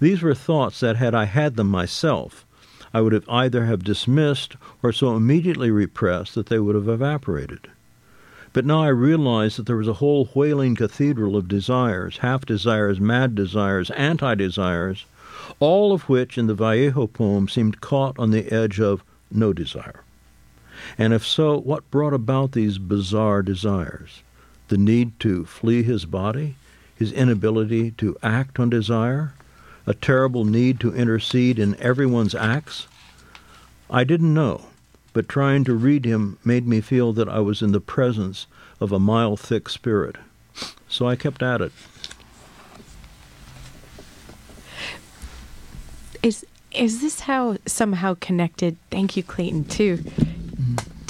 These 0.00 0.22
were 0.22 0.34
thoughts 0.34 0.80
that, 0.80 0.96
had 0.96 1.14
I 1.14 1.24
had 1.24 1.56
them 1.56 1.68
myself, 1.68 2.44
I 2.92 3.00
would 3.00 3.12
have 3.12 3.28
either 3.28 3.66
have 3.66 3.84
dismissed 3.84 4.56
or 4.82 4.92
so 4.92 5.16
immediately 5.16 5.70
repressed 5.70 6.34
that 6.34 6.46
they 6.46 6.58
would 6.58 6.74
have 6.74 6.88
evaporated. 6.88 7.68
But 8.52 8.66
now 8.66 8.82
I 8.82 8.88
realize 8.88 9.56
that 9.56 9.66
there 9.66 9.76
was 9.76 9.86
a 9.86 9.94
whole 9.94 10.28
wailing 10.34 10.74
cathedral 10.74 11.36
of 11.36 11.46
desires, 11.46 12.16
half 12.18 12.44
desires, 12.44 12.98
mad 12.98 13.36
desires, 13.36 13.90
anti 13.92 14.34
desires, 14.34 15.04
all 15.60 15.92
of 15.92 16.08
which 16.08 16.36
in 16.36 16.48
the 16.48 16.54
Vallejo 16.54 17.06
poem 17.06 17.48
seemed 17.48 17.80
caught 17.80 18.18
on 18.18 18.32
the 18.32 18.52
edge 18.52 18.80
of 18.80 19.04
no 19.30 19.52
desire. 19.52 20.02
And 20.98 21.12
if 21.12 21.26
so, 21.26 21.58
what 21.58 21.90
brought 21.90 22.14
about 22.14 22.52
these 22.52 22.78
bizarre 22.78 23.42
desires? 23.42 24.22
The 24.68 24.78
need 24.78 25.18
to 25.20 25.44
flee 25.44 25.82
his 25.82 26.04
body, 26.04 26.56
his 26.94 27.12
inability 27.12 27.92
to 27.92 28.16
act 28.22 28.60
on 28.60 28.70
desire, 28.70 29.34
a 29.86 29.94
terrible 29.94 30.44
need 30.44 30.78
to 30.80 30.94
intercede 30.94 31.58
in 31.58 31.74
everyone's 31.80 32.34
acts? 32.34 32.86
I 33.88 34.04
didn't 34.04 34.32
know, 34.32 34.66
but 35.12 35.28
trying 35.28 35.64
to 35.64 35.74
read 35.74 36.04
him 36.04 36.38
made 36.44 36.66
me 36.66 36.80
feel 36.80 37.12
that 37.14 37.28
I 37.28 37.40
was 37.40 37.62
in 37.62 37.72
the 37.72 37.80
presence 37.80 38.46
of 38.78 38.92
a 38.92 39.00
mile 39.00 39.36
thick 39.36 39.68
spirit. 39.68 40.16
So 40.88 41.06
I 41.06 41.16
kept 41.16 41.42
at 41.42 41.60
it. 41.60 41.72
Is 46.22 46.44
is 46.70 47.00
this 47.00 47.20
how 47.20 47.56
somehow 47.66 48.16
connected? 48.20 48.76
Thank 48.90 49.16
you, 49.16 49.22
Clayton. 49.22 49.64
Too 49.64 50.04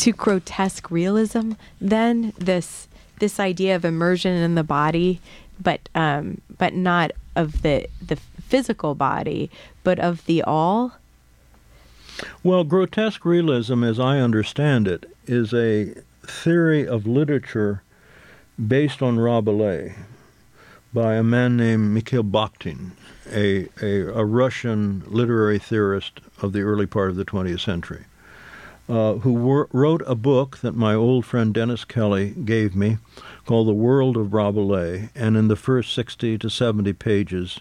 to 0.01 0.13
grotesque 0.13 0.91
realism 0.91 1.53
then 1.79 2.33
this 2.39 2.89
this 3.19 3.39
idea 3.39 3.77
of 3.77 3.85
immersion 3.85 4.35
in 4.35 4.55
the 4.55 4.65
body 4.65 5.21
but 5.63 5.91
um, 5.95 6.41
but 6.57 6.73
not 6.73 7.11
of 7.37 7.61
the 7.61 7.87
the 8.01 8.17
physical 8.17 8.95
body 8.95 9.51
but 9.85 9.99
of 9.99 10.25
the 10.25 10.43
all? 10.43 10.93
Well 12.43 12.65
grotesque 12.65 13.27
realism 13.27 13.85
as 13.85 14.01
i 14.01 14.19
understand 14.19 14.89
it 14.89 15.05
is 15.27 15.53
a 15.53 15.95
theory 16.23 16.89
of 16.89 17.07
literature 17.07 17.83
based 18.69 19.03
on 19.03 19.19
Rabelais 19.19 19.97
by 20.95 21.15
a 21.15 21.23
man 21.23 21.57
named 21.57 21.93
Mikhail 21.93 22.25
Bakhtin, 22.25 22.93
a, 23.31 23.69
a, 23.81 24.19
a 24.19 24.25
Russian 24.25 25.05
literary 25.07 25.59
theorist 25.59 26.21
of 26.43 26.53
the 26.53 26.63
early 26.63 26.87
part 26.87 27.11
of 27.11 27.17
the 27.17 27.25
20th 27.25 27.61
century 27.61 28.05
uh, 28.91 29.15
who 29.19 29.33
wor- 29.33 29.69
wrote 29.73 30.03
a 30.05 30.17
book 30.17 30.59
that 30.59 30.75
my 30.75 30.95
old 30.95 31.25
friend 31.25 31.55
Dennis 31.55 31.85
Kelly 31.85 32.31
gave 32.31 32.75
me 32.75 32.99
called 33.47 33.69
The 33.69 33.73
World 33.73 34.17
of 34.17 34.35
Rabelais. 34.35 35.11
And 35.15 35.37
in 35.37 35.47
the 35.47 35.57
first 35.57 35.95
60 35.95 36.39
to 36.39 36.51
70 36.51 36.93
pages, 36.95 37.61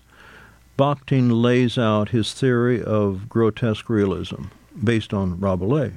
Bakhtin 0.78 1.42
lays 1.42 1.78
out 1.78 2.10
his 2.10 2.34
theory 2.34 2.82
of 2.82 3.30
grotesque 3.30 3.90
realism 3.90 4.46
based 4.84 5.14
on 5.14 5.40
Rabelais. 5.40 5.94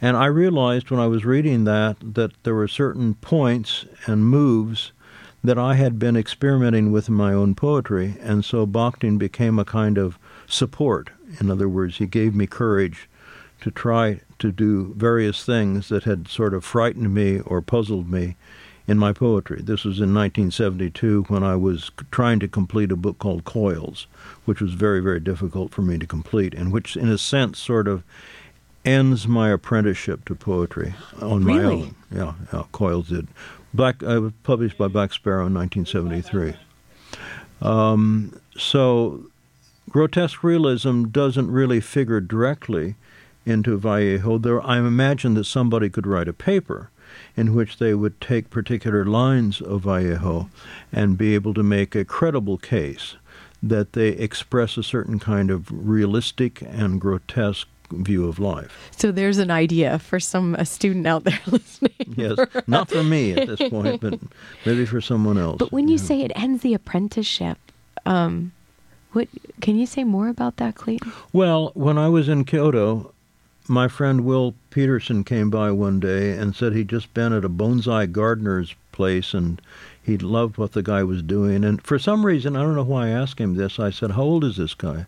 And 0.00 0.16
I 0.16 0.26
realized 0.26 0.90
when 0.90 1.00
I 1.00 1.06
was 1.06 1.24
reading 1.24 1.64
that 1.64 1.96
that 2.14 2.32
there 2.44 2.54
were 2.54 2.68
certain 2.68 3.14
points 3.14 3.86
and 4.06 4.26
moves 4.26 4.92
that 5.42 5.58
I 5.58 5.74
had 5.74 5.98
been 5.98 6.16
experimenting 6.16 6.92
with 6.92 7.08
in 7.08 7.14
my 7.14 7.32
own 7.32 7.54
poetry, 7.54 8.16
and 8.20 8.44
so 8.44 8.66
Bakhtin 8.66 9.18
became 9.18 9.58
a 9.58 9.64
kind 9.64 9.96
of 9.96 10.18
support. 10.46 11.10
In 11.40 11.50
other 11.50 11.68
words, 11.68 11.96
he 11.96 12.06
gave 12.06 12.34
me 12.34 12.46
courage 12.46 13.08
to 13.60 13.70
try 13.70 14.20
to 14.38 14.52
do 14.52 14.94
various 14.96 15.44
things 15.44 15.88
that 15.88 16.04
had 16.04 16.28
sort 16.28 16.54
of 16.54 16.64
frightened 16.64 17.12
me 17.12 17.40
or 17.40 17.60
puzzled 17.60 18.10
me 18.10 18.36
in 18.86 18.98
my 18.98 19.12
poetry. 19.12 19.60
This 19.60 19.84
was 19.84 19.98
in 19.98 20.14
1972 20.14 21.24
when 21.28 21.44
I 21.44 21.54
was 21.56 21.90
trying 22.10 22.40
to 22.40 22.48
complete 22.48 22.90
a 22.90 22.96
book 22.96 23.18
called 23.18 23.44
Coils, 23.44 24.06
which 24.46 24.60
was 24.60 24.72
very, 24.72 25.00
very 25.00 25.20
difficult 25.20 25.72
for 25.72 25.82
me 25.82 25.98
to 25.98 26.06
complete, 26.06 26.54
and 26.54 26.72
which, 26.72 26.96
in 26.96 27.08
a 27.08 27.18
sense, 27.18 27.58
sort 27.58 27.86
of 27.86 28.02
ends 28.84 29.28
my 29.28 29.50
apprenticeship 29.50 30.24
to 30.24 30.34
poetry 30.34 30.94
on 31.20 31.44
my 31.44 31.62
own. 31.62 31.94
Yeah, 32.10 32.32
yeah, 32.52 32.62
Coils 32.72 33.08
did. 33.08 33.28
Black, 33.74 34.02
I 34.02 34.18
was 34.18 34.32
published 34.42 34.78
by 34.78 34.88
Black 34.88 35.12
Sparrow 35.12 35.46
in 35.46 35.54
1973. 35.54 36.54
Um, 37.60 38.40
so, 38.56 39.26
grotesque 39.90 40.42
realism 40.42 41.04
doesn't 41.06 41.50
really 41.50 41.80
figure 41.80 42.20
directly 42.20 42.94
into 43.48 43.76
Vallejo. 43.76 44.38
There, 44.38 44.64
I 44.64 44.78
imagine 44.78 45.34
that 45.34 45.44
somebody 45.44 45.88
could 45.88 46.06
write 46.06 46.28
a 46.28 46.32
paper 46.32 46.90
in 47.36 47.54
which 47.54 47.78
they 47.78 47.94
would 47.94 48.20
take 48.20 48.50
particular 48.50 49.04
lines 49.04 49.60
of 49.60 49.82
Vallejo 49.82 50.50
and 50.92 51.16
be 51.18 51.34
able 51.34 51.54
to 51.54 51.62
make 51.62 51.94
a 51.94 52.04
credible 52.04 52.58
case 52.58 53.16
that 53.62 53.92
they 53.94 54.08
express 54.10 54.76
a 54.76 54.82
certain 54.82 55.18
kind 55.18 55.50
of 55.50 55.68
realistic 55.72 56.62
and 56.62 57.00
grotesque 57.00 57.66
view 57.90 58.28
of 58.28 58.38
life. 58.38 58.90
So 58.96 59.10
there's 59.10 59.38
an 59.38 59.50
idea 59.50 59.98
for 59.98 60.20
some 60.20 60.54
a 60.56 60.66
student 60.66 61.06
out 61.06 61.24
there 61.24 61.40
listening. 61.46 61.94
Yes, 62.16 62.38
not 62.66 62.90
for 62.90 63.02
me 63.02 63.32
at 63.32 63.48
this 63.48 63.68
point, 63.70 64.00
but 64.02 64.20
maybe 64.66 64.84
for 64.84 65.00
someone 65.00 65.38
else. 65.38 65.56
But 65.58 65.72
when 65.72 65.88
you 65.88 65.96
Yeah. 65.96 66.02
say 66.02 66.20
it 66.20 66.32
ends 66.36 66.62
the 66.62 66.74
apprenticeship, 66.74 67.56
um, 68.04 68.52
what 69.12 69.26
can 69.62 69.78
you 69.78 69.86
say 69.86 70.04
more 70.04 70.28
about 70.28 70.58
that, 70.58 70.74
Clayton? 70.74 71.10
Well, 71.32 71.72
when 71.74 71.96
I 71.96 72.08
was 72.10 72.28
in 72.28 72.44
Kyoto, 72.44 73.12
my 73.68 73.86
friend 73.88 74.24
Will 74.24 74.54
Peterson 74.70 75.24
came 75.24 75.50
by 75.50 75.70
one 75.70 76.00
day 76.00 76.32
and 76.32 76.56
said 76.56 76.72
he'd 76.72 76.88
just 76.88 77.12
been 77.12 77.32
at 77.32 77.44
a 77.44 77.48
bonsai 77.50 78.10
gardener's 78.10 78.74
place 78.92 79.34
and 79.34 79.60
he 80.02 80.16
loved 80.16 80.56
what 80.56 80.72
the 80.72 80.82
guy 80.82 81.02
was 81.04 81.22
doing. 81.22 81.64
And 81.64 81.82
for 81.82 81.98
some 81.98 82.24
reason, 82.24 82.56
I 82.56 82.62
don't 82.62 82.74
know 82.74 82.82
why 82.82 83.08
I 83.08 83.10
asked 83.10 83.38
him 83.38 83.54
this, 83.54 83.78
I 83.78 83.90
said, 83.90 84.12
How 84.12 84.22
old 84.22 84.44
is 84.44 84.56
this 84.56 84.74
guy? 84.74 85.06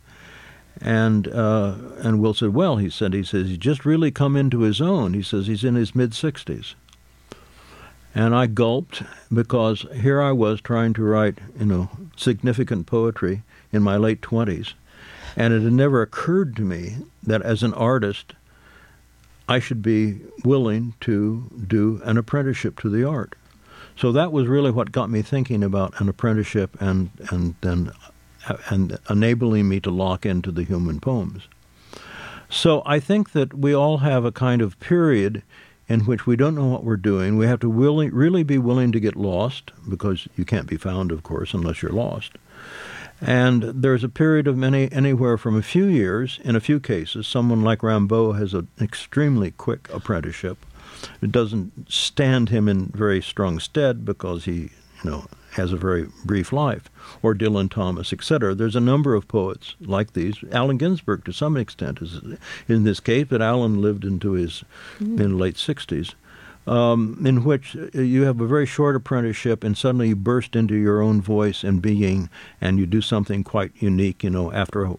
And 0.81 1.27
uh, 1.29 1.75
and 1.99 2.21
Will 2.21 2.35
said, 2.35 2.55
Well, 2.55 2.77
he 2.77 2.91
said, 2.91 3.15
he 3.15 3.23
says, 3.23 3.49
he's 3.49 3.59
just 3.59 3.85
really 3.85 4.11
come 4.11 4.37
into 4.37 4.61
his 4.61 4.81
own. 4.81 5.15
He 5.15 5.23
says 5.23 5.47
he's 5.47 5.65
in 5.65 5.75
his 5.75 5.95
mid 5.95 6.11
60s. 6.11 6.75
And 8.15 8.35
I 8.35 8.47
gulped 8.47 9.03
because 9.33 9.87
here 9.95 10.21
I 10.21 10.33
was 10.33 10.61
trying 10.61 10.93
to 10.95 11.03
write, 11.03 11.39
you 11.59 11.67
know, 11.67 11.91
significant 12.17 12.87
poetry 12.87 13.43
in 13.73 13.83
my 13.83 13.97
late 13.97 14.21
20s. 14.21 14.75
And 15.37 15.55
it 15.55 15.63
had 15.63 15.73
never 15.73 16.03
occurred 16.03 16.57
to 16.57 16.63
me 16.63 16.97
that 17.23 17.43
as 17.43 17.63
an 17.63 17.73
artist, 17.75 18.35
I 19.51 19.59
should 19.59 19.83
be 19.83 20.21
willing 20.45 20.95
to 21.01 21.51
do 21.67 22.01
an 22.05 22.17
apprenticeship 22.17 22.79
to 22.81 22.89
the 22.89 23.03
art. 23.03 23.35
So 23.97 24.13
that 24.13 24.31
was 24.31 24.47
really 24.47 24.71
what 24.71 24.93
got 24.93 25.11
me 25.11 25.23
thinking 25.23 25.65
about 25.65 26.01
an 26.01 26.09
apprenticeship 26.09 26.81
and, 26.81 27.11
and 27.31 27.57
then 27.61 27.91
and 28.69 28.97
enabling 29.11 29.69
me 29.69 29.81
to 29.81 29.91
lock 29.91 30.25
into 30.25 30.53
the 30.53 30.63
human 30.63 31.01
poems. 31.01 31.49
So 32.49 32.83
I 32.87 33.01
think 33.01 33.33
that 33.33 33.53
we 33.53 33.75
all 33.75 33.99
have 33.99 34.25
a 34.25 34.33
kind 34.33 34.63
of 34.63 34.79
period 34.79 35.43
in 35.89 36.01
which 36.03 36.27
we 36.27 36.37
don't 36.37 36.55
know 36.55 36.69
what 36.69 36.85
we're 36.85 36.97
doing. 36.97 37.37
We 37.37 37.47
have 37.47 37.61
to 37.61 37.69
really, 37.69 38.09
really 38.09 38.45
be 38.45 38.57
willing 38.57 38.93
to 38.93 39.01
get 39.01 39.17
lost 39.17 39.73
because 39.89 40.29
you 40.37 40.45
can't 40.45 40.69
be 40.69 40.77
found, 40.77 41.11
of 41.11 41.25
course, 41.25 41.53
unless 41.53 41.83
you're 41.83 41.91
lost. 41.91 42.39
And 43.21 43.63
there's 43.63 44.05
a 44.05 44.09
period 44.09 44.47
of 44.47 44.57
many, 44.57 44.91
anywhere 44.91 45.37
from 45.37 45.57
a 45.57 45.63
few 45.63 45.85
years, 45.85 46.39
in 46.43 46.57
a 46.57 46.61
few 46.61 46.81
cases. 46.81 47.27
Someone 47.27 47.63
like 47.63 47.81
Rimbaud 47.81 48.39
has 48.39 48.55
an 48.55 48.69
extremely 48.81 49.51
quick 49.51 49.89
apprenticeship. 49.93 50.65
It 51.23 51.33
doesn't 51.33 51.91
stand 51.91 52.49
him 52.49 52.69
in 52.69 52.87
very 52.87 53.21
strong 53.21 53.59
stead 53.59 54.05
because 54.05 54.45
he, 54.45 54.71
you 55.03 55.11
know, 55.11 55.27
has 55.53 55.73
a 55.73 55.77
very 55.77 56.09
brief 56.25 56.53
life. 56.53 56.85
Or 57.23 57.35
Dylan 57.35 57.71
Thomas, 57.71 58.13
etc. 58.13 58.55
There's 58.55 58.77
a 58.77 58.81
number 58.81 59.15
of 59.15 59.29
poets 59.29 59.75
like 59.81 60.13
these. 60.13 60.37
Allen 60.53 60.79
Ginsberg, 60.79 61.25
to 61.25 61.33
some 61.33 61.57
extent, 61.57 62.01
is 62.01 62.21
in 62.69 62.85
this 62.85 63.01
case, 63.01 63.27
but 63.29 63.43
Allen 63.43 63.83
lived 63.83 64.05
into 64.05 64.33
his 64.33 64.65
mm-hmm. 64.99 65.21
in 65.21 65.39
late 65.39 65.57
60s 65.57 66.15
um, 66.67 67.21
in 67.25 67.45
which 67.45 67.75
you 67.95 68.23
have 68.23 68.41
a 68.41 68.47
very 68.47 68.67
short 68.67 68.97
apprenticeship 68.97 69.65
and 69.65 69.77
suddenly 69.77 70.09
you 70.09 70.17
burst 70.17 70.55
into 70.55 70.75
your 70.75 71.01
own 71.01 71.21
voice 71.21 71.65
and 71.65 71.83
being 71.83 72.29
and 72.61 72.79
you 72.79 72.87
do 72.87 73.01
something 73.01 73.43
quite 73.43 73.73
unique, 73.77 74.23
you 74.23 74.31
know, 74.31 74.53
after 74.53 74.91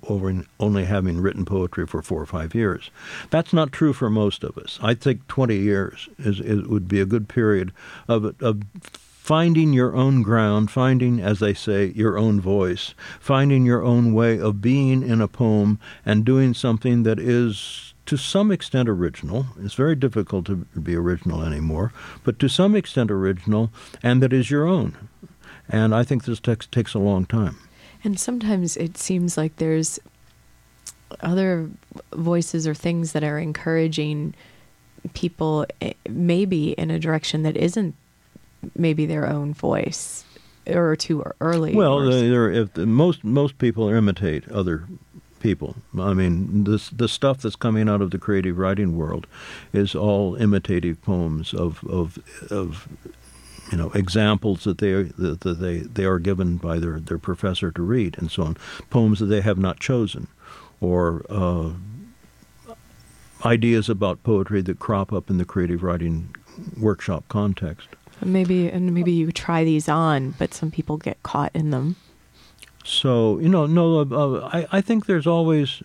only 0.60 0.86
having 0.86 1.22
written 1.22 1.46
poetry 1.46 1.86
for 1.86 2.02
four 2.02 2.22
or 2.22 2.26
five 2.26 2.56
years. 2.56 2.90
That's 3.30 3.54
not 3.54 3.72
true 3.72 3.94
for 3.94 4.10
most 4.10 4.44
of 4.44 4.58
us. 4.58 4.80
I 4.82 4.94
think 4.94 5.28
20 5.28 5.56
years 5.56 6.10
is, 6.18 6.40
is 6.40 6.68
would 6.68 6.88
be 6.88 7.00
a 7.00 7.06
good 7.06 7.28
period 7.28 7.72
of, 8.08 8.36
of 8.42 8.62
finding 9.22 9.72
your 9.72 9.96
own 9.96 10.24
ground, 10.24 10.72
finding, 10.72 11.22
as 11.22 11.40
they 11.40 11.54
say, 11.54 11.94
your 11.96 12.18
own 12.18 12.42
voice, 12.42 12.96
finding 13.20 13.66
your 13.66 13.84
own 13.84 14.14
way 14.14 14.40
of 14.40 14.62
being 14.62 15.04
in 15.04 15.22
a 15.22 15.28
poem 15.28 15.80
and 16.06 16.26
doing 16.26 16.54
something 16.54 17.04
that 17.04 17.20
is 17.20 17.91
to 18.06 18.18
some 18.18 18.52
extent 18.52 18.90
original. 18.90 19.48
It's 19.62 19.74
very 19.74 19.96
difficult 19.96 20.46
to 20.48 20.56
be 20.56 20.96
original 20.96 21.44
anymore, 21.44 21.94
but 22.24 22.40
to 22.40 22.50
some 22.50 22.76
extent 22.76 23.12
original, 23.12 23.72
and 24.02 24.22
that 24.22 24.34
is 24.34 24.50
your 24.50 24.68
own. 24.68 24.98
And 25.70 25.96
I 25.96 26.04
think 26.04 26.26
this 26.26 26.40
text 26.40 26.72
takes 26.72 26.94
a 26.94 27.00
long 27.00 27.26
time. 27.26 27.58
And 28.04 28.20
sometimes 28.20 28.76
it 28.78 28.98
seems 28.98 29.38
like 29.38 29.58
there's 29.58 30.00
other 31.22 31.70
voices 32.14 32.68
or 32.68 32.74
things 32.74 33.12
that 33.12 33.24
are 33.24 33.38
encouraging 33.38 34.34
people, 35.14 35.66
eh, 35.82 35.94
maybe 36.10 36.72
in 36.72 36.90
a 36.90 37.00
direction 37.00 37.44
that 37.44 37.58
isn't 37.58 37.96
maybe 38.76 39.06
their 39.06 39.28
own 39.28 39.54
voice 39.54 40.24
or 40.68 40.96
too 40.96 41.24
early. 41.40 41.76
Well, 41.76 42.08
if 42.10 42.76
most 42.78 43.24
most 43.24 43.58
people 43.58 43.90
imitate 43.90 44.48
other 44.50 44.88
people. 45.42 45.76
I 46.00 46.14
mean, 46.14 46.64
this 46.64 46.90
the 46.90 47.08
stuff 47.08 47.42
that's 47.42 47.56
coming 47.56 47.90
out 47.90 48.02
of 48.02 48.12
the 48.12 48.18
creative 48.18 48.58
writing 48.58 48.96
world 48.96 49.28
is 49.74 49.96
all 49.96 50.36
imitative 50.36 51.02
poems 51.02 51.54
of 51.54 51.84
of 51.86 52.20
of 52.50 52.88
you 53.72 53.78
know 53.78 53.92
examples 53.92 54.64
that 54.64 54.78
they 54.78 55.04
that 55.18 55.58
they 55.60 55.80
they 55.80 56.06
are 56.06 56.20
given 56.20 56.58
by 56.58 56.80
their 56.80 57.00
their 57.00 57.18
professor 57.18 57.72
to 57.72 57.82
read 57.82 58.18
and 58.18 58.32
so 58.32 58.44
on. 58.44 58.58
Poems 58.90 59.20
that 59.20 59.26
they 59.26 59.42
have 59.42 59.58
not 59.58 59.80
chosen, 59.80 60.28
or 60.80 61.26
uh, 61.30 61.72
ideas 63.46 63.90
about 63.90 64.24
poetry 64.24 64.62
that 64.62 64.80
crop 64.80 65.12
up 65.12 65.30
in 65.30 65.38
the 65.38 65.46
creative 65.46 65.84
writing 65.84 66.36
workshop 66.80 67.24
context. 67.30 67.88
maybe 68.24 68.70
and 68.70 68.94
maybe 68.94 69.12
you 69.12 69.32
try 69.32 69.64
these 69.64 69.90
on, 69.90 70.32
but 70.38 70.54
some 70.54 70.72
people 70.72 70.98
get 70.98 71.22
caught 71.24 71.52
in 71.56 71.72
them. 71.72 71.96
So 72.84 73.40
you 73.40 73.50
know, 73.50 73.66
no, 73.66 74.00
uh, 74.00 74.06
uh, 74.12 74.50
I 74.52 74.68
I 74.72 74.82
think 74.82 75.06
there's 75.06 75.28
always. 75.28 75.82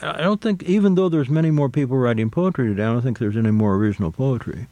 I 0.00 0.10
I 0.10 0.22
don't 0.22 0.40
think, 0.40 0.62
even 0.62 0.94
though 0.94 1.08
there's 1.08 1.28
many 1.28 1.50
more 1.50 1.68
people 1.68 1.96
writing 1.96 2.30
poetry 2.30 2.68
today, 2.68 2.84
I 2.84 2.92
don't 2.92 3.02
think 3.02 3.18
there's 3.18 3.36
any 3.36 3.50
more 3.50 3.74
original 3.74 4.12
poetry. 4.12 4.68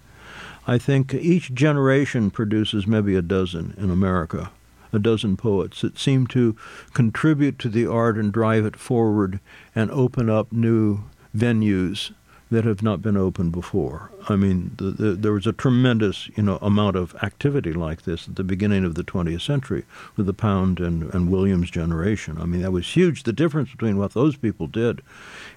I 0.67 0.79
think 0.79 1.15
each 1.15 1.55
generation 1.55 2.31
produces 2.31 2.87
maybe 2.87 3.15
a 3.15 3.23
dozen 3.23 3.75
in 3.79 3.91
America, 3.91 4.51
a 4.93 4.99
dozen 4.99 5.37
poets 5.37 5.81
that 5.83 5.99
seem 5.99 6.27
to 6.29 6.57
contribute 6.93 7.59
to 7.61 7.69
the 7.69 7.87
art 7.87 8.17
and 8.17 8.33
drive 8.33 8.67
it 8.67 8.77
forward 8.77 9.39
and 9.75 9.91
open 9.91 10.29
up 10.29 10.53
new 10.53 11.05
venues 11.37 12.13
that 12.51 12.65
have 12.65 12.83
not 12.83 13.03
been 13.03 13.17
opened 13.17 13.51
before. 13.51 14.11
I 14.29 14.37
mean, 14.37 14.73
the, 14.77 14.85
the, 14.85 15.13
there 15.13 15.33
was 15.33 15.47
a 15.47 15.53
tremendous, 15.53 16.29
you 16.37 16.43
know, 16.43 16.59
amount 16.63 16.95
of 16.95 17.15
activity 17.23 17.73
like 17.73 18.03
this 18.03 18.29
at 18.29 18.37
the 18.37 18.45
beginning 18.45 18.85
of 18.85 18.95
the 18.95 19.03
20th 19.03 19.41
century 19.41 19.85
with 20.17 20.27
the 20.27 20.33
Pound 20.33 20.79
and, 20.79 21.13
and 21.13 21.31
Williams 21.31 21.71
generation. 21.71 22.39
I 22.41 22.45
mean, 22.45 22.63
that 22.63 22.71
was 22.71 22.87
huge. 22.87 23.25
The 23.25 23.33
difference 23.33 23.71
between 23.71 23.99
what 23.99 24.15
those 24.15 24.37
people 24.37 24.69
did 24.69 25.03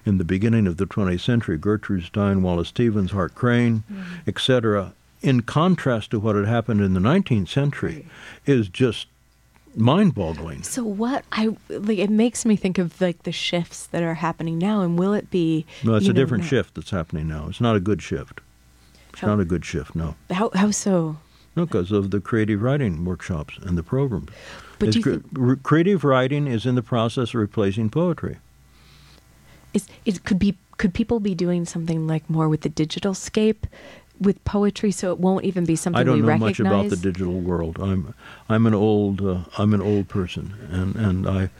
in 0.04 0.18
the 0.18 0.24
beginning 0.24 0.66
of 0.66 0.78
the 0.78 0.86
20th 0.86 1.20
century, 1.20 1.58
Gertrude 1.58 2.04
Stein, 2.04 2.42
Wallace 2.42 2.68
Stevens, 2.68 3.12
Hart 3.12 3.34
Crane, 3.34 3.84
mm-hmm. 3.90 4.28
etc., 4.28 4.92
in 5.22 5.42
contrast 5.42 6.10
to 6.10 6.18
what 6.18 6.34
had 6.34 6.46
happened 6.46 6.80
in 6.80 6.94
the 6.94 7.00
19th 7.00 7.48
century, 7.48 8.06
is 8.46 8.68
just 8.68 9.06
mind-boggling. 9.76 10.62
So 10.62 10.84
what 10.84 11.24
I 11.32 11.56
like 11.68 11.98
it 11.98 12.10
makes 12.10 12.44
me 12.44 12.56
think 12.56 12.78
of 12.78 13.00
like 13.00 13.22
the 13.22 13.32
shifts 13.32 13.86
that 13.88 14.02
are 14.02 14.14
happening 14.14 14.58
now 14.58 14.80
and 14.82 14.98
will 14.98 15.14
it 15.14 15.30
be 15.30 15.64
No, 15.84 15.94
it's 15.94 16.06
a 16.06 16.08
know, 16.08 16.14
different 16.14 16.44
now- 16.44 16.50
shift 16.50 16.74
that's 16.74 16.90
happening 16.90 17.28
now. 17.28 17.46
It's 17.48 17.60
not 17.60 17.76
a 17.76 17.80
good 17.80 18.02
shift. 18.02 18.40
It's 19.12 19.20
How- 19.20 19.28
not 19.28 19.38
oh. 19.38 19.42
a 19.42 19.44
good 19.44 19.64
shift, 19.64 19.94
no. 19.94 20.14
How 20.30 20.50
how 20.54 20.70
so? 20.70 21.16
No, 21.56 21.66
because 21.66 21.90
of 21.90 22.10
the 22.12 22.20
creative 22.20 22.62
writing 22.62 23.04
workshops 23.04 23.58
and 23.62 23.76
the 23.76 23.82
programs. 23.82 24.28
But 24.78 24.92
cre- 24.94 25.10
think 25.10 25.24
re- 25.32 25.56
creative 25.62 26.04
writing 26.04 26.46
is 26.46 26.64
in 26.64 26.74
the 26.76 26.82
process 26.82 27.30
of 27.30 27.34
replacing 27.40 27.90
poetry. 27.90 28.36
is 29.74 29.86
it 30.04 30.24
could 30.24 30.38
be 30.38 30.56
could 30.78 30.94
people 30.94 31.20
be 31.20 31.34
doing 31.34 31.66
something 31.66 32.06
like 32.06 32.28
more 32.30 32.48
with 32.48 32.62
the 32.62 32.68
digital 32.70 33.12
scape 33.14 33.66
with 34.20 34.44
poetry, 34.44 34.90
so 34.90 35.10
it 35.12 35.18
won't 35.18 35.44
even 35.44 35.64
be 35.64 35.76
something 35.76 35.98
I 35.98 36.04
don't 36.04 36.16
we 36.16 36.20
know 36.20 36.28
recognize. 36.28 36.58
much 36.58 36.60
about 36.60 36.90
the 36.90 36.96
digital 36.96 37.40
world. 37.40 37.78
I'm 37.80 38.14
I'm 38.48 38.66
an 38.66 38.74
old 38.74 39.22
uh, 39.22 39.44
I'm 39.58 39.72
an 39.74 39.80
old 39.80 40.08
person, 40.08 40.54
and 40.70 40.94
and 40.96 41.26
I 41.28 41.50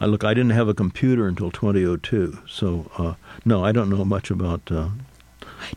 I 0.00 0.06
look 0.06 0.24
I 0.24 0.34
didn't 0.34 0.50
have 0.50 0.68
a 0.68 0.74
computer 0.74 1.26
until 1.26 1.50
2002, 1.50 2.38
so 2.46 2.90
uh, 2.98 3.14
no, 3.44 3.64
I 3.64 3.72
don't 3.72 3.90
know 3.90 4.04
much 4.04 4.30
about 4.30 4.70
uh, 4.70 4.90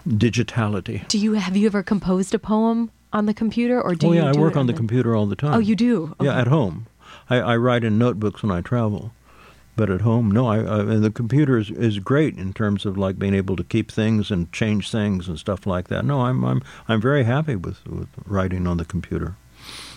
digitality. 0.08 1.08
Do 1.08 1.18
you 1.18 1.34
have 1.34 1.56
you 1.56 1.68
ever 1.68 1.84
composed 1.84 2.34
a 2.34 2.40
poem 2.40 2.92
on 3.12 3.26
the 3.26 3.34
computer, 3.34 3.82
or 3.82 3.96
do 3.96 4.08
oh 4.08 4.12
you? 4.12 4.22
yeah, 4.22 4.30
I 4.30 4.38
work 4.38 4.56
on 4.56 4.68
the 4.68 4.74
computer 4.74 5.16
all 5.16 5.26
the 5.26 5.36
time. 5.36 5.54
Oh, 5.54 5.60
you 5.60 5.76
do? 5.76 6.16
Yeah, 6.22 6.40
at 6.40 6.48
home. 6.48 6.88
I, 7.30 7.38
I 7.38 7.58
write 7.58 7.84
in 7.84 7.98
notebooks 7.98 8.44
when 8.44 8.52
I 8.52 8.62
travel, 8.62 9.14
but 9.76 9.90
at 9.90 10.02
home, 10.02 10.30
no. 10.30 10.48
I, 10.48 10.58
I 10.60 10.80
and 10.82 11.04
the 11.04 11.12
computer 11.12 11.58
is, 11.58 11.72
is 11.72 12.00
great 12.00 12.38
in 12.38 12.54
terms 12.54 12.86
of 12.86 12.98
like 12.98 13.18
being 13.18 13.34
able 13.34 13.56
to 13.56 13.64
keep 13.64 13.92
things 13.92 14.32
and 14.32 14.52
change 14.52 14.92
things 14.92 15.28
and 15.28 15.40
stuff 15.40 15.66
like 15.66 15.88
that. 15.88 16.06
No, 16.06 16.22
I'm 16.22 16.44
I'm 16.44 16.62
I'm 16.88 17.02
very 17.02 17.24
happy 17.24 17.56
with, 17.56 17.86
with 17.88 18.10
writing 18.26 18.68
on 18.68 18.78
the 18.78 18.86
computer, 18.86 19.36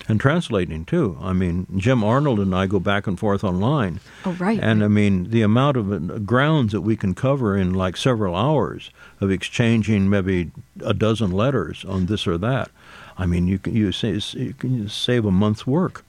and 0.09 0.19
translating 0.19 0.85
too. 0.85 1.19
I 1.21 1.33
mean, 1.33 1.67
Jim 1.77 2.03
Arnold 2.03 2.41
and 2.41 2.55
I 2.55 2.67
go 2.67 2.81
back 2.81 3.07
and 3.07 3.19
forth 3.19 3.45
online. 3.45 4.01
Oh, 4.25 4.33
right. 4.33 4.59
And 4.61 4.83
I 4.83 4.89
mean, 4.89 5.31
the 5.31 5.43
amount 5.43 5.77
of 5.77 5.93
uh, 5.93 6.19
grounds 6.19 6.73
that 6.73 6.81
we 6.81 6.97
can 6.97 7.15
cover 7.15 7.57
in 7.57 7.75
like 7.75 7.97
several 7.97 8.35
hours 8.35 8.91
of 9.21 9.31
exchanging 9.31 10.09
maybe 10.09 10.51
a 10.83 10.95
dozen 10.95 11.31
letters 11.31 11.85
on 11.85 12.07
this 12.07 12.27
or 12.27 12.39
that. 12.39 12.71
I 13.19 13.27
mean, 13.27 13.47
you 13.47 13.59
can 13.59 13.75
you, 13.75 13.93
say, 13.93 14.21
you 14.39 14.53
can 14.53 14.89
save 14.89 15.25
a 15.25 15.31
month's 15.31 15.67
work. 15.67 16.05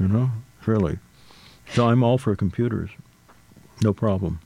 You 0.00 0.08
know, 0.08 0.30
really. 0.66 0.98
So 1.74 1.88
I'm 1.88 2.02
all 2.02 2.18
for 2.18 2.34
computers. 2.36 2.90
No 3.82 3.92
problem. 3.92 4.40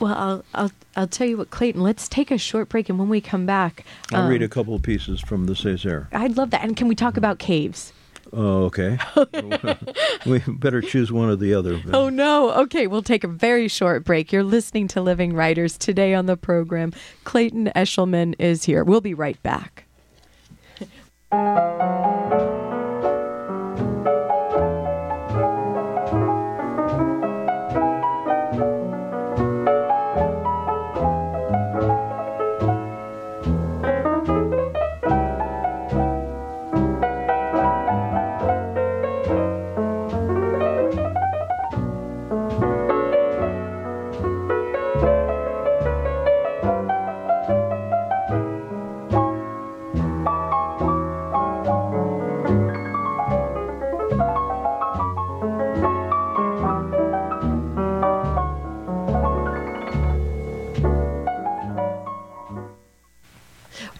Well, 0.00 0.14
I'll, 0.14 0.44
I'll 0.54 0.70
I'll 0.96 1.06
tell 1.08 1.26
you 1.26 1.38
what, 1.38 1.50
Clayton. 1.50 1.82
Let's 1.82 2.08
take 2.08 2.30
a 2.30 2.38
short 2.38 2.68
break, 2.68 2.88
and 2.88 2.98
when 2.98 3.08
we 3.08 3.20
come 3.20 3.46
back, 3.46 3.84
I'll 4.12 4.28
read 4.28 4.42
um, 4.42 4.46
a 4.46 4.48
couple 4.48 4.74
of 4.74 4.82
pieces 4.82 5.20
from 5.20 5.46
the 5.46 5.54
Césaire. 5.54 6.06
I'd 6.12 6.36
love 6.36 6.50
that. 6.50 6.62
And 6.62 6.76
can 6.76 6.86
we 6.88 6.94
talk 6.94 7.16
about 7.16 7.38
caves? 7.40 7.92
Oh, 8.32 8.64
okay. 8.64 8.98
we 10.26 10.38
better 10.46 10.80
choose 10.82 11.10
one 11.10 11.28
or 11.30 11.36
the 11.36 11.54
other. 11.54 11.78
but- 11.78 11.94
Oh 11.94 12.08
no. 12.10 12.52
Okay, 12.62 12.86
we'll 12.86 13.02
take 13.02 13.24
a 13.24 13.28
very 13.28 13.68
short 13.68 14.04
break. 14.04 14.32
You're 14.32 14.44
listening 14.44 14.86
to 14.88 15.00
Living 15.00 15.32
Writers 15.34 15.76
today 15.76 16.14
on 16.14 16.26
the 16.26 16.36
program. 16.36 16.92
Clayton 17.24 17.72
Eshleman 17.74 18.34
is 18.38 18.64
here. 18.64 18.84
We'll 18.84 19.00
be 19.00 19.14
right 19.14 19.42
back. 19.42 19.84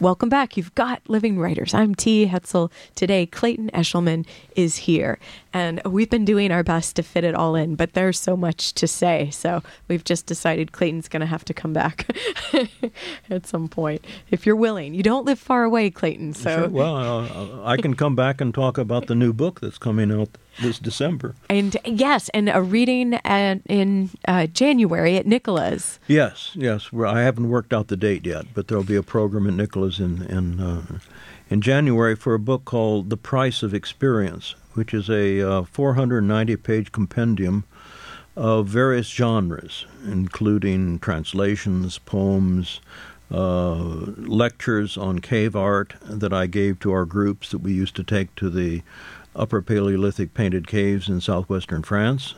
Welcome 0.01 0.29
back. 0.29 0.57
You've 0.57 0.73
got 0.77 1.03
Living 1.09 1.41
Writers. 1.41 1.75
I'm 1.75 1.93
T. 1.93 2.27
Hetzel. 2.29 2.71
Today, 2.95 3.27
Clayton 3.27 3.69
Eshleman 3.75 4.25
is 4.55 4.77
here. 4.77 5.19
And 5.53 5.83
we've 5.85 6.09
been 6.09 6.25
doing 6.25 6.53
our 6.53 6.63
best 6.63 6.95
to 6.97 7.03
fit 7.03 7.25
it 7.25 7.35
all 7.35 7.57
in, 7.57 7.75
but 7.75 7.95
there's 7.95 8.17
so 8.17 8.37
much 8.37 8.75
to 8.75 8.87
say. 8.87 9.31
So 9.31 9.61
we've 9.89 10.05
just 10.05 10.27
decided 10.27 10.71
Clayton's 10.71 11.09
going 11.09 11.23
to 11.23 11.27
have 11.27 11.45
to 11.47 11.53
come 11.53 11.73
back 11.73 12.09
at 13.31 13.49
some 13.49 13.67
point. 13.67 14.05
If 14.31 14.47
you're 14.47 14.55
willing. 14.55 14.95
You 14.95 15.03
don't 15.03 15.27
live 15.27 15.41
far 15.41 15.65
away, 15.65 15.91
Clayton. 15.91 16.35
So 16.35 16.59
Sure. 16.59 16.69
Well, 16.69 16.97
uh, 16.97 17.65
I 17.65 17.77
can 17.77 17.95
come 17.95 18.15
back 18.15 18.41
and 18.41 18.55
talk 18.55 18.79
about 18.79 19.09
the 19.09 19.17
new 19.17 19.33
book 19.33 19.61
that's 19.61 19.79
coming 19.79 20.13
out 20.13 20.39
this 20.61 20.79
December. 20.79 21.35
And 21.49 21.77
yes, 21.85 22.29
and 22.31 22.49
a 22.49 22.63
reading 22.63 23.15
at, 23.25 23.61
in 23.67 24.11
uh, 24.27 24.47
January 24.47 25.17
at 25.17 25.27
Nicola's. 25.27 25.99
Yes, 26.07 26.53
yes. 26.55 26.93
Well, 26.93 27.15
I 27.15 27.23
haven't 27.23 27.49
worked 27.49 27.73
out 27.73 27.89
the 27.89 27.97
date 27.97 28.27
yet, 28.27 28.47
but 28.55 28.69
there'll 28.69 28.85
be 28.85 28.97
a 28.97 29.03
program 29.03 29.47
at 29.47 29.55
Nicola's 29.55 29.99
in 30.01 30.23
in 30.23 30.61
uh, 30.61 30.99
in 31.51 31.61
January 31.61 32.15
for 32.15 32.35
a 32.35 32.39
book 32.39 32.65
called 32.65 33.11
The 33.11 33.17
Price 33.17 33.63
of 33.63 33.73
Experience, 33.73 34.55
which 34.75 34.93
is 34.93 35.09
a 35.09 35.41
uh, 35.41 35.63
490-page 35.63 36.93
compendium 36.93 37.65
of 38.37 38.67
various 38.67 39.09
genres, 39.09 39.87
including 40.05 40.99
translations, 40.99 41.99
poems, 41.99 42.81
uh, 43.31 43.75
lectures 43.75 44.97
on 44.97 45.19
cave 45.19 45.57
art 45.57 45.95
that 46.03 46.33
I 46.33 46.47
gave 46.47 46.79
to 46.81 46.93
our 46.93 47.05
groups 47.05 47.51
that 47.51 47.59
we 47.59 47.73
used 47.73 47.97
to 47.97 48.05
take 48.05 48.35
to 48.37 48.49
the 48.49 48.83
Upper 49.35 49.63
Paleolithic 49.63 50.35
painted 50.35 50.67
caves 50.67 51.09
in 51.09 51.21
southwestern 51.21 51.83
France. 51.83 52.35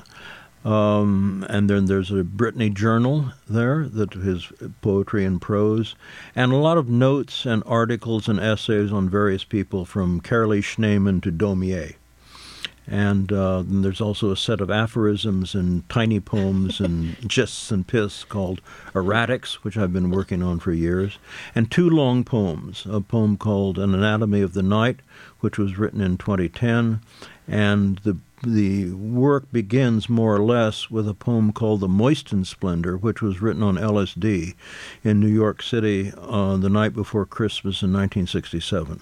Um, 0.65 1.47
and 1.49 1.71
then 1.71 1.87
there's 1.87 2.11
a 2.11 2.23
Brittany 2.23 2.69
journal 2.69 3.33
there 3.49 3.89
that 3.89 4.15
is 4.15 4.53
poetry 4.83 5.25
and 5.25 5.41
prose, 5.41 5.95
and 6.37 6.53
a 6.53 6.57
lot 6.57 6.77
of 6.77 6.89
notes 6.89 7.47
and 7.47 7.63
articles 7.65 8.29
and 8.29 8.39
essays 8.39 8.93
on 8.93 9.09
various 9.09 9.45
people 9.45 9.87
from 9.87 10.21
Carolee 10.21 10.63
Schneemann 10.63 11.23
to 11.23 11.33
Daumier. 11.33 11.95
And 12.91 13.33
uh, 13.33 13.63
there's 13.65 14.01
also 14.01 14.33
a 14.33 14.37
set 14.37 14.61
of 14.61 14.69
aphorisms 14.69 15.55
and 15.55 15.89
tiny 15.89 16.19
poems 16.19 16.81
and 16.81 17.17
gists 17.29 17.71
and 17.71 17.87
piss 17.87 18.25
called 18.25 18.61
Erratics, 18.95 19.55
which 19.63 19.77
I've 19.77 19.93
been 19.93 20.11
working 20.11 20.43
on 20.43 20.59
for 20.59 20.73
years, 20.73 21.19
and 21.55 21.71
two 21.71 21.89
long 21.89 22.25
poems 22.25 22.85
a 22.91 23.01
poem 23.01 23.37
called 23.37 23.79
An 23.79 23.95
Anatomy 23.95 24.41
of 24.43 24.55
the 24.55 24.63
Night, 24.65 25.01
which 25.39 25.57
was 25.57 25.79
written 25.79 26.01
in 26.01 26.19
2010, 26.19 27.01
and 27.47 27.99
the 27.99 28.19
the 28.43 28.91
work 28.93 29.53
begins 29.53 30.09
more 30.09 30.35
or 30.35 30.43
less 30.43 30.91
with 30.91 31.07
a 31.07 31.13
poem 31.13 31.53
called 31.53 31.81
The 31.81 31.89
Moisten 31.89 32.47
Splendor, 32.47 32.97
which 32.97 33.21
was 33.21 33.43
written 33.43 33.63
on 33.63 33.77
LSD 33.77 34.55
in 35.05 35.21
New 35.21 35.29
York 35.29 35.63
City 35.63 36.11
on 36.17 36.63
the 36.63 36.71
night 36.71 36.95
before 36.95 37.27
Christmas 37.27 37.83
in 37.83 37.93
1967. 37.93 39.01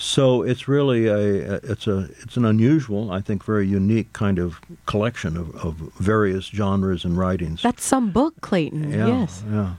So 0.00 0.42
it's 0.42 0.68
really 0.68 1.06
a 1.08 1.54
it's 1.62 1.86
a 1.86 2.08
it's 2.22 2.36
an 2.36 2.44
unusual, 2.44 3.10
I 3.10 3.20
think, 3.20 3.44
very 3.44 3.66
unique 3.66 4.12
kind 4.12 4.38
of 4.38 4.60
collection 4.86 5.36
of, 5.36 5.54
of 5.56 5.74
various 5.98 6.46
genres 6.46 7.04
and 7.04 7.18
writings. 7.18 7.62
That's 7.62 7.84
some 7.84 8.10
book, 8.10 8.34
Clayton. 8.40 8.90
yeah, 8.92 9.06
Yes. 9.08 9.42
yeah. 9.50 9.74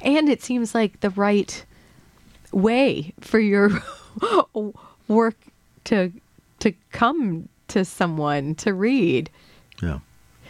And 0.00 0.28
it 0.28 0.42
seems 0.42 0.74
like 0.74 1.00
the 1.00 1.10
right 1.10 1.64
way 2.52 3.12
for 3.20 3.38
your 3.40 3.70
work 5.08 5.36
to 5.84 6.12
to 6.60 6.72
come 6.92 7.48
to 7.68 7.84
someone 7.84 8.54
to 8.56 8.72
read. 8.72 9.28
Yeah. 9.82 9.98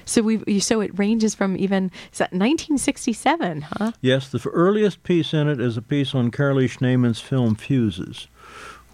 So 0.04 0.20
we 0.20 0.60
so 0.60 0.82
it 0.82 0.96
ranges 0.98 1.34
from 1.34 1.56
even 1.56 1.90
1967, 2.12 3.62
huh? 3.62 3.92
Yes, 4.02 4.28
the 4.28 4.40
earliest 4.50 5.02
piece 5.02 5.32
in 5.32 5.48
it 5.48 5.60
is 5.60 5.76
a 5.78 5.82
piece 5.82 6.14
on 6.14 6.30
Carolee 6.30 6.68
Schneemann's 6.68 7.20
film 7.20 7.54
Fuses, 7.56 8.28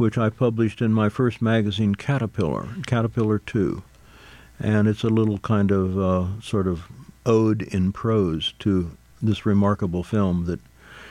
which 0.01 0.17
I 0.17 0.31
published 0.31 0.81
in 0.81 0.95
my 0.95 1.11
first 1.11 1.43
magazine, 1.43 1.95
Caterpillar, 1.95 2.67
Caterpillar 2.87 3.39
2. 3.39 3.83
And 4.59 4.89
it's 4.89 5.05
a 5.05 5.11
little 5.11 5.37
kind 5.39 5.71
of 5.71 5.99
uh, 5.99 6.41
sort 6.41 6.67
of 6.67 6.85
ode 7.27 7.61
in 7.63 7.93
prose 7.93 8.55
to 8.61 8.93
this 9.21 9.45
remarkable 9.45 10.03
film 10.03 10.47
that 10.47 10.61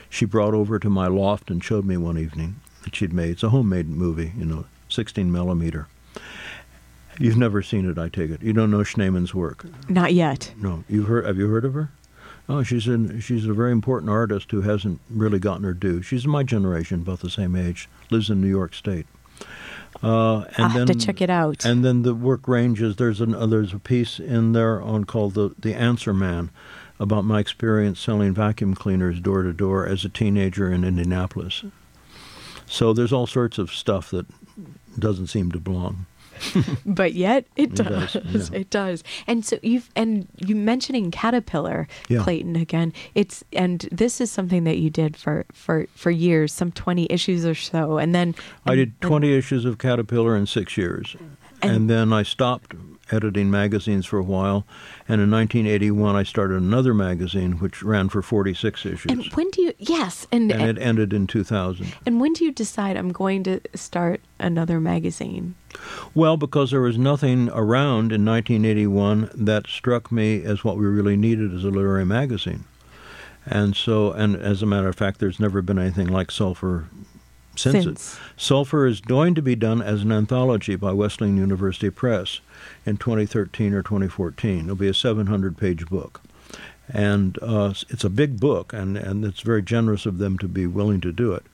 she 0.08 0.24
brought 0.24 0.54
over 0.54 0.80
to 0.80 0.90
my 0.90 1.06
loft 1.06 1.52
and 1.52 1.62
showed 1.62 1.84
me 1.84 1.96
one 1.96 2.18
evening 2.18 2.56
that 2.82 2.96
she'd 2.96 3.12
made. 3.12 3.30
It's 3.30 3.44
a 3.44 3.50
homemade 3.50 3.88
movie, 3.88 4.32
you 4.36 4.44
know, 4.44 4.66
16 4.88 5.30
millimeter. 5.30 5.86
You've 7.20 7.36
never 7.36 7.62
seen 7.62 7.88
it, 7.88 7.96
I 7.96 8.08
take 8.08 8.30
it. 8.30 8.42
You 8.42 8.52
don't 8.52 8.72
know 8.72 8.78
Schneemann's 8.78 9.34
work. 9.34 9.66
Not 9.88 10.14
yet. 10.14 10.52
No, 10.56 10.82
you've 10.88 11.06
heard. 11.06 11.26
Have 11.26 11.38
you 11.38 11.48
heard 11.48 11.64
of 11.64 11.74
her? 11.74 11.90
Oh, 12.50 12.64
she's 12.64 12.88
in. 12.88 13.20
She's 13.20 13.46
a 13.46 13.54
very 13.54 13.70
important 13.70 14.10
artist 14.10 14.50
who 14.50 14.62
hasn't 14.62 15.00
really 15.08 15.38
gotten 15.38 15.62
her 15.62 15.72
due. 15.72 16.02
She's 16.02 16.26
my 16.26 16.42
generation, 16.42 17.02
about 17.02 17.20
the 17.20 17.30
same 17.30 17.54
age. 17.54 17.88
Lives 18.10 18.28
in 18.28 18.40
New 18.40 18.48
York 18.48 18.74
State. 18.74 19.06
Uh, 20.02 20.40
and 20.56 20.64
I'll 20.64 20.68
then, 20.70 20.88
have 20.88 20.98
to 20.98 21.06
check 21.06 21.20
it 21.20 21.30
out. 21.30 21.64
And 21.64 21.84
then 21.84 22.02
the 22.02 22.12
work 22.12 22.48
ranges. 22.48 22.96
There's 22.96 23.20
an 23.20 23.36
uh, 23.36 23.46
there's 23.46 23.72
a 23.72 23.78
piece 23.78 24.18
in 24.18 24.50
there 24.50 24.82
on 24.82 25.04
called 25.04 25.34
the 25.34 25.54
the 25.60 25.74
Answer 25.74 26.12
Man, 26.12 26.50
about 26.98 27.24
my 27.24 27.38
experience 27.38 28.00
selling 28.00 28.34
vacuum 28.34 28.74
cleaners 28.74 29.20
door 29.20 29.42
to 29.42 29.52
door 29.52 29.86
as 29.86 30.04
a 30.04 30.08
teenager 30.08 30.72
in 30.72 30.82
Indianapolis. 30.82 31.62
So 32.66 32.92
there's 32.92 33.12
all 33.12 33.28
sorts 33.28 33.58
of 33.58 33.70
stuff 33.70 34.10
that 34.10 34.26
doesn't 34.98 35.28
seem 35.28 35.52
to 35.52 35.60
belong. 35.60 36.06
but 36.86 37.14
yet 37.14 37.46
it 37.56 37.70
It 37.70 37.74
does. 37.74 38.12
does, 38.12 38.50
yeah. 38.50 38.58
It 38.60 38.70
does. 38.70 39.04
And 39.26 39.44
so 39.44 39.58
you've 39.62 39.90
and 39.96 40.26
you 40.38 40.54
mentioning 40.56 41.10
caterpillar, 41.10 41.86
Yeah. 42.08 42.22
Clayton 42.22 42.56
again. 42.56 42.92
It's 43.14 43.44
and 43.52 43.88
this 43.92 44.20
is 44.20 44.30
something 44.30 44.64
that 44.64 44.78
you 44.78 44.90
did 44.90 45.16
for 45.16 45.44
for 45.52 45.86
for 45.94 46.10
years, 46.10 46.52
some 46.52 46.72
twenty 46.72 47.06
issues 47.10 47.44
or 47.44 47.54
so, 47.54 47.98
and 47.98 48.14
then 48.14 48.34
I 48.66 48.72
and- 48.72 48.78
did 48.78 48.88
and- 49.00 49.00
20 49.10 49.32
issues 49.32 49.64
of 49.64 49.78
Caterpillar 49.78 50.36
in 50.36 50.46
six 50.46 50.76
years. 50.76 51.16
And- 51.62 51.72
And, 51.72 51.90
then 51.90 52.10
I 52.12 52.22
stopped 52.22 52.74
editing 53.10 53.50
magazines 53.50 54.06
for 54.06 54.18
a 54.18 54.22
while. 54.22 54.66
And 55.08 55.20
in 55.20 55.30
1981, 55.30 56.16
I 56.16 56.22
started 56.22 56.56
another 56.56 56.94
magazine, 56.94 57.52
which 57.52 57.82
ran 57.82 58.08
for 58.08 58.22
46 58.22 58.86
issues. 58.86 59.06
And 59.10 59.24
when 59.34 59.50
do 59.50 59.62
you? 59.62 59.72
Yes, 59.78 60.26
and 60.32 60.50
and 60.50 60.62
and, 60.62 60.78
it 60.78 60.82
ended 60.82 61.12
in 61.12 61.26
2000. 61.26 61.94
and 62.06 62.20
when 62.20 62.32
do 62.32 62.44
you 62.44 62.52
decide 62.52 62.96
I'm 62.96 63.12
going 63.12 63.42
to 63.44 63.60
start 63.74 64.20
another 64.38 64.80
magazine? 64.80 65.54
Well, 66.14 66.36
because 66.36 66.70
there 66.70 66.80
was 66.80 66.98
nothing 66.98 67.48
around 67.50 68.12
in 68.12 68.24
1981 68.24 69.30
that 69.34 69.66
struck 69.68 70.10
me 70.10 70.42
as 70.42 70.64
what 70.64 70.76
we 70.76 70.86
really 70.86 71.16
needed 71.16 71.54
as 71.54 71.64
a 71.64 71.68
literary 71.68 72.06
magazine. 72.06 72.64
And 73.46 73.74
so, 73.74 74.12
and 74.12 74.36
as 74.36 74.62
a 74.62 74.66
matter 74.66 74.88
of 74.88 74.96
fact, 74.96 75.18
there's 75.18 75.40
never 75.40 75.62
been 75.62 75.78
anything 75.78 76.08
like 76.08 76.30
Sulfur 76.30 76.88
since, 77.56 77.84
Since. 77.84 78.14
it. 78.14 78.20
Sulfur 78.36 78.86
is 78.86 79.00
going 79.00 79.34
to 79.34 79.42
be 79.42 79.54
done 79.54 79.82
as 79.82 80.02
an 80.02 80.12
anthology 80.12 80.76
by 80.76 80.92
Wesleyan 80.92 81.36
University 81.36 81.90
Press 81.90 82.40
in 82.86 82.96
2013 82.96 83.74
or 83.74 83.82
2014. 83.82 84.64
It'll 84.64 84.76
be 84.76 84.88
a 84.88 84.94
700 84.94 85.56
page 85.56 85.86
book. 85.86 86.20
And 86.92 87.38
uh, 87.40 87.74
it's 87.88 88.04
a 88.04 88.10
big 88.10 88.40
book, 88.40 88.72
and, 88.72 88.96
and 88.96 89.24
it's 89.24 89.42
very 89.42 89.62
generous 89.62 90.06
of 90.06 90.18
them 90.18 90.38
to 90.38 90.48
be 90.48 90.66
willing 90.66 91.00
to 91.02 91.12
do 91.12 91.32
it. 91.32 91.44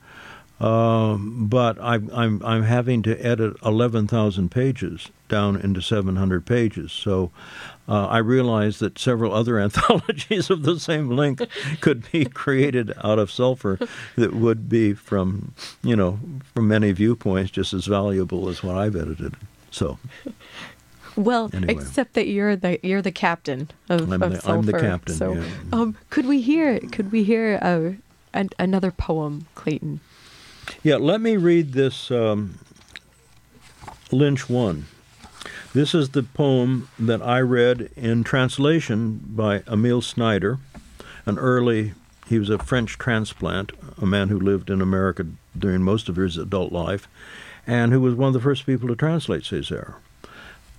Um, 0.59 1.45
but 1.47 1.77
I'm, 1.79 2.09
I'm, 2.11 2.43
I'm 2.43 2.63
having 2.63 3.03
to 3.03 3.15
edit 3.23 3.55
11,000 3.63 4.49
pages 4.49 5.09
down 5.29 5.55
into 5.55 5.81
700 5.81 6.45
pages. 6.45 6.91
So 6.91 7.31
uh, 7.87 8.07
I 8.07 8.17
realized 8.17 8.79
that 8.79 8.97
several 8.97 9.33
other 9.33 9.59
anthologies 9.59 10.49
of 10.49 10.63
the 10.63 10.79
same 10.79 11.09
length 11.09 11.45
could 11.81 12.11
be 12.11 12.25
created 12.33 12.91
out 13.03 13.19
of 13.19 13.29
sulfur 13.29 13.77
that 14.15 14.33
would 14.33 14.67
be, 14.67 14.93
from, 14.93 15.53
you 15.83 15.95
know, 15.95 16.19
from 16.55 16.67
many 16.67 16.91
viewpoints, 16.91 17.51
just 17.51 17.73
as 17.73 17.85
valuable 17.85 18.49
as 18.49 18.63
what 18.63 18.75
I've 18.75 18.95
edited. 18.95 19.35
So 19.69 19.99
Well, 21.17 21.49
Anyway. 21.53 21.73
except 21.73 22.13
that 22.13 22.27
you're 22.27 22.55
the 22.55 22.79
you're 22.83 23.01
the 23.01 23.11
captain 23.11 23.69
of, 23.89 24.11
I'm 24.11 24.21
of 24.21 24.41
the- 24.41 24.49
I'm 24.51 24.61
the 24.61 24.79
captain, 24.79 25.15
So, 25.15 25.33
yeah. 25.33 25.43
um, 25.73 25.97
could 26.11 26.25
we 26.27 26.41
hear 26.41 26.79
could 26.79 27.11
we 27.11 27.23
hear 27.23 27.57
uh, 27.61 27.93
an, 28.33 28.49
another 28.59 28.91
poem, 28.91 29.47
Clayton? 29.55 29.99
Yeah, 30.83 30.97
let 30.97 31.19
me 31.21 31.35
read 31.37 31.73
this 31.73 32.11
um, 32.11 32.59
Lynch 34.11 34.49
1. 34.49 34.85
This 35.73 35.93
is 35.95 36.09
the 36.09 36.23
poem 36.23 36.89
that 36.99 37.21
I 37.21 37.39
read 37.39 37.89
in 37.95 38.23
translation 38.23 39.21
by 39.25 39.63
Emile 39.67 40.01
Snyder, 40.01 40.59
an 41.25 41.37
early, 41.37 41.93
he 42.27 42.39
was 42.39 42.49
a 42.49 42.57
French 42.57 42.97
transplant, 42.97 43.71
a 44.01 44.05
man 44.05 44.29
who 44.29 44.39
lived 44.39 44.69
in 44.69 44.81
America 44.81 45.25
during 45.57 45.81
most 45.83 46.09
of 46.09 46.15
his 46.15 46.37
adult 46.37 46.71
life, 46.71 47.07
and 47.65 47.91
who 47.91 48.01
was 48.01 48.13
one 48.15 48.27
of 48.29 48.33
the 48.33 48.39
first 48.41 48.65
people 48.65 48.87
to 48.87 48.95
translate 48.95 49.43
Césaire. 49.43 49.95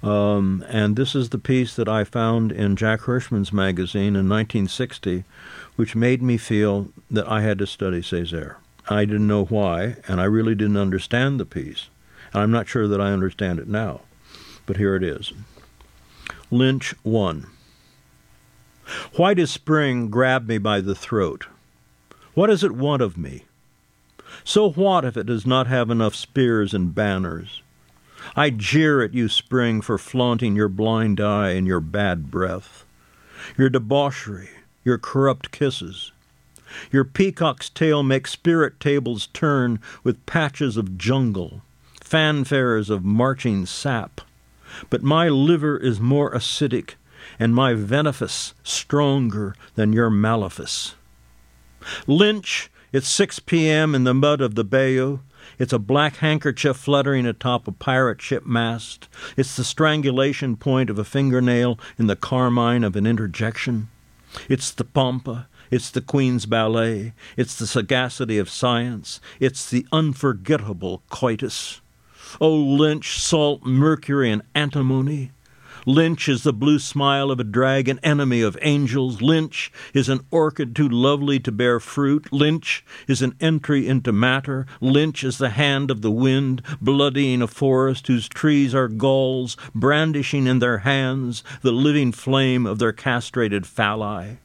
Um, 0.03 0.64
and 0.68 0.96
this 0.96 1.14
is 1.14 1.30
the 1.30 1.38
piece 1.38 1.74
that 1.74 1.88
I 1.88 2.05
found 2.05 2.53
in 2.53 2.76
Jack 2.76 3.01
Hirschman's 3.01 3.53
magazine 3.53 4.14
in 4.14 4.28
1960, 4.28 5.24
which 5.76 5.96
made 5.96 6.22
me 6.22 6.36
feel 6.36 6.88
that 7.11 7.28
I 7.28 7.40
had 7.40 7.59
to 7.59 7.66
study 7.66 8.01
Césaire. 8.01 8.57
I 8.88 9.05
didn't 9.05 9.26
know 9.26 9.44
why, 9.44 9.96
and 10.07 10.20
I 10.20 10.24
really 10.24 10.55
didn't 10.55 10.76
understand 10.76 11.38
the 11.38 11.44
piece. 11.44 11.88
And 12.32 12.42
I'm 12.42 12.51
not 12.51 12.68
sure 12.68 12.86
that 12.86 13.01
I 13.01 13.12
understand 13.12 13.59
it 13.59 13.68
now. 13.68 14.03
But 14.66 14.76
here 14.76 14.94
it 14.94 15.03
is 15.03 15.32
Lynch 16.51 16.94
1. 17.03 17.46
Why 19.16 19.34
does 19.34 19.51
spring 19.51 20.09
grab 20.09 20.46
me 20.46 20.59
by 20.59 20.80
the 20.80 20.94
throat? 20.94 21.46
What 22.34 22.46
does 22.46 22.62
it 22.62 22.72
want 22.72 23.03
of 23.03 23.18
me? 23.18 23.44
So 24.44 24.70
what 24.70 25.05
if 25.05 25.16
it 25.16 25.26
does 25.26 25.46
not 25.46 25.66
have 25.66 25.90
enough 25.90 26.14
spears 26.14 26.72
and 26.72 26.94
banners? 26.94 27.62
I 28.37 28.51
jeer 28.51 29.03
at 29.03 29.14
you, 29.14 29.29
spring, 29.29 29.81
for 29.81 29.99
flaunting 29.99 30.57
your 30.57 30.68
blind 30.68 31.20
eye 31.20 31.51
and 31.51 31.66
your 31.66 31.81
bad 31.81 32.31
breath, 32.31 32.85
your 33.57 33.68
debauchery, 33.68 34.51
your 34.85 34.99
corrupt 34.99 35.51
kisses. 35.51 36.12
Your 36.91 37.05
peacock's 37.05 37.68
tail 37.68 38.03
makes 38.03 38.31
spirit 38.31 38.79
tables 38.79 39.29
turn 39.29 39.81
with 40.05 40.24
patches 40.26 40.76
of 40.76 40.99
jungle, 40.99 41.62
fanfares 42.01 42.91
of 42.91 43.05
marching 43.05 43.66
sap. 43.66 44.20
But 44.91 45.03
my 45.03 45.29
liver 45.29 45.79
is 45.79 45.99
more 46.01 46.33
acidic, 46.33 46.95
and 47.39 47.55
my 47.55 47.74
venefice 47.74 48.53
stronger 48.62 49.55
than 49.74 49.93
your 49.93 50.11
malefice. 50.11 50.95
Lynch, 52.07 52.70
it's 52.93 53.09
6 53.09 53.41
p.m. 53.41 53.95
in 53.95 54.05
the 54.05 54.14
mud 54.14 54.41
of 54.41 54.55
the 54.55 54.64
bayou. 54.64 55.20
It's 55.59 55.72
a 55.72 55.78
black 55.78 56.16
handkerchief 56.16 56.76
fluttering 56.76 57.26
atop 57.26 57.66
a 57.66 57.72
pirate 57.72 58.22
ship 58.22 58.46
mast. 58.46 59.09
It's 59.36 59.56
the 59.56 59.64
strangulation 59.64 60.56
point 60.56 60.90
of 60.90 60.98
a 60.98 61.04
fingernail 61.04 61.78
in 61.98 62.06
the 62.06 62.16
carmine 62.16 62.84
of 62.84 62.96
an 62.96 63.06
interjection. 63.06 63.88
It's 64.48 64.70
the 64.70 64.84
pompa. 64.84 65.46
It's 65.70 65.90
the 65.90 66.00
Queen's 66.00 66.46
Ballet. 66.46 67.12
It's 67.36 67.56
the 67.56 67.66
sagacity 67.66 68.38
of 68.38 68.48
science. 68.48 69.20
It's 69.40 69.68
the 69.68 69.86
unforgettable 69.92 71.02
coitus. 71.11 71.80
Oh, 72.40 72.54
Lynch, 72.54 73.18
salt, 73.18 73.64
mercury, 73.64 74.30
and 74.30 74.42
antimony. 74.54 75.32
Lynch 75.89 76.28
is 76.28 76.43
the 76.43 76.53
blue 76.53 76.78
smile 76.78 77.30
of 77.30 77.41
a 77.41 77.45
dragon, 77.45 77.99
enemy 78.03 78.43
of 78.43 78.59
angels. 78.61 79.22
Lynch 79.22 79.72
is 79.95 80.11
an 80.11 80.20
orchid 80.30 80.76
too 80.76 80.86
lovely 80.86 81.41
to 81.41 81.51
bear 81.51 81.80
fruit. 81.80 82.30
Lynch 82.30 82.84
is 83.07 83.22
an 83.22 83.34
entry 83.41 83.89
into 83.89 84.12
matter. 84.12 84.66
Lynch 84.82 85.24
is 85.24 85.39
the 85.39 85.49
hand 85.49 85.91
of 85.91 86.03
the 86.03 86.11
wind, 86.11 86.61
bloodying 86.78 87.41
a 87.41 87.47
forest 87.47 88.07
whose 88.07 88.28
trees 88.28 88.74
are 88.74 88.86
gulls, 88.86 89.57
brandishing 89.74 90.47
in 90.47 90.59
their 90.59 90.78
hands 90.78 91.43
the 91.62 91.72
living 91.72 92.12
flame 92.12 92.66
of 92.66 92.78
their 92.78 92.93
castrated 92.93 93.64
phalli. 93.64 94.36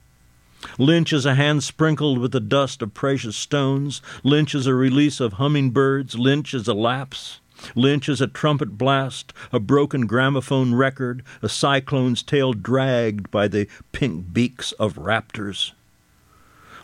Lynch 0.78 1.12
is 1.12 1.26
a 1.26 1.36
hand 1.36 1.62
sprinkled 1.62 2.20
with 2.20 2.32
the 2.32 2.40
dust 2.40 2.82
of 2.82 2.94
precious 2.94 3.36
stones. 3.36 4.02
Lynch 4.24 4.56
is 4.56 4.66
a 4.66 4.74
release 4.74 5.20
of 5.20 5.34
hummingbirds. 5.34 6.18
Lynch 6.18 6.54
is 6.54 6.70
a 6.70 6.74
lapse. 6.74 7.42
Lynch 7.76 8.10
is 8.10 8.22
a 8.22 8.28
trumpet 8.28 8.78
blast, 8.78 9.34
a 9.52 9.60
broken 9.60 10.06
gramophone 10.06 10.76
record, 10.76 11.24
a 11.42 11.50
cyclone's 11.50 12.24
tail 12.24 12.54
dragged 12.54 13.32
by 13.32 13.48
the 13.48 13.68
pink 13.92 14.34
beaks 14.34 14.72
of 14.74 14.96
raptors. 14.96 15.72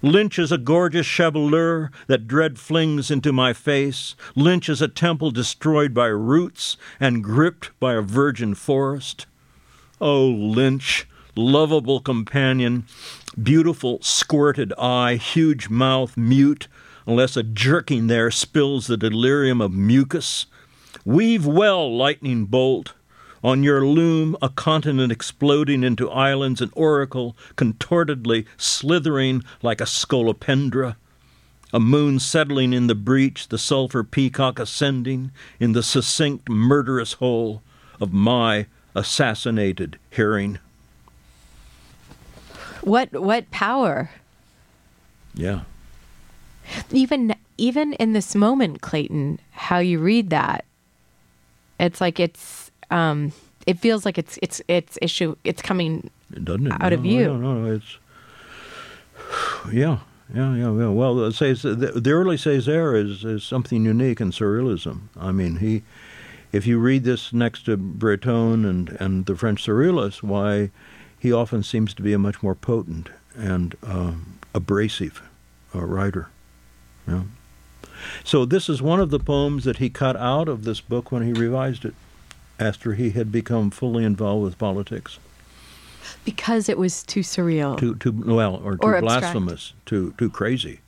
Lynch 0.01 0.39
is 0.39 0.51
a 0.51 0.57
gorgeous 0.57 1.05
chevelure 1.05 1.91
that 2.07 2.27
dread 2.27 2.57
flings 2.57 3.11
into 3.11 3.33
my 3.33 3.51
face. 3.51 4.15
Lynch 4.35 4.69
is 4.69 4.81
a 4.81 4.87
temple 4.87 5.31
destroyed 5.31 5.93
by 5.93 6.07
roots 6.07 6.77
and 6.99 7.23
gripped 7.23 7.71
by 7.79 7.95
a 7.95 8.01
virgin 8.01 8.55
forest. 8.55 9.25
Oh, 9.99 10.27
Lynch, 10.27 11.05
lovable 11.35 11.99
companion, 11.99 12.85
beautiful 13.41 13.99
squirted 14.01 14.71
eye, 14.77 15.15
huge 15.15 15.69
mouth, 15.69 16.15
mute, 16.15 16.69
unless 17.05 17.35
a 17.35 17.43
jerking 17.43 18.07
there 18.07 18.31
spills 18.31 18.87
the 18.87 18.97
delirium 18.97 19.59
of 19.59 19.73
mucus. 19.73 20.45
Weave 21.05 21.45
well, 21.45 21.95
lightning 21.95 22.45
bolt. 22.45 22.93
On 23.43 23.63
your 23.63 23.85
loom, 23.85 24.35
a 24.41 24.49
continent 24.49 25.11
exploding 25.11 25.83
into 25.83 26.09
islands, 26.09 26.59
an 26.61 26.71
oracle 26.73 27.37
contortedly 27.55 28.45
slithering 28.57 29.43
like 29.61 29.79
a 29.79 29.85
scolopendra. 29.85 30.97
A 31.71 31.79
moon 31.79 32.19
settling 32.19 32.73
in 32.73 32.87
the 32.87 32.95
breach, 32.95 33.47
the 33.47 33.57
sulphur 33.57 34.03
peacock 34.03 34.59
ascending 34.59 35.31
in 35.59 35.73
the 35.73 35.83
succinct, 35.83 36.49
murderous 36.49 37.13
hole 37.13 37.61
of 38.01 38.11
my 38.11 38.65
assassinated 38.95 39.97
hearing. 40.09 40.59
What 42.81 43.11
what 43.13 43.51
power? 43.51 44.09
Yeah. 45.33 45.61
Even 46.91 47.35
even 47.57 47.93
in 47.93 48.13
this 48.13 48.35
moment, 48.35 48.81
Clayton, 48.81 49.39
how 49.51 49.79
you 49.79 49.99
read 49.99 50.29
that, 50.31 50.65
it's 51.79 52.01
like 52.01 52.19
it's 52.19 52.71
um, 52.91 53.31
it 53.65 53.79
feels 53.79 54.05
like 54.05 54.17
it's 54.17 54.37
it's 54.41 54.61
it's 54.67 54.97
issue 55.01 55.35
it's 55.43 55.61
coming 55.61 56.09
doesn't 56.43 56.67
it? 56.67 56.73
Out 56.81 56.93
of 56.93 56.99
No, 56.99 57.09
view. 57.09 57.25
No, 57.25 57.37
no, 57.37 57.53
no, 57.63 57.71
it's 57.73 57.97
yeah, 59.71 59.99
yeah, 60.33 60.55
yeah, 60.55 60.71
yeah. 60.71 60.89
Well, 60.89 61.15
the, 61.15 61.29
Cés- 61.29 61.61
the, 61.61 61.99
the 61.99 62.11
early 62.11 62.37
Césaire 62.37 62.95
is, 62.95 63.23
is 63.25 63.43
something 63.43 63.83
unique 63.85 64.21
in 64.21 64.31
surrealism. 64.31 65.03
I 65.19 65.31
mean, 65.31 65.57
he, 65.57 65.83
if 66.51 66.65
you 66.67 66.79
read 66.79 67.03
this 67.03 67.33
next 67.33 67.63
to 67.65 67.77
Breton 67.77 68.65
and 68.65 68.89
and 68.99 69.25
the 69.25 69.35
French 69.35 69.65
surrealists, 69.65 70.23
why, 70.23 70.71
he 71.19 71.31
often 71.31 71.63
seems 71.63 71.93
to 71.95 72.01
be 72.01 72.13
a 72.13 72.19
much 72.19 72.41
more 72.43 72.55
potent 72.55 73.09
and 73.35 73.75
um, 73.83 74.39
abrasive 74.53 75.21
uh, 75.75 75.85
writer. 75.85 76.29
Yeah. 77.07 77.23
So 78.23 78.45
this 78.45 78.69
is 78.69 78.81
one 78.81 78.99
of 78.99 79.09
the 79.09 79.19
poems 79.19 79.63
that 79.65 79.77
he 79.77 79.89
cut 79.89 80.15
out 80.15 80.47
of 80.47 80.63
this 80.63 80.81
book 80.81 81.11
when 81.11 81.23
he 81.25 81.33
revised 81.33 81.85
it. 81.85 81.93
after 82.59 82.95
he 82.95 83.11
had 83.11 83.31
become 83.31 83.71
fully 83.71 84.03
involved 84.03 84.43
with 84.43 84.57
politics. 84.57 85.17
Because 86.25 86.67
it 86.67 86.77
was 86.77 87.03
too 87.03 87.21
surreal. 87.21 87.79
Too, 87.79 87.95
too 87.95 88.11
well, 88.11 88.55
or 88.55 88.73
too 88.75 88.79
Or 88.81 88.95
abstract. 88.95 89.21
blasphemous, 89.21 89.73
too, 89.85 90.13
too 90.17 90.29
crazy. 90.29 90.81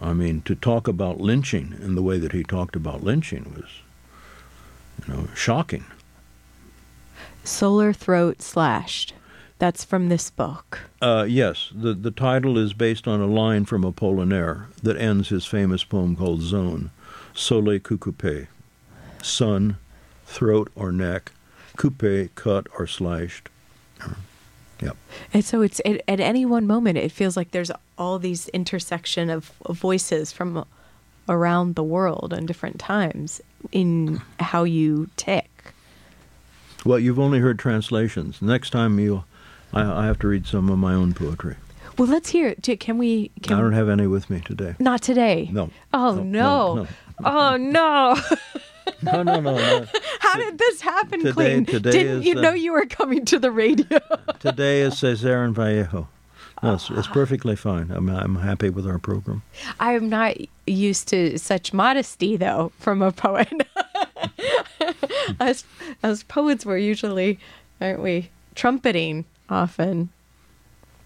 I 0.00 0.12
mean, 0.12 0.42
to 0.42 0.54
talk 0.54 0.86
about 0.86 1.20
lynching 1.20 1.74
in 1.82 1.96
the 1.96 2.02
way 2.02 2.18
that 2.18 2.30
he 2.30 2.44
talked 2.44 2.76
about 2.76 3.02
lynching 3.02 3.52
was, 3.56 3.68
you 5.04 5.12
know, 5.12 5.28
shocking. 5.34 5.84
Solar 7.42 7.92
throat 7.92 8.40
slashed. 8.40 9.14
That's 9.58 9.84
from 9.84 10.08
this 10.08 10.30
book. 10.30 10.80
Uh, 11.02 11.26
yes, 11.28 11.72
the 11.74 11.94
the 11.94 12.12
title 12.12 12.56
is 12.56 12.72
based 12.72 13.08
on 13.08 13.20
a 13.20 13.26
line 13.26 13.64
from 13.64 13.82
Apollinaire 13.82 14.66
that 14.82 14.96
ends 14.96 15.28
his 15.28 15.46
famous 15.46 15.82
poem 15.84 16.14
called 16.14 16.42
Zone, 16.42 16.90
Soleil 17.34 17.80
cou 17.80 17.98
coupé, 17.98 18.46
sun, 19.22 19.76
throat 20.26 20.70
or 20.74 20.92
neck, 20.92 21.32
coupe, 21.76 22.34
cut 22.34 22.66
or 22.78 22.86
slashed. 22.86 23.48
Yep. 24.80 24.96
And 25.34 25.44
so 25.44 25.62
it's 25.62 25.80
at, 25.84 26.02
at 26.06 26.20
any 26.20 26.46
one 26.46 26.66
moment, 26.66 26.98
it 26.98 27.10
feels 27.10 27.36
like 27.36 27.50
there's 27.50 27.72
all 27.96 28.18
these 28.20 28.48
intersection 28.50 29.28
of, 29.28 29.52
of 29.66 29.76
voices 29.76 30.30
from 30.30 30.64
around 31.28 31.74
the 31.74 31.82
world 31.82 32.32
and 32.32 32.46
different 32.46 32.78
times 32.78 33.40
in 33.72 34.20
how 34.38 34.64
you 34.64 35.10
tick. 35.16 35.50
Well, 36.84 36.98
you've 36.98 37.18
only 37.18 37.40
heard 37.40 37.58
translations. 37.58 38.40
Next 38.40 38.70
time 38.70 39.00
you, 39.00 39.24
I, 39.72 40.02
I 40.02 40.06
have 40.06 40.18
to 40.20 40.28
read 40.28 40.46
some 40.46 40.68
of 40.68 40.78
my 40.78 40.94
own 40.94 41.14
poetry. 41.14 41.56
Well, 41.96 42.08
let's 42.08 42.30
hear 42.30 42.48
it. 42.48 42.80
Can 42.80 42.96
we? 42.96 43.30
Can 43.42 43.58
I 43.58 43.60
don't 43.60 43.72
have 43.72 43.88
any 43.88 44.06
with 44.06 44.30
me 44.30 44.40
today. 44.40 44.76
Not 44.78 45.02
today. 45.02 45.48
No. 45.52 45.70
Oh 45.92 46.14
No, 46.14 46.22
no. 46.22 46.74
no. 46.74 46.88
Oh 47.24 47.56
no. 47.56 48.16
No, 49.02 49.22
no, 49.22 49.38
no, 49.38 49.54
no. 49.54 49.86
How 50.20 50.36
did 50.36 50.58
this 50.58 50.80
happen, 50.80 51.20
Today- 51.20 51.32
Clayton? 51.32 51.66
today 51.66 51.90
Didn't 51.90 52.20
is, 52.20 52.26
you 52.26 52.34
know 52.34 52.52
you 52.52 52.72
were 52.72 52.86
coming 52.86 53.24
to 53.26 53.38
the 53.38 53.50
radio? 53.50 54.00
Today 54.40 54.80
is 54.80 54.94
Césaire 54.94 55.44
and 55.44 55.54
Vallejo. 55.54 56.08
No, 56.62 56.74
it's, 56.74 56.90
it's 56.90 57.06
ah. 57.06 57.12
perfectly 57.12 57.54
fine. 57.54 57.90
I'm, 57.90 58.08
I'm 58.08 58.36
happy 58.36 58.70
with 58.70 58.86
our 58.86 58.98
program. 58.98 59.42
I 59.78 59.92
am 59.92 60.08
not 60.08 60.36
used 60.66 61.06
to 61.08 61.38
such 61.38 61.72
modesty, 61.72 62.36
though, 62.36 62.72
from 62.78 63.02
a 63.02 63.12
poet. 63.12 63.52
as, 65.40 65.64
as 66.02 66.24
poets, 66.24 66.66
we're 66.66 66.78
usually, 66.78 67.38
aren't 67.80 68.02
we, 68.02 68.30
trumpeting 68.54 69.26
often. 69.48 70.10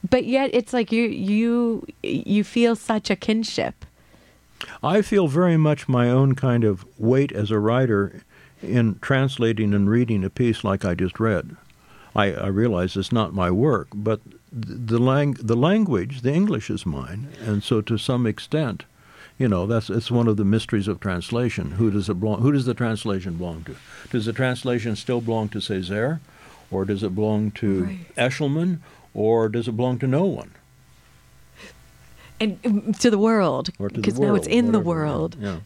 But 0.09 0.25
yet, 0.25 0.51
it's 0.53 0.73
like 0.73 0.91
you 0.91 1.05
you 1.05 1.87
you 2.03 2.45
feel 2.45 2.75
such 2.75 3.11
a 3.11 3.17
kinship. 3.17 3.85
I 4.83 5.03
feel 5.03 5.29
very 5.29 5.57
much 5.57 5.89
my 5.89 6.09
own 6.09 6.35
kind 6.35 6.65
of 6.65 6.85
weight 6.99 7.33
as 7.33 7.51
a 7.51 7.59
writer 7.59 8.23
in 8.63 8.99
translating 9.01 9.75
and 9.75 9.91
reading 9.91 10.25
a 10.25 10.31
piece 10.31 10.63
like 10.65 10.85
I 10.85 10.95
just 10.95 11.19
read. 11.19 11.57
I, 12.15 12.33
I 12.33 12.47
realize 12.49 12.97
it's 12.97 13.13
not 13.13 13.35
my 13.35 13.51
work, 13.51 13.89
but 13.95 14.21
the 14.53 14.99
lang- 14.99 15.39
the 15.41 15.57
language, 15.57 16.21
the 16.21 16.33
English 16.33 16.69
is 16.69 16.85
mine, 16.85 17.29
and 17.41 17.63
so 17.63 17.81
to 17.81 17.97
some 17.97 18.27
extent, 18.27 18.85
you 19.39 19.49
know, 19.49 19.67
that's 19.67 19.89
it's 19.89 20.11
one 20.11 20.29
of 20.29 20.37
the 20.37 20.45
mysteries 20.45 20.89
of 20.89 21.01
translation. 21.01 21.73
Who 21.73 21.91
does 21.91 22.09
it 22.09 22.21
belong? 22.21 22.43
Who 22.43 22.53
does 22.53 22.67
the 22.67 22.75
translation 22.75 23.37
belong 23.37 23.65
to? 23.65 23.77
Does 24.11 24.27
the 24.27 24.33
translation 24.33 24.95
still 24.95 25.21
belong 25.21 25.49
to 25.51 25.59
Césaire, 25.59 26.21
or 26.73 26.85
does 26.85 27.03
it 27.03 27.15
belong 27.15 27.51
to 27.53 27.85
Right. 27.85 28.15
Eshleman, 28.17 28.79
or 29.15 29.49
does 29.49 29.69
it 29.69 29.77
belong 29.77 29.99
to 30.01 30.07
no 30.07 30.25
one? 30.25 30.51
And 32.41 32.59
um, 32.65 32.93
to 32.95 33.11
the 33.11 33.19
world, 33.19 33.71
Or 33.79 33.89
to 33.89 33.95
the 33.95 34.01
because 34.01 34.19
now 34.19 34.35
it's 34.35 34.49
in 34.49 34.73
the 34.73 34.81
world. 34.81 35.37
Yeah. 35.39 35.59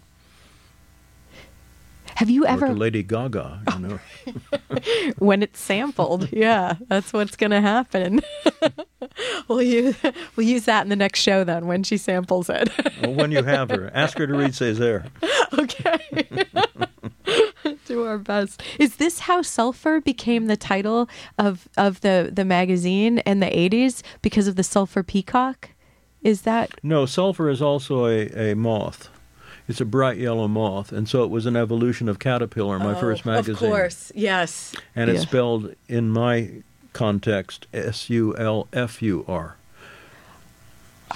Have 2.17 2.31
you 2.31 2.47
ever, 2.47 2.73
Lady 2.73 3.03
Gaga, 3.03 3.61
you 3.69 3.75
oh. 3.75 3.79
know. 3.79 4.01
when 5.19 5.43
it's 5.43 5.61
sampled? 5.61 6.29
yeah, 6.33 6.77
that's 6.89 7.13
what's 7.13 7.37
going 7.37 7.51
to 7.51 7.61
happen. 7.61 8.23
we'll 9.49 9.61
use 9.61 9.97
we'll 10.35 10.47
use 10.47 10.65
that 10.65 10.83
in 10.83 10.89
the 10.89 10.97
next 10.97 11.21
show 11.21 11.45
then 11.45 11.67
when 11.67 11.83
she 11.83 11.99
samples 11.99 12.49
it. 12.49 12.71
Well, 13.03 13.13
when 13.13 13.33
you 13.33 13.43
have 13.43 13.69
her, 13.69 13.91
ask 13.93 14.17
her 14.17 14.27
to 14.27 14.33
read 14.33 14.53
Césaire. 14.53 15.11
okay. 15.59 16.27
Do 17.85 18.05
our 18.05 18.17
best. 18.17 18.63
Is 18.79 18.97
this 18.97 19.21
how 19.21 19.43
sulfur 19.43 20.01
became 20.01 20.47
the 20.47 20.57
title 20.57 21.11
of 21.39 21.69
of 21.77 22.01
the 22.01 22.31
the 22.33 22.47
magazine 22.47 23.19
in 23.19 23.41
the 23.41 23.47
80s 23.47 24.03
because 24.23 24.49
of 24.49 24.57
the 24.57 24.65
sulfur 24.65 25.03
peacock? 25.03 25.69
Is 26.23 26.43
that 26.43 26.71
No, 26.83 27.05
sulfur 27.05 27.51
is 27.51 27.61
also 27.61 28.07
a, 28.07 28.53
a 28.53 28.55
moth. 28.55 29.11
It's 29.69 29.81
a 29.81 29.85
bright 29.85 30.17
yellow 30.17 30.47
moth, 30.47 30.93
and 30.93 31.09
so 31.09 31.25
it 31.25 31.31
was 31.31 31.45
an 31.45 31.57
evolution 31.57 32.09
of 32.09 32.19
caterpillar, 32.19 32.79
my 32.79 32.95
oh, 32.95 33.01
first 33.01 33.27
magazine. 33.27 33.57
Oh, 33.61 33.67
Of 33.67 33.73
course. 33.73 34.13
Yes. 34.15 34.75
And 34.95 35.11
it's 35.11 35.23
spelled 35.23 35.75
in 35.89 36.11
my 36.11 36.63
context 36.93 37.67
S 37.75 38.09
U 38.09 38.37
L 38.37 38.69
F 38.73 39.03
U 39.03 39.25
R. 39.27 39.57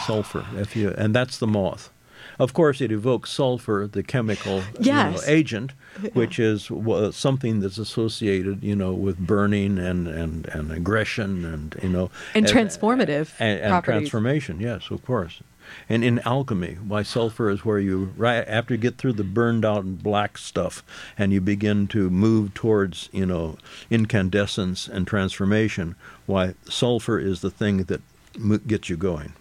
Sulfur, 0.06 0.46
F 0.56 0.76
U, 0.76 0.94
and 0.96 1.14
that's 1.14 1.38
the 1.38 1.46
moth. 1.46 1.90
Of 2.38 2.52
course, 2.54 2.80
it 2.80 2.90
evokes 2.90 3.30
sulfur, 3.30 3.88
the 3.90 4.02
chemical 4.02 4.56
you 4.78 4.92
know, 4.92 5.10
Yes. 5.20 5.28
which 6.12 6.38
is 6.38 6.70
wa- 6.70 7.10
something 7.10 7.60
that's 7.60 7.78
associated, 7.78 8.62
you 8.62 8.76
know, 8.76 8.92
with 8.92 9.18
burning 9.18 9.78
and, 9.78 10.06
and, 10.08 10.46
and 10.48 10.70
aggression 10.72 11.44
and 11.44 11.76
you 11.82 11.88
know 11.88 12.10
And 12.34 12.46
uh, 12.46 12.52
transformative 12.52 13.32
and, 13.38 13.60
and 13.60 13.70
properties. 13.70 14.00
transformation. 14.08 14.60
Yes, 14.60 14.90
of 14.90 15.04
course. 15.04 15.40
And 15.88 16.02
in 16.02 16.18
alchemy, 16.20 16.78
why 16.86 17.02
sulfur 17.04 17.48
is 17.48 17.64
where 17.64 17.78
you 17.78 18.12
right 18.16 18.44
after 18.48 18.74
you 18.74 18.78
get 18.78 18.98
through 18.98 19.12
the 19.12 19.22
burned 19.24 19.64
out 19.64 19.84
and 19.84 20.02
black 20.02 20.36
stuff, 20.36 20.82
and 21.16 21.32
you 21.32 21.40
begin 21.40 21.86
to 21.88 22.10
move 22.10 22.54
towards 22.54 23.08
you 23.12 23.24
know 23.26 23.56
incandescence 23.88 24.88
and 24.88 25.06
transformation. 25.06 25.94
Why 26.26 26.54
sulfur 26.68 27.18
is 27.20 27.40
the 27.40 27.50
thing 27.50 27.84
that 27.84 28.00
gets 28.66 28.88
you 28.88 28.96
going. 28.96 29.32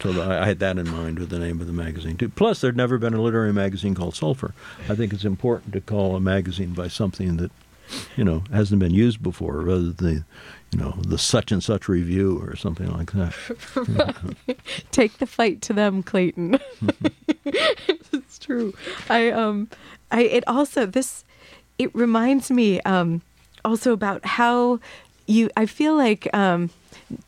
So 0.00 0.20
I 0.20 0.42
I 0.42 0.46
had 0.46 0.58
that 0.60 0.78
in 0.78 0.88
mind 0.90 1.18
with 1.18 1.30
the 1.30 1.38
name 1.38 1.60
of 1.60 1.66
the 1.66 1.72
magazine 1.72 2.16
too. 2.16 2.28
Plus, 2.28 2.60
there'd 2.60 2.76
never 2.76 2.98
been 2.98 3.14
a 3.14 3.20
literary 3.22 3.52
magazine 3.52 3.94
called 3.94 4.14
Sulfur. 4.16 4.54
I 4.88 4.94
think 4.94 5.12
it's 5.12 5.24
important 5.24 5.72
to 5.74 5.80
call 5.80 6.16
a 6.16 6.20
magazine 6.20 6.72
by 6.72 6.88
something 6.88 7.36
that, 7.36 7.50
you 8.16 8.24
know, 8.24 8.42
hasn't 8.52 8.80
been 8.80 8.94
used 8.94 9.22
before, 9.22 9.60
rather 9.60 9.92
than 9.92 9.96
the, 9.96 10.24
you 10.72 10.78
know, 10.78 10.94
the 11.06 11.18
such 11.18 11.52
and 11.52 11.62
such 11.62 11.88
review 11.88 12.38
or 12.42 12.56
something 12.56 12.90
like 12.90 13.12
that. 13.12 14.56
Take 14.90 15.18
the 15.18 15.26
fight 15.26 15.60
to 15.62 15.72
them, 15.72 16.02
Clayton. 16.02 16.58
it's 17.44 18.38
true. 18.38 18.74
I 19.08 19.30
um 19.30 19.68
I 20.10 20.22
it 20.22 20.44
also 20.48 20.86
this 20.86 21.24
it 21.78 21.94
reminds 21.94 22.50
me 22.50 22.80
um 22.82 23.22
also 23.64 23.92
about 23.92 24.24
how 24.24 24.80
you 25.26 25.50
I 25.56 25.66
feel 25.66 25.96
like 25.96 26.28
um 26.34 26.70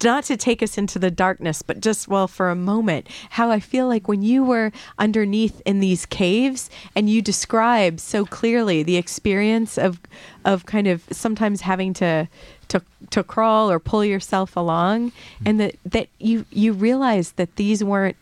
not 0.03 0.25
to 0.25 0.37
take 0.37 0.63
us 0.63 0.79
into 0.79 0.99
the 0.99 1.11
darkness, 1.11 1.63
but 1.63 1.81
just 1.81 2.09
well 2.09 2.29
for 2.29 2.51
a 2.51 2.55
moment, 2.55 3.09
how 3.31 3.51
I 3.51 3.61
feel 3.61 3.87
like 3.89 4.09
when 4.09 4.23
you 4.23 4.45
were 4.45 4.73
underneath 4.99 5.61
in 5.65 5.81
these 5.81 6.07
caves 6.07 6.71
and 6.95 7.09
you 7.09 7.23
describe 7.23 8.01
so 8.01 8.25
clearly 8.25 8.83
the 8.83 8.97
experience 8.97 9.79
of 9.79 10.01
of 10.45 10.67
kind 10.67 10.87
of 10.87 11.03
sometimes 11.11 11.63
having 11.63 11.95
to 11.95 12.29
to 12.69 12.83
to 13.11 13.23
crawl 13.23 13.71
or 13.71 13.79
pull 13.79 14.05
yourself 14.05 14.57
along 14.57 15.13
and 15.45 15.59
that 15.61 15.77
that 15.85 16.09
you 16.19 16.45
you 16.51 16.73
realize 16.73 17.33
that 17.33 17.57
these 17.57 17.83
weren't 17.83 18.17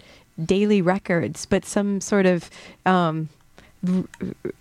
daily 0.44 0.80
records 0.80 1.46
but 1.46 1.64
some 1.64 2.00
sort 2.00 2.26
of 2.26 2.48
um 2.86 3.28
r- 3.88 4.04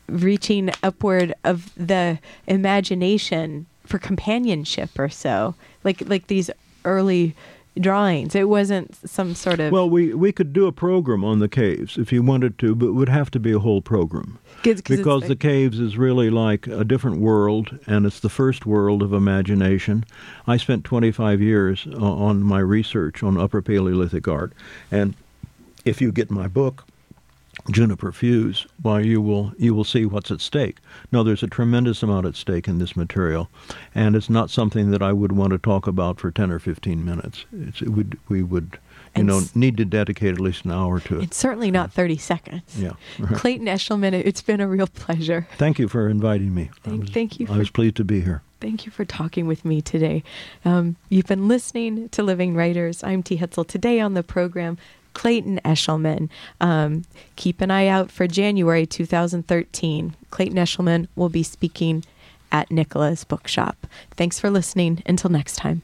reaching 0.08 0.70
upward 0.84 1.34
of 1.44 1.72
the 1.76 2.20
imagination 2.48 3.66
for 3.86 4.00
companionship 4.00 4.98
or 4.98 5.10
so. 5.10 5.56
Like 5.84 6.02
like 6.08 6.28
these 6.28 6.50
early 6.86 7.36
drawings 7.80 8.36
it 8.36 8.50
wasn't 8.50 8.94
some 9.10 9.34
sort 9.34 9.62
of 9.62 9.72
Well, 9.72 9.90
we, 9.90 10.14
we 10.14 10.34
could 10.34 10.52
do 10.52 10.68
a 10.68 10.74
program 10.74 11.24
on 11.24 11.40
the 11.40 11.48
caves 11.48 11.98
if 11.98 12.12
you 12.12 12.22
wanted 12.22 12.58
to, 12.60 12.76
but 12.76 12.88
it 12.88 12.92
would 12.92 13.08
have 13.08 13.32
to 13.32 13.40
be 13.40 13.54
a 13.54 13.60
whole 13.60 13.82
program. 13.82 14.40
'cause 14.62 14.72
it's 14.74 14.82
Because 14.82 15.24
the 15.30 15.38
caves 15.38 15.80
is 15.80 15.98
really 15.98 16.30
like 16.30 16.68
a 16.68 16.84
different 16.84 17.20
world, 17.22 17.80
and 17.88 18.06
it's 18.06 18.20
the 18.20 18.30
first 18.30 18.66
world 18.66 19.02
of 19.02 19.14
imagination. 19.14 20.04
I 20.46 20.58
spent 20.58 20.84
25 20.84 21.40
years 21.42 21.88
on 21.98 22.44
my 22.44 22.60
research 22.60 23.24
on 23.24 23.38
Upper 23.38 23.62
Paleolithic 23.62 24.28
art, 24.28 24.52
and 24.92 25.14
if 25.86 26.02
you 26.02 26.12
get 26.12 26.30
my 26.30 26.48
book, 26.50 26.84
Juniper 27.70 28.12
Fuse, 28.12 28.66
why 28.82 29.02
you 29.02 29.22
will 29.22 29.54
you 29.58 29.76
will 29.76 29.84
see 29.84 30.06
what's 30.06 30.32
at 30.32 30.42
stake. 30.42 30.78
No, 31.12 31.22
there's 31.24 31.44
a 31.44 31.48
tremendous 31.48 32.02
amount 32.02 32.26
at 32.26 32.36
stake 32.36 32.68
in 32.68 32.80
this 32.80 32.96
material, 32.96 33.50
and 33.94 34.16
it's 34.16 34.30
not 34.30 34.50
something 34.50 34.92
that 34.92 35.02
I 35.04 35.12
would 35.14 35.34
want 35.34 35.52
to 35.52 35.58
talk 35.60 35.86
about 35.86 36.20
for 36.20 36.32
10 36.32 36.50
or 36.52 36.60
15 36.60 37.04
minutes. 37.04 37.46
It's, 37.54 37.82
it 37.82 37.90
would 37.90 38.18
we 38.30 38.42
would 38.42 38.72
you 39.16 39.20
And 39.22 39.28
know 39.28 39.42
need 39.54 39.76
to 39.78 39.86
dedicate 39.86 40.34
at 40.34 40.40
least 40.40 40.64
an 40.66 40.72
hour 40.72 41.00
to 41.02 41.20
it. 41.20 41.24
it's 41.24 41.38
certainly 41.38 41.70
not 41.72 41.92
30 41.92 42.18
seconds 42.18 42.64
Yeah. 42.80 42.94
clayton 43.34 43.66
eshleman 43.68 44.14
it's 44.14 44.42
been 44.42 44.62
a 44.62 44.68
real 44.68 44.88
pleasure 44.88 45.46
Thank 45.58 45.78
you 45.80 45.90
for 45.90 46.08
inviting 46.08 46.54
me. 46.56 46.70
Thank- 46.84 47.02
was- 47.02 47.10
thank 47.10 47.38
you 47.40 47.46
I 47.48 47.54
for- 47.54 47.58
was 47.60 47.70
pleased 47.70 47.98
to 47.98 48.06
be 48.06 48.22
here. 48.22 48.42
Thank 48.62 48.86
you 48.86 48.92
for 48.92 49.04
talking 49.06 49.48
with 49.48 49.66
me 49.66 49.82
today. 49.82 50.24
Um, 50.64 50.96
you've 51.10 51.26
been 51.26 51.48
listening 51.48 52.10
to 52.10 52.22
Living 52.24 52.54
Writers. 52.56 53.04
I'm 53.04 53.24
T. 53.24 53.38
Hetzel. 53.38 53.66
Today 53.68 54.00
on 54.00 54.14
the 54.14 54.22
program, 54.22 54.78
Clayton 55.14 55.60
Eshleman. 55.66 56.30
Um, 56.60 57.04
keep 57.36 57.62
an 57.62 57.72
eye 57.72 57.88
out 57.88 58.12
for 58.12 58.28
January 58.28 58.86
2013. 58.86 60.16
Clayton 60.30 60.58
Eshleman 60.58 61.08
will 61.16 61.30
be 61.30 61.44
speaking 61.44 62.04
at 62.52 62.70
Nicola's 62.70 63.24
Bookshop. 63.24 63.88
Thanks 64.16 64.40
for 64.40 64.50
listening. 64.50 65.04
Until 65.06 65.30
next 65.30 65.56
time. 65.56 65.84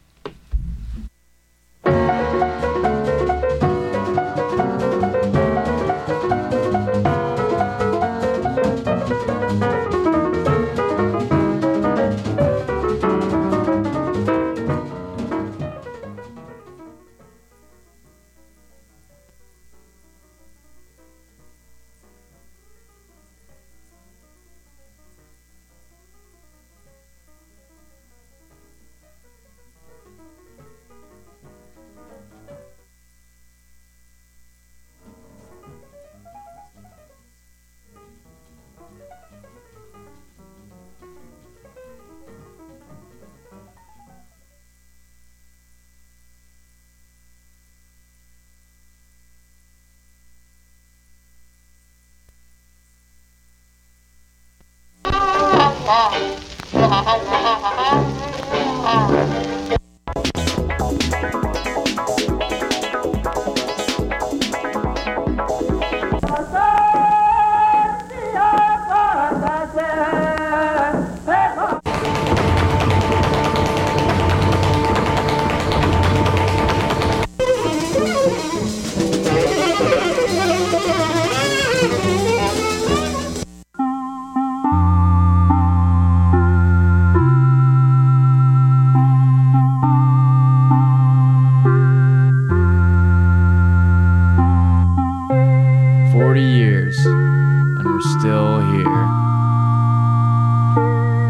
Still 98.28 98.60
here. 98.60 99.06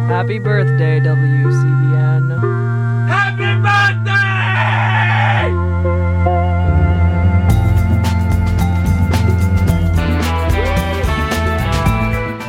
Happy 0.08 0.40
birthday, 0.40 1.00
WCBN. 1.00 1.47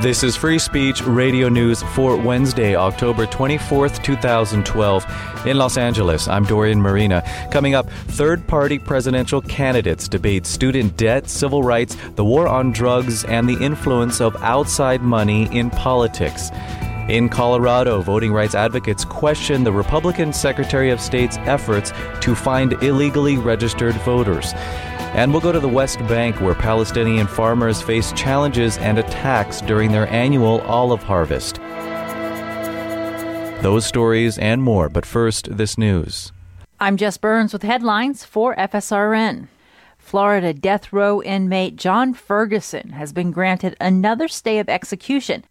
This 0.08 0.22
is 0.22 0.36
Free 0.36 0.58
Speech 0.58 1.02
Radio 1.02 1.50
News 1.50 1.82
for 1.82 2.16
Wednesday, 2.16 2.74
October 2.74 3.26
24th, 3.26 4.02
2012. 4.02 5.46
In 5.46 5.58
Los 5.58 5.76
Angeles, 5.76 6.28
I'm 6.28 6.44
Dorian 6.44 6.80
Merina. 6.80 7.22
Coming 7.52 7.74
up, 7.74 7.90
third 7.90 8.46
party 8.46 8.78
presidential 8.78 9.42
candidates 9.42 10.08
debate 10.08 10.46
student 10.46 10.96
debt, 10.96 11.28
civil 11.28 11.62
rights, 11.62 11.94
the 12.14 12.24
war 12.24 12.48
on 12.48 12.72
drugs, 12.72 13.26
and 13.26 13.46
the 13.46 13.62
influence 13.62 14.22
of 14.22 14.34
outside 14.36 15.02
money 15.02 15.54
in 15.54 15.68
politics. 15.68 16.50
In 17.10 17.28
Colorado, 17.28 18.00
voting 18.00 18.32
rights 18.32 18.54
advocates 18.54 19.04
question 19.04 19.62
the 19.62 19.72
Republican 19.72 20.32
Secretary 20.32 20.90
of 20.90 21.02
State's 21.02 21.36
efforts 21.40 21.92
to 22.22 22.34
find 22.34 22.72
illegally 22.82 23.36
registered 23.36 23.94
voters. 23.96 24.54
And 25.14 25.32
we'll 25.32 25.40
go 25.40 25.52
to 25.52 25.60
the 25.60 25.68
West 25.68 25.98
Bank, 26.00 26.40
where 26.40 26.54
Palestinian 26.54 27.26
farmers 27.26 27.82
face 27.82 28.12
challenges 28.12 28.78
and 28.78 28.98
attacks 28.98 29.60
during 29.60 29.90
their 29.90 30.06
annual 30.08 30.60
olive 30.60 31.02
harvest. 31.02 31.56
Those 33.62 33.84
stories 33.84 34.38
and 34.38 34.62
more, 34.62 34.88
but 34.88 35.04
first, 35.04 35.56
this 35.56 35.76
news. 35.76 36.30
I'm 36.78 36.96
Jess 36.96 37.16
Burns 37.16 37.52
with 37.52 37.64
headlines 37.64 38.24
for 38.24 38.54
FSRN. 38.54 39.48
Florida 39.98 40.54
death 40.54 40.92
row 40.92 41.20
inmate 41.20 41.74
John 41.74 42.14
Ferguson 42.14 42.90
has 42.90 43.12
been 43.12 43.32
granted 43.32 43.76
another 43.80 44.28
stay 44.28 44.60
of 44.60 44.68
execution. 44.68 45.44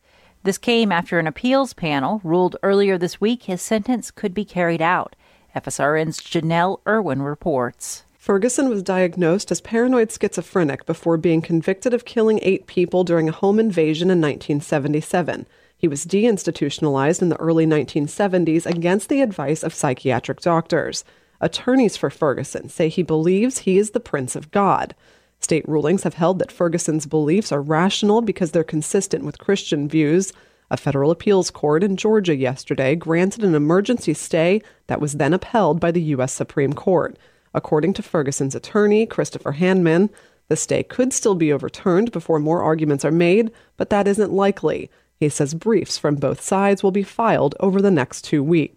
This 0.43 0.58
came 0.58 0.91
after 0.91 1.20
an 1.20 1.28
appeals 1.28 1.74
panel 1.74 2.22
ruled 2.24 2.55
earlier 2.64 2.97
this 2.97 3.20
week 3.20 3.43
his 3.43 3.62
sentence 3.62 4.10
could 4.10 4.34
be 4.34 4.45
carried 4.45 4.82
out. 4.82 5.18
FSRN's 5.53 6.22
Janelle 6.22 6.80
Irwin 6.88 7.22
reports. 7.22 8.05
Ferguson 8.28 8.67
was 8.67 8.84
diagnosed 8.84 9.51
as 9.51 9.61
paranoid 9.61 10.11
schizophrenic 10.11 10.86
before 10.86 11.15
being 11.15 11.41
convicted 11.41 11.93
of 11.93 12.03
killing 12.03 12.41
eight 12.41 12.67
people 12.67 13.05
during 13.05 13.30
a 13.30 13.32
home 13.32 13.57
invasion 13.57 14.09
in 14.09 14.19
1977. 14.19 15.47
He 15.78 15.88
was 15.88 16.05
deinstitutionalized 16.05 17.21
in 17.21 17.30
the 17.30 17.39
early 17.39 17.65
1970s 17.65 18.65
against 18.65 19.07
the 19.07 19.21
advice 19.21 19.63
of 19.63 19.73
psychiatric 19.73 20.41
doctors. 20.41 21.05
Attorneys 21.39 21.95
for 21.95 22.09
Ferguson 22.09 22.67
say 22.67 22.89
he 22.89 23.01
believes 23.01 23.59
he 23.59 23.78
is 23.78 23.91
the 23.91 24.01
Prince 24.01 24.36
of 24.36 24.51
God. 24.51 24.93
State 25.39 25.65
rulings 25.65 26.03
have 26.03 26.15
held 26.15 26.39
that 26.39 26.51
Ferguson's 26.51 27.05
beliefs 27.05 27.53
are 27.53 27.61
rational 27.61 28.21
because 28.21 28.51
they're 28.51 28.61
consistent 28.65 29.23
with 29.23 29.39
Christian 29.39 29.88
views. 29.88 30.34
A 30.69 30.75
federal 30.75 31.11
appeals 31.11 31.49
court 31.49 31.82
in 31.82 31.95
Georgia 31.95 32.36
yesterday 32.36 32.93
granted 32.93 33.45
an 33.45 33.55
emergency 33.55 34.13
stay 34.13 34.61
that 34.88 34.99
was 34.99 35.13
then 35.13 35.34
upheld 35.34 35.80
by 35.80 35.91
the 35.91 36.01
U.S. 36.01 36.34
Supreme 36.34 36.73
Court. 36.73 37.17
According 37.53 37.93
to 37.93 38.03
Ferguson's 38.03 38.55
attorney, 38.55 39.05
Christopher 39.05 39.53
Handman, 39.53 40.09
the 40.49 40.55
stay 40.55 40.83
could 40.83 41.11
still 41.13 41.35
be 41.35 41.51
overturned 41.51 42.11
before 42.11 42.39
more 42.39 42.61
arguments 42.61 43.03
are 43.03 43.11
made, 43.11 43.51
but 43.75 43.89
that 43.89 44.07
isn't 44.07 44.31
likely. 44.31 44.89
He 45.19 45.29
says 45.29 45.53
briefs 45.53 45.97
from 45.97 46.15
both 46.15 46.41
sides 46.41 46.83
will 46.83 46.91
be 46.91 47.03
filed 47.03 47.55
over 47.59 47.81
the 47.81 47.91
next 47.91 48.23
two 48.23 48.43
weeks. 48.43 48.75